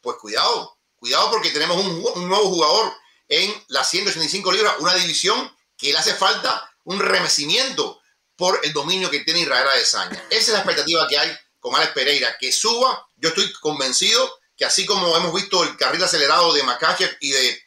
[0.00, 2.92] pues cuidado, cuidado porque tenemos un, un nuevo jugador
[3.28, 8.00] en las 185 libras, una división que le hace falta un remecimiento
[8.36, 10.26] por el dominio que tiene Israel Adesanya.
[10.30, 13.06] Esa es la expectativa que hay con Alex Pereira, que suba.
[13.16, 17.62] Yo estoy convencido que así como hemos visto el carril acelerado de Makachev y de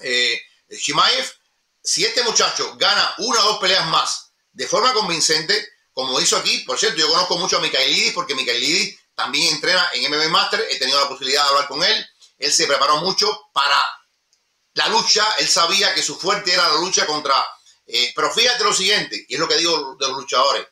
[0.00, 1.32] eh, Shimaev,
[1.82, 6.58] si este muchacho gana una o dos peleas más de forma convincente, como hizo aquí,
[6.60, 10.78] por cierto, yo conozco mucho a Lidis porque Lidis también entrena en MMA Master, he
[10.78, 12.06] tenido la posibilidad de hablar con él,
[12.38, 13.78] él se preparó mucho para
[14.74, 17.34] la lucha, él sabía que su fuerte era la lucha contra
[17.92, 20.66] eh, pero fíjate lo siguiente, y es lo que digo de los luchadores.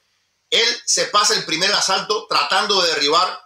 [0.51, 3.41] Él se pasa el primer asalto tratando de derribar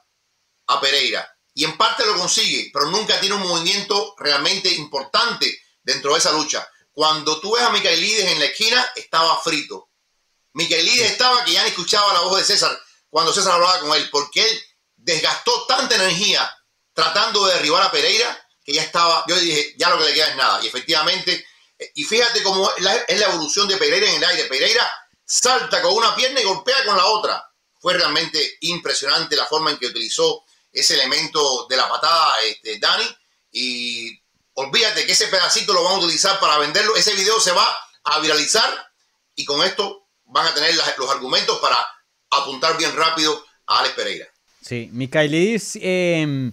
[0.68, 1.28] a Pereira.
[1.54, 6.32] Y en parte lo consigue, pero nunca tiene un movimiento realmente importante dentro de esa
[6.32, 6.66] lucha.
[6.92, 9.90] Cuando tú ves a Micaelides en la esquina, estaba frito.
[10.54, 12.78] Micaelides estaba que ya ni escuchaba la voz de César
[13.12, 14.62] cuando César hablaba con él, porque él
[14.96, 16.50] desgastó tanta energía
[16.94, 20.28] tratando de derribar a Pereira que ya estaba, yo dije, ya lo que le queda
[20.28, 20.64] es nada.
[20.64, 21.46] Y efectivamente
[21.94, 24.44] y fíjate cómo es la, evolución de Pereira en el aire.
[24.44, 24.90] Pereira
[25.24, 27.44] salta con una pierna y golpea con la otra.
[27.80, 33.04] Fue realmente impresionante la forma en que utilizó ese elemento de la patada este, Dani.
[33.52, 34.20] Y
[34.54, 36.96] olvídate que ese pedacito lo van a utilizar para venderlo.
[36.96, 37.68] Ese video se va
[38.04, 38.70] a viralizar
[39.34, 41.78] y con esto van a tener los argumentos para
[42.30, 44.26] apuntar bien rápido a Alex Pereira.
[44.60, 46.52] Sí, Micaelis, eh,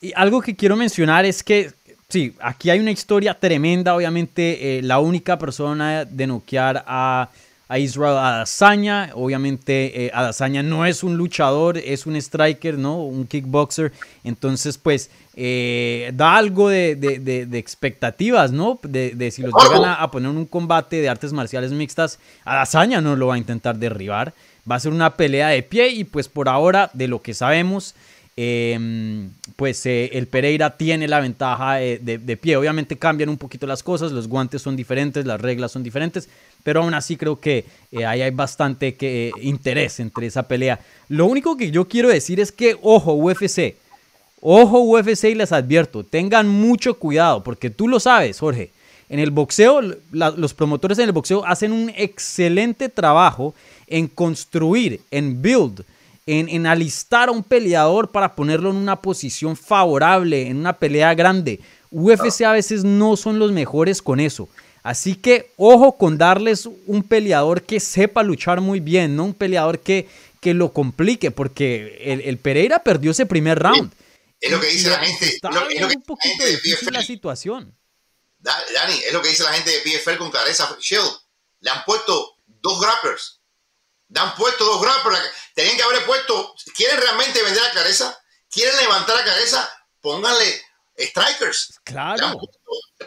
[0.00, 1.72] y algo que quiero mencionar es que
[2.08, 3.94] Sí, aquí hay una historia tremenda.
[3.94, 7.30] Obviamente, eh, la única persona de noquear a,
[7.68, 9.10] a Israel Adesanya.
[9.14, 13.02] Obviamente, eh, Adesanya no es un luchador, es un striker, ¿no?
[13.02, 13.92] Un kickboxer.
[14.22, 18.78] Entonces, pues, eh, da algo de, de, expectativas, ¿no?
[18.82, 23.16] De, si los llegan a, a, poner un combate de artes marciales mixtas, Adesanya no
[23.16, 24.34] lo va a intentar derribar.
[24.70, 27.94] Va a ser una pelea de pie y pues por ahora, de lo que sabemos,
[28.36, 32.56] Em, pues eh, el Pereira tiene la ventaja de, pie.
[32.56, 36.28] Obviamente cambian un poquito las cosas, los guantes son diferentes, las reglas son diferentes,
[36.64, 40.80] pero aún así creo que eh, ahí hay bastante que, eh, interés entre esa pelea.
[41.08, 43.76] Lo único que yo quiero decir es que, ojo, UFC,
[44.40, 48.70] ojo UFC y les advierto, tengan mucho cuidado, porque tú lo sabes, Jorge.
[49.08, 49.80] En el boxeo,
[50.10, 53.54] los promotores en el boxeo hacen un excelente trabajo
[53.86, 55.84] en construir, en build,
[56.26, 61.60] en, alistar a un peleador para ponerlo en una posición favorable, en una pelea grande.
[61.90, 64.48] UFC a veces no son los mejores con eso.
[64.82, 69.80] Así que ojo con darles un peleador que sepa luchar muy bien, no un peleador
[69.80, 70.08] que,
[70.40, 73.92] que lo complique, porque el, Pereira perdió ese primer round.
[74.40, 75.26] Es lo que dice la gente.
[75.26, 77.74] Está es lo que un poquito difícil la situación.
[78.38, 81.10] Dani, es lo que dice la gente de PFL con Careza Shield.
[81.60, 83.40] Le han puesto dos grapplers
[84.14, 85.20] Dan puesto dos grapples.
[85.54, 86.54] Tenían que haber puesto.
[86.76, 88.16] ¿Quieren realmente vender a Clareza?
[88.48, 89.68] ¿Quieren levantar a Clareza?
[90.00, 90.62] Pónganle
[90.96, 91.80] strikers.
[91.82, 92.38] Claro.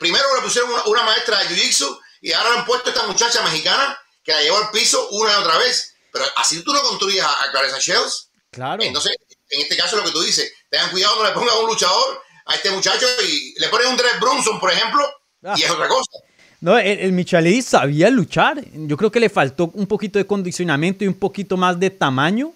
[0.01, 3.41] Primero le pusieron una, maestra de Jiu-Jitsu y ahora le han puesto a esta muchacha
[3.43, 5.95] mexicana que la llevó al piso una y otra vez.
[6.11, 8.29] Pero así tú no construyes a, Clareza Shells.
[8.51, 8.83] Claro.
[8.83, 9.15] Entonces,
[9.49, 12.55] en este caso, lo que tú dices, tengan cuidado, no le pongan un luchador a
[12.55, 15.09] este muchacho y le ponen un Dred Brunson, por ejemplo,
[15.55, 16.11] y es otra cosa.
[16.59, 18.63] No, el, el sabía luchar.
[18.73, 22.51] Yo creo que le faltó un poquito de condicionamiento y un poquito más de tamaño.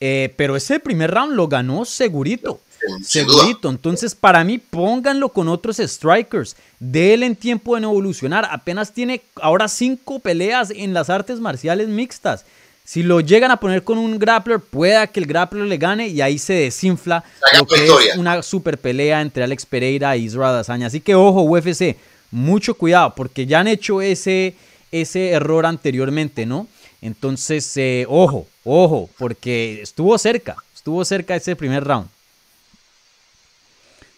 [0.00, 2.60] Eh, pero ese primer round lo ganó segurito.
[3.04, 3.68] segurito.
[3.68, 6.56] Entonces, para mí, pónganlo con otros strikers.
[6.80, 8.48] Déle en tiempo de no evolucionar.
[8.50, 12.44] Apenas tiene ahora cinco peleas en las artes marciales mixtas.
[12.84, 16.20] Si lo llegan a poner con un grappler, pueda que el grappler le gane y
[16.20, 17.22] ahí se desinfla
[17.56, 20.88] lo que es una super pelea entre Alex Pereira y Israel Dazaña.
[20.88, 21.96] Así que ojo, UFC,
[22.32, 24.56] mucho cuidado, porque ya han hecho ese,
[24.90, 26.66] ese error anteriormente, ¿no?
[27.00, 32.08] Entonces, eh, ojo, ojo, porque estuvo cerca, estuvo cerca ese primer round.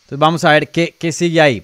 [0.05, 1.63] Entonces vamos a ver qué, qué sigue ahí.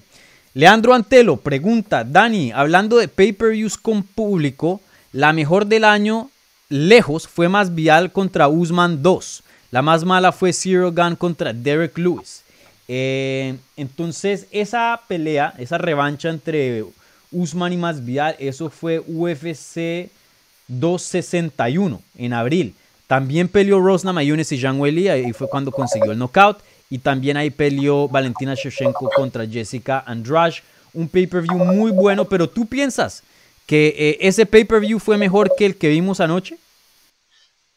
[0.53, 4.81] Leandro Antelo pregunta, Dani, hablando de pay-per-views con público,
[5.13, 6.29] la mejor del año
[6.67, 9.43] lejos fue más vial contra Usman 2.
[9.71, 12.40] La más mala fue Zero Gun contra Derek Lewis.
[12.93, 16.83] Eh, entonces, esa pelea, esa revancha entre
[17.31, 20.11] Usman y Masvidal, eso fue UFC
[20.67, 22.75] 261 en abril.
[23.07, 26.59] También peleó Rosna Mayunes y Jean Welly, ahí fue cuando consiguió el knockout.
[26.89, 30.55] Y también ahí peleó Valentina Shevchenko contra Jessica Andrade.
[30.93, 33.23] Un pay-per-view muy bueno, pero tú piensas
[33.67, 36.57] que eh, ese pay-per-view fue mejor que el que vimos anoche?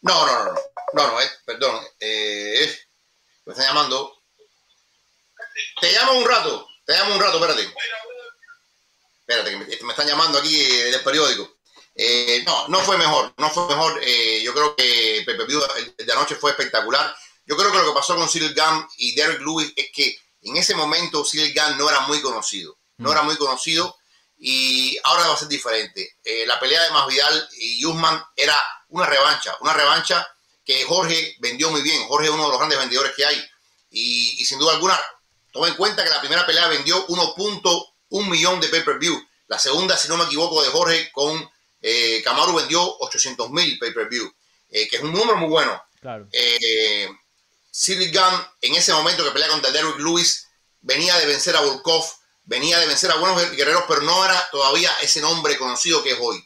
[0.02, 0.54] No, no, no,
[0.92, 1.76] no, no, eh, perdón.
[2.00, 4.23] Me está llamando
[5.80, 7.74] te llamo un rato, te llamo un rato, espérate.
[9.26, 11.56] Espérate, que me, están llamando aquí del periódico.
[11.94, 14.00] Eh, no, no fue mejor, no fue mejor.
[14.02, 15.60] Eh, yo creo que Pepe Pío
[15.96, 17.14] de anoche fue espectacular.
[17.46, 20.56] Yo creo que lo que pasó con Cyril Gunn y Derek Lewis es que en
[20.56, 22.76] ese momento Cyril Gunn no era muy conocido.
[22.98, 23.96] No era muy conocido
[24.36, 26.18] y ahora va a ser diferente.
[26.22, 28.56] Eh, la pelea de Masvidal y Usman era
[28.88, 30.26] una revancha, una revancha
[30.64, 32.06] que Jorge vendió muy bien.
[32.08, 33.42] Jorge es uno de los grandes vendedores que hay.
[33.90, 35.00] Y, y sin duda alguna,
[35.54, 39.16] Toma en cuenta que la primera pelea vendió 1.1 millón de pay-per-view.
[39.46, 41.48] La segunda, si no me equivoco, de Jorge con
[41.80, 44.34] eh, Camaro vendió 800 mil pay-per-view,
[44.70, 45.80] eh, que es un número muy bueno.
[46.00, 46.26] Claro.
[46.32, 47.08] Eh,
[47.88, 50.48] Gunn, en ese momento que pelea contra Derrick Lewis,
[50.80, 52.04] venía de vencer a Volkov,
[52.42, 56.18] venía de vencer a buenos guerreros, pero no era todavía ese nombre conocido que es
[56.20, 56.44] hoy.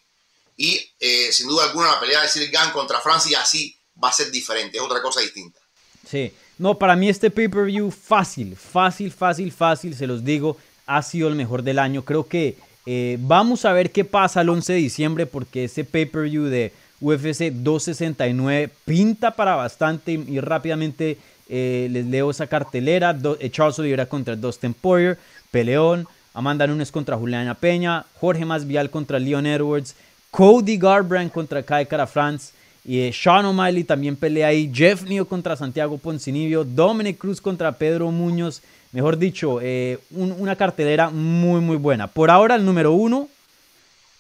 [0.59, 3.75] Y eh, sin duda alguna la pelea de Cyril Gunn contra Francia así
[4.05, 5.61] va a ser diferente, es otra cosa distinta.
[6.07, 10.57] Sí, no, para mí este pay-per-view fácil, fácil, fácil, fácil, se los digo,
[10.87, 12.03] ha sido el mejor del año.
[12.05, 16.45] Creo que eh, vamos a ver qué pasa el 11 de diciembre porque ese pay-per-view
[16.45, 21.19] de UFC 269 pinta para bastante y rápidamente
[21.49, 23.17] eh, les leo esa cartelera.
[23.41, 25.19] Eh, Charles Oliveira contra Dustin Poirier,
[25.51, 29.95] Peleón, Amanda Nunes contra Juliana Peña, Jorge Masvial contra Leon Edwards,
[30.31, 32.53] Cody Garbrandt contra Kai Cara France,
[32.89, 34.73] y eh, Sean O'Malley también pelea ahí.
[34.73, 36.65] Jeff Neal contra Santiago Poncinibio.
[36.65, 38.63] Dominic Cruz contra Pedro Muñoz.
[38.93, 42.07] Mejor dicho, eh, una cartelera muy, muy buena.
[42.07, 43.29] Por ahora, el número uno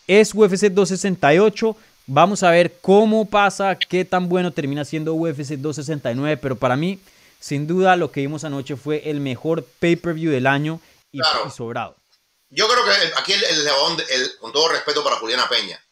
[0.06, 1.74] es UFC 268.
[2.08, 6.36] Vamos a ver cómo pasa, qué tan bueno termina siendo UFC 269.
[6.36, 6.98] Pero para mí,
[7.40, 10.78] sin duda, lo que vimos anoche fue el mejor pay-per-view del año
[11.10, 11.20] y,
[11.56, 11.96] sobrado.
[12.50, 15.82] Yo creo que aquí el, el, con todo respeto para Juliana Peña,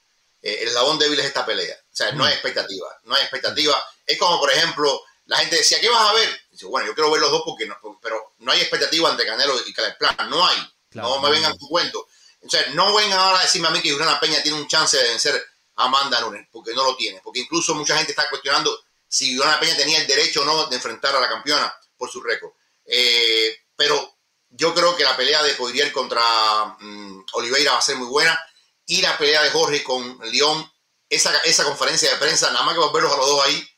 [0.43, 1.75] eh, el eslabón débil es esta pelea.
[1.97, 3.83] O sea, no hay expectativa, no hay expectativa.
[4.05, 6.29] Es como, por ejemplo, la gente decía, ¿qué vas a ver?
[6.51, 9.59] Dice, bueno, yo quiero ver los dos porque no, pero no hay expectativa ante Canelo
[9.67, 10.59] y Plan, no hay.
[10.91, 12.07] no me vengan tu cuento.
[12.43, 15.05] Entonces, no vengan ahora a decirme a mí que Juliana Peña tiene un chance de
[15.05, 15.43] vencer
[15.77, 17.23] a Amanda Nunes, porque no lo tiene.
[17.25, 18.79] Porque incluso mucha gente está cuestionando
[19.09, 22.23] si Juliana Peña tenía el derecho o no de enfrentar a la campeona por su
[22.23, 22.53] récord.
[22.85, 24.19] Eh, pero
[24.51, 28.39] yo creo que la pelea de Poirier contra mm, Oliveira va a ser muy buena
[28.85, 30.71] y la pelea de Jorge con León,
[31.09, 33.69] esa, esa conferencia de prensa, nada más que verlos a los dos ahí,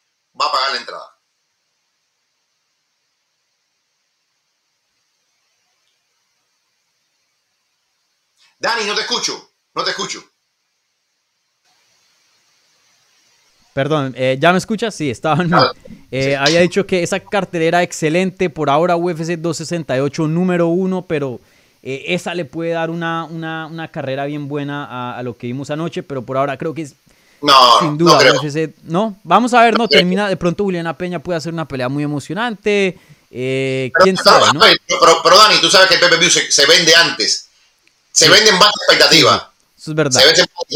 [0.40, 1.18] va a pagar la entrada.
[8.60, 10.24] Dani, no te escucho, no te escucho.
[13.72, 14.92] Perdón, eh, ¿ya me escuchas?
[14.92, 15.52] Sí, estaba en...
[16.10, 21.38] Eh, había dicho que esa cartelera excelente, por ahora UFC 268 número uno, pero
[21.82, 26.02] eh, esa le puede dar una, una, carrera bien buena a, lo que vimos anoche,
[26.02, 26.96] pero por ahora creo que es
[27.40, 28.18] no, sin duda
[28.84, 32.02] no, vamos a ver, no termina de pronto Juliana Peña puede hacer una pelea muy
[32.02, 32.98] emocionante.
[33.30, 34.60] Eh, quién sabe, ¿no?
[35.22, 37.48] Pero, Dani, tú sabes que el PPV se, se vende antes,
[38.10, 39.52] se vende en baja expectativa.
[39.76, 40.22] Eso es verdad.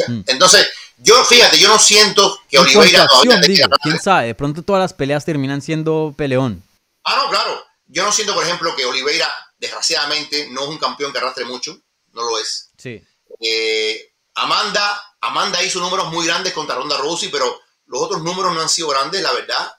[0.08, 0.20] Mm.
[0.26, 0.68] Entonces,
[0.98, 4.80] Yo, fíjate, yo no siento que En Oliveira digo, queda quién sabe, de pronto todas
[4.80, 6.62] las peleas terminan siendo peleón.
[7.04, 7.64] Ah, no, claro.
[7.88, 9.28] Yo no siento, por ejemplo, que Oliveira,
[9.58, 11.76] desgraciadamente, no es un campeón que arrastre mucho.
[12.12, 12.70] No lo es.
[12.76, 13.02] Sí.
[13.40, 18.60] Eh, Amanda, Amanda hizo números muy grandes contra Ronda Rousey, pero los otros números no
[18.60, 19.72] han sido grandes, la verdad.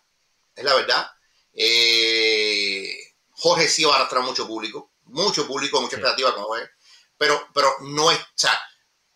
[0.56, 1.08] Es la verdad.
[1.54, 2.98] Eh,
[3.32, 6.02] Jorge sí va a arrastrar mucho público, mucho público, mucha Sí.
[6.02, 6.70] expectativa con Jorge,
[7.18, 8.58] pero, pero no es, o sea,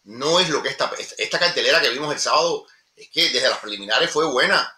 [0.03, 3.59] no es lo que esta, esta cartelera que vimos el sábado, es que desde las
[3.59, 4.73] preliminares fue buena.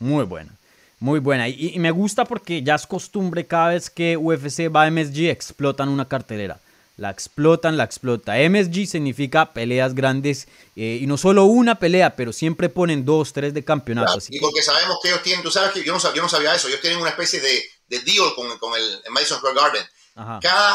[0.00, 0.50] Muy buena,
[0.98, 1.48] muy buena.
[1.48, 5.28] Y, y me gusta porque ya es costumbre cada vez que UFC va a MSG
[5.30, 6.58] explotan una cartelera.
[6.98, 8.34] La explotan, la explota.
[8.38, 13.54] MSG significa peleas grandes eh, y no solo una pelea, pero siempre ponen dos, tres
[13.54, 14.18] de campeonato.
[14.18, 16.20] así y que- porque sabemos que ellos tienen, tú sabes que yo no, sab- yo
[16.22, 19.38] no sabía eso, ellos tienen una especie de, de deal con, con el el Madison
[19.38, 19.84] Square Garden.
[20.16, 20.40] Ajá.
[20.42, 20.74] Cada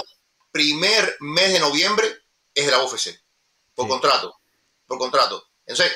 [0.52, 2.06] primer mes de noviembre
[2.56, 3.20] es de la UFC,
[3.76, 3.90] por Sí.
[3.90, 4.36] contrato,
[4.88, 5.44] por contrato.
[5.66, 5.92] Entonces,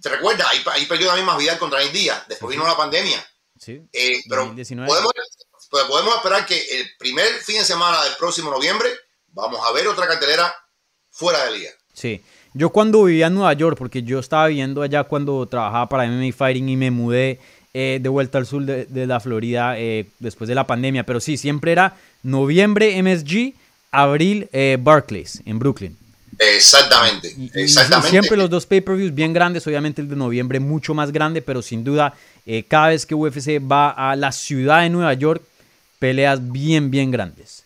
[0.00, 0.46] ¿te recuerdas?
[0.50, 3.24] Ahí, ahí perdió David Masvidal contra Nate Díaz, después vino la pandemia.
[3.58, 3.80] Sí.
[3.92, 4.86] Eh, pero 2019.
[4.88, 5.12] podemos,
[5.70, 8.88] pues podemos esperar que el primer fin de semana del próximo noviembre
[9.38, 10.52] vamos a ver otra cartelera
[11.10, 11.70] fuera de liga.
[11.94, 12.20] Sí.
[12.54, 16.32] Yo cuando vivía en Nueva York, porque yo estaba viviendo allá cuando trabajaba para MMA
[16.32, 17.38] Fighting y me mudé
[17.72, 21.20] eh, de vuelta al sur de, de la Florida eh, después de la pandemia, pero
[21.20, 23.54] sí, siempre era noviembre MSG,
[23.92, 25.96] abril eh, Barclays en Brooklyn.
[26.40, 28.10] Exactamente, y exactamente.
[28.10, 31.84] siempre los dos pay-per-views bien grandes, obviamente el de noviembre mucho más grande, pero sin
[31.84, 32.14] duda
[32.68, 35.42] cada vez que UFC va a la ciudad de Nueva York,
[35.98, 37.64] peleas bien, bien grandes.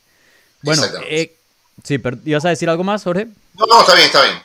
[0.62, 1.34] Bueno, eh,
[1.82, 3.26] sí, pero ¿ibas a decir algo más, Jorge?
[3.58, 4.36] No, no, está bien, está bien.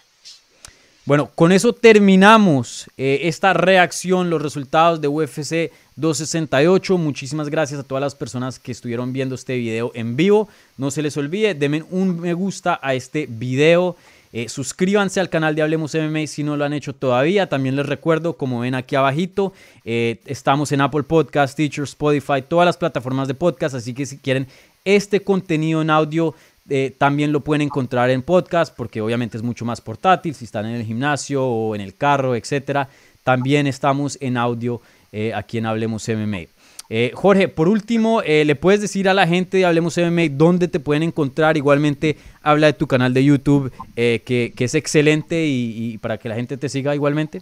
[1.07, 6.97] Bueno, con eso terminamos eh, esta reacción, los resultados de UFC 268.
[6.97, 10.49] Muchísimas gracias a todas las personas que estuvieron viendo este video en vivo.
[10.77, 13.95] No se les olvide, denme un me gusta a este video.
[14.33, 17.47] Eh, suscríbanse al canal de Hablemos MMA si no lo han hecho todavía.
[17.47, 19.53] También les recuerdo, como ven aquí abajito,
[19.85, 23.75] eh, estamos en Apple Podcast, Teacher, Spotify, todas las plataformas de podcast.
[23.75, 24.47] Así que si quieren
[24.83, 26.35] este contenido en audio,
[26.69, 30.65] eh, también lo pueden encontrar en podcast porque obviamente es mucho más portátil si están
[30.65, 32.89] en el gimnasio o en el carro, etcétera.
[33.23, 34.81] También estamos en audio
[35.11, 36.48] eh, aquí en Hablemos MMA.
[36.89, 40.80] Eh, Jorge, por último, ¿le puedes decir a la gente de Hablemos MMA dónde te
[40.80, 41.57] pueden encontrar?
[41.57, 46.30] Igualmente, habla de tu canal de YouTube, que, que es excelente y, y para que
[46.30, 47.41] la gente te siga igualmente.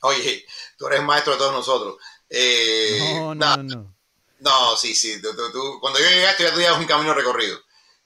[0.00, 0.44] Oye,
[0.78, 1.96] tú eres maestro de todos nosotros.
[3.18, 3.94] No, no, no, no.
[4.40, 5.20] No, sí, sí.
[5.22, 7.58] tú- cuando yo esto ya tú llevas un camino recorrido.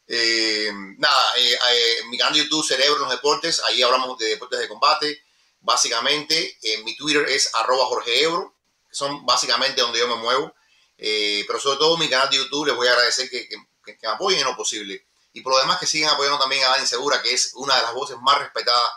[0.08, 4.26] Eh, nada, eh, eh, mi canal de YouTube Cerebro en los Deportes, ahí hablamos de
[4.26, 5.22] deportes de combate.
[5.60, 8.54] Básicamente, eh, mi Twitter es arroba Jorge Ebro,
[8.88, 10.54] que son básicamente donde yo me muevo.
[10.98, 13.98] Eh, pero sobre todo mi canal de YouTube, les voy a agradecer que, que- que-
[14.02, 15.04] me apoyen en lo posible.
[15.32, 17.82] Y por lo demás que sigan apoyando también a Dani Segura, que es una de
[17.82, 18.90] las voces más respetadas,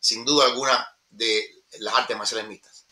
[0.00, 2.84] sin duda alguna, de las artes marciales mixtas.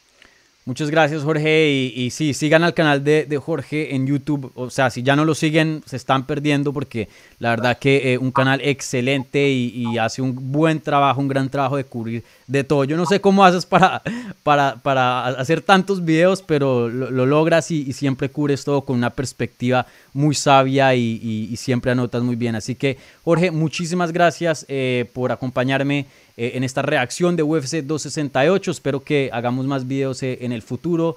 [0.65, 1.69] Muchas gracias, Jorge.
[1.71, 4.53] Y, y sí, sigan al canal de, de Jorge en YouTube.
[4.55, 7.09] O sea, si ya no lo siguen, se están perdiendo porque
[7.43, 11.77] la verdad que eh, un canal excelente y, hace un buen trabajo, un gran trabajo
[11.77, 12.85] de cubrir de todo.
[12.85, 14.01] Yo no sé cómo haces para,
[14.45, 19.11] para, para hacer tantos videos, pero lo, lo logras y, siempre cubres todo con una
[19.11, 22.55] perspectiva muy sabia y, y- siempre anotas muy bien.
[22.55, 26.07] Así que, Jorge, muchísimas gracias eh, por acompañarme
[26.37, 28.71] eh, en esta reacción de UFC 268.
[28.71, 31.17] Espero que hagamos más videos en el futuro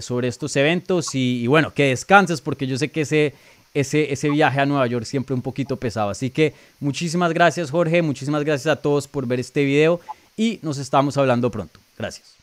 [0.00, 3.34] sobre estos eventos y bueno, que descanses porque yo sé que ese,
[3.76, 6.10] ese, ese viaje a Nueva York siempre un poquito pesado.
[6.10, 10.00] Así que muchísimas gracias Jorge, muchísimas gracias a todos por ver este video
[10.36, 11.78] y nos estamos hablando pronto.
[11.98, 12.34] Gracias.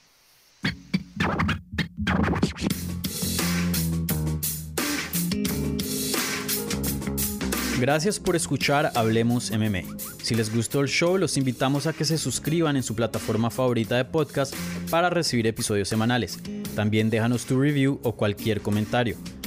[7.79, 9.81] Gracias por escuchar Hablemos MMA.
[10.21, 13.97] Si les gustó el show, los invitamos a que se suscriban en su plataforma favorita
[13.97, 14.55] de podcast
[14.89, 16.39] para recibir episodios semanales.
[16.75, 19.17] También déjanos tu review o cualquier comentario.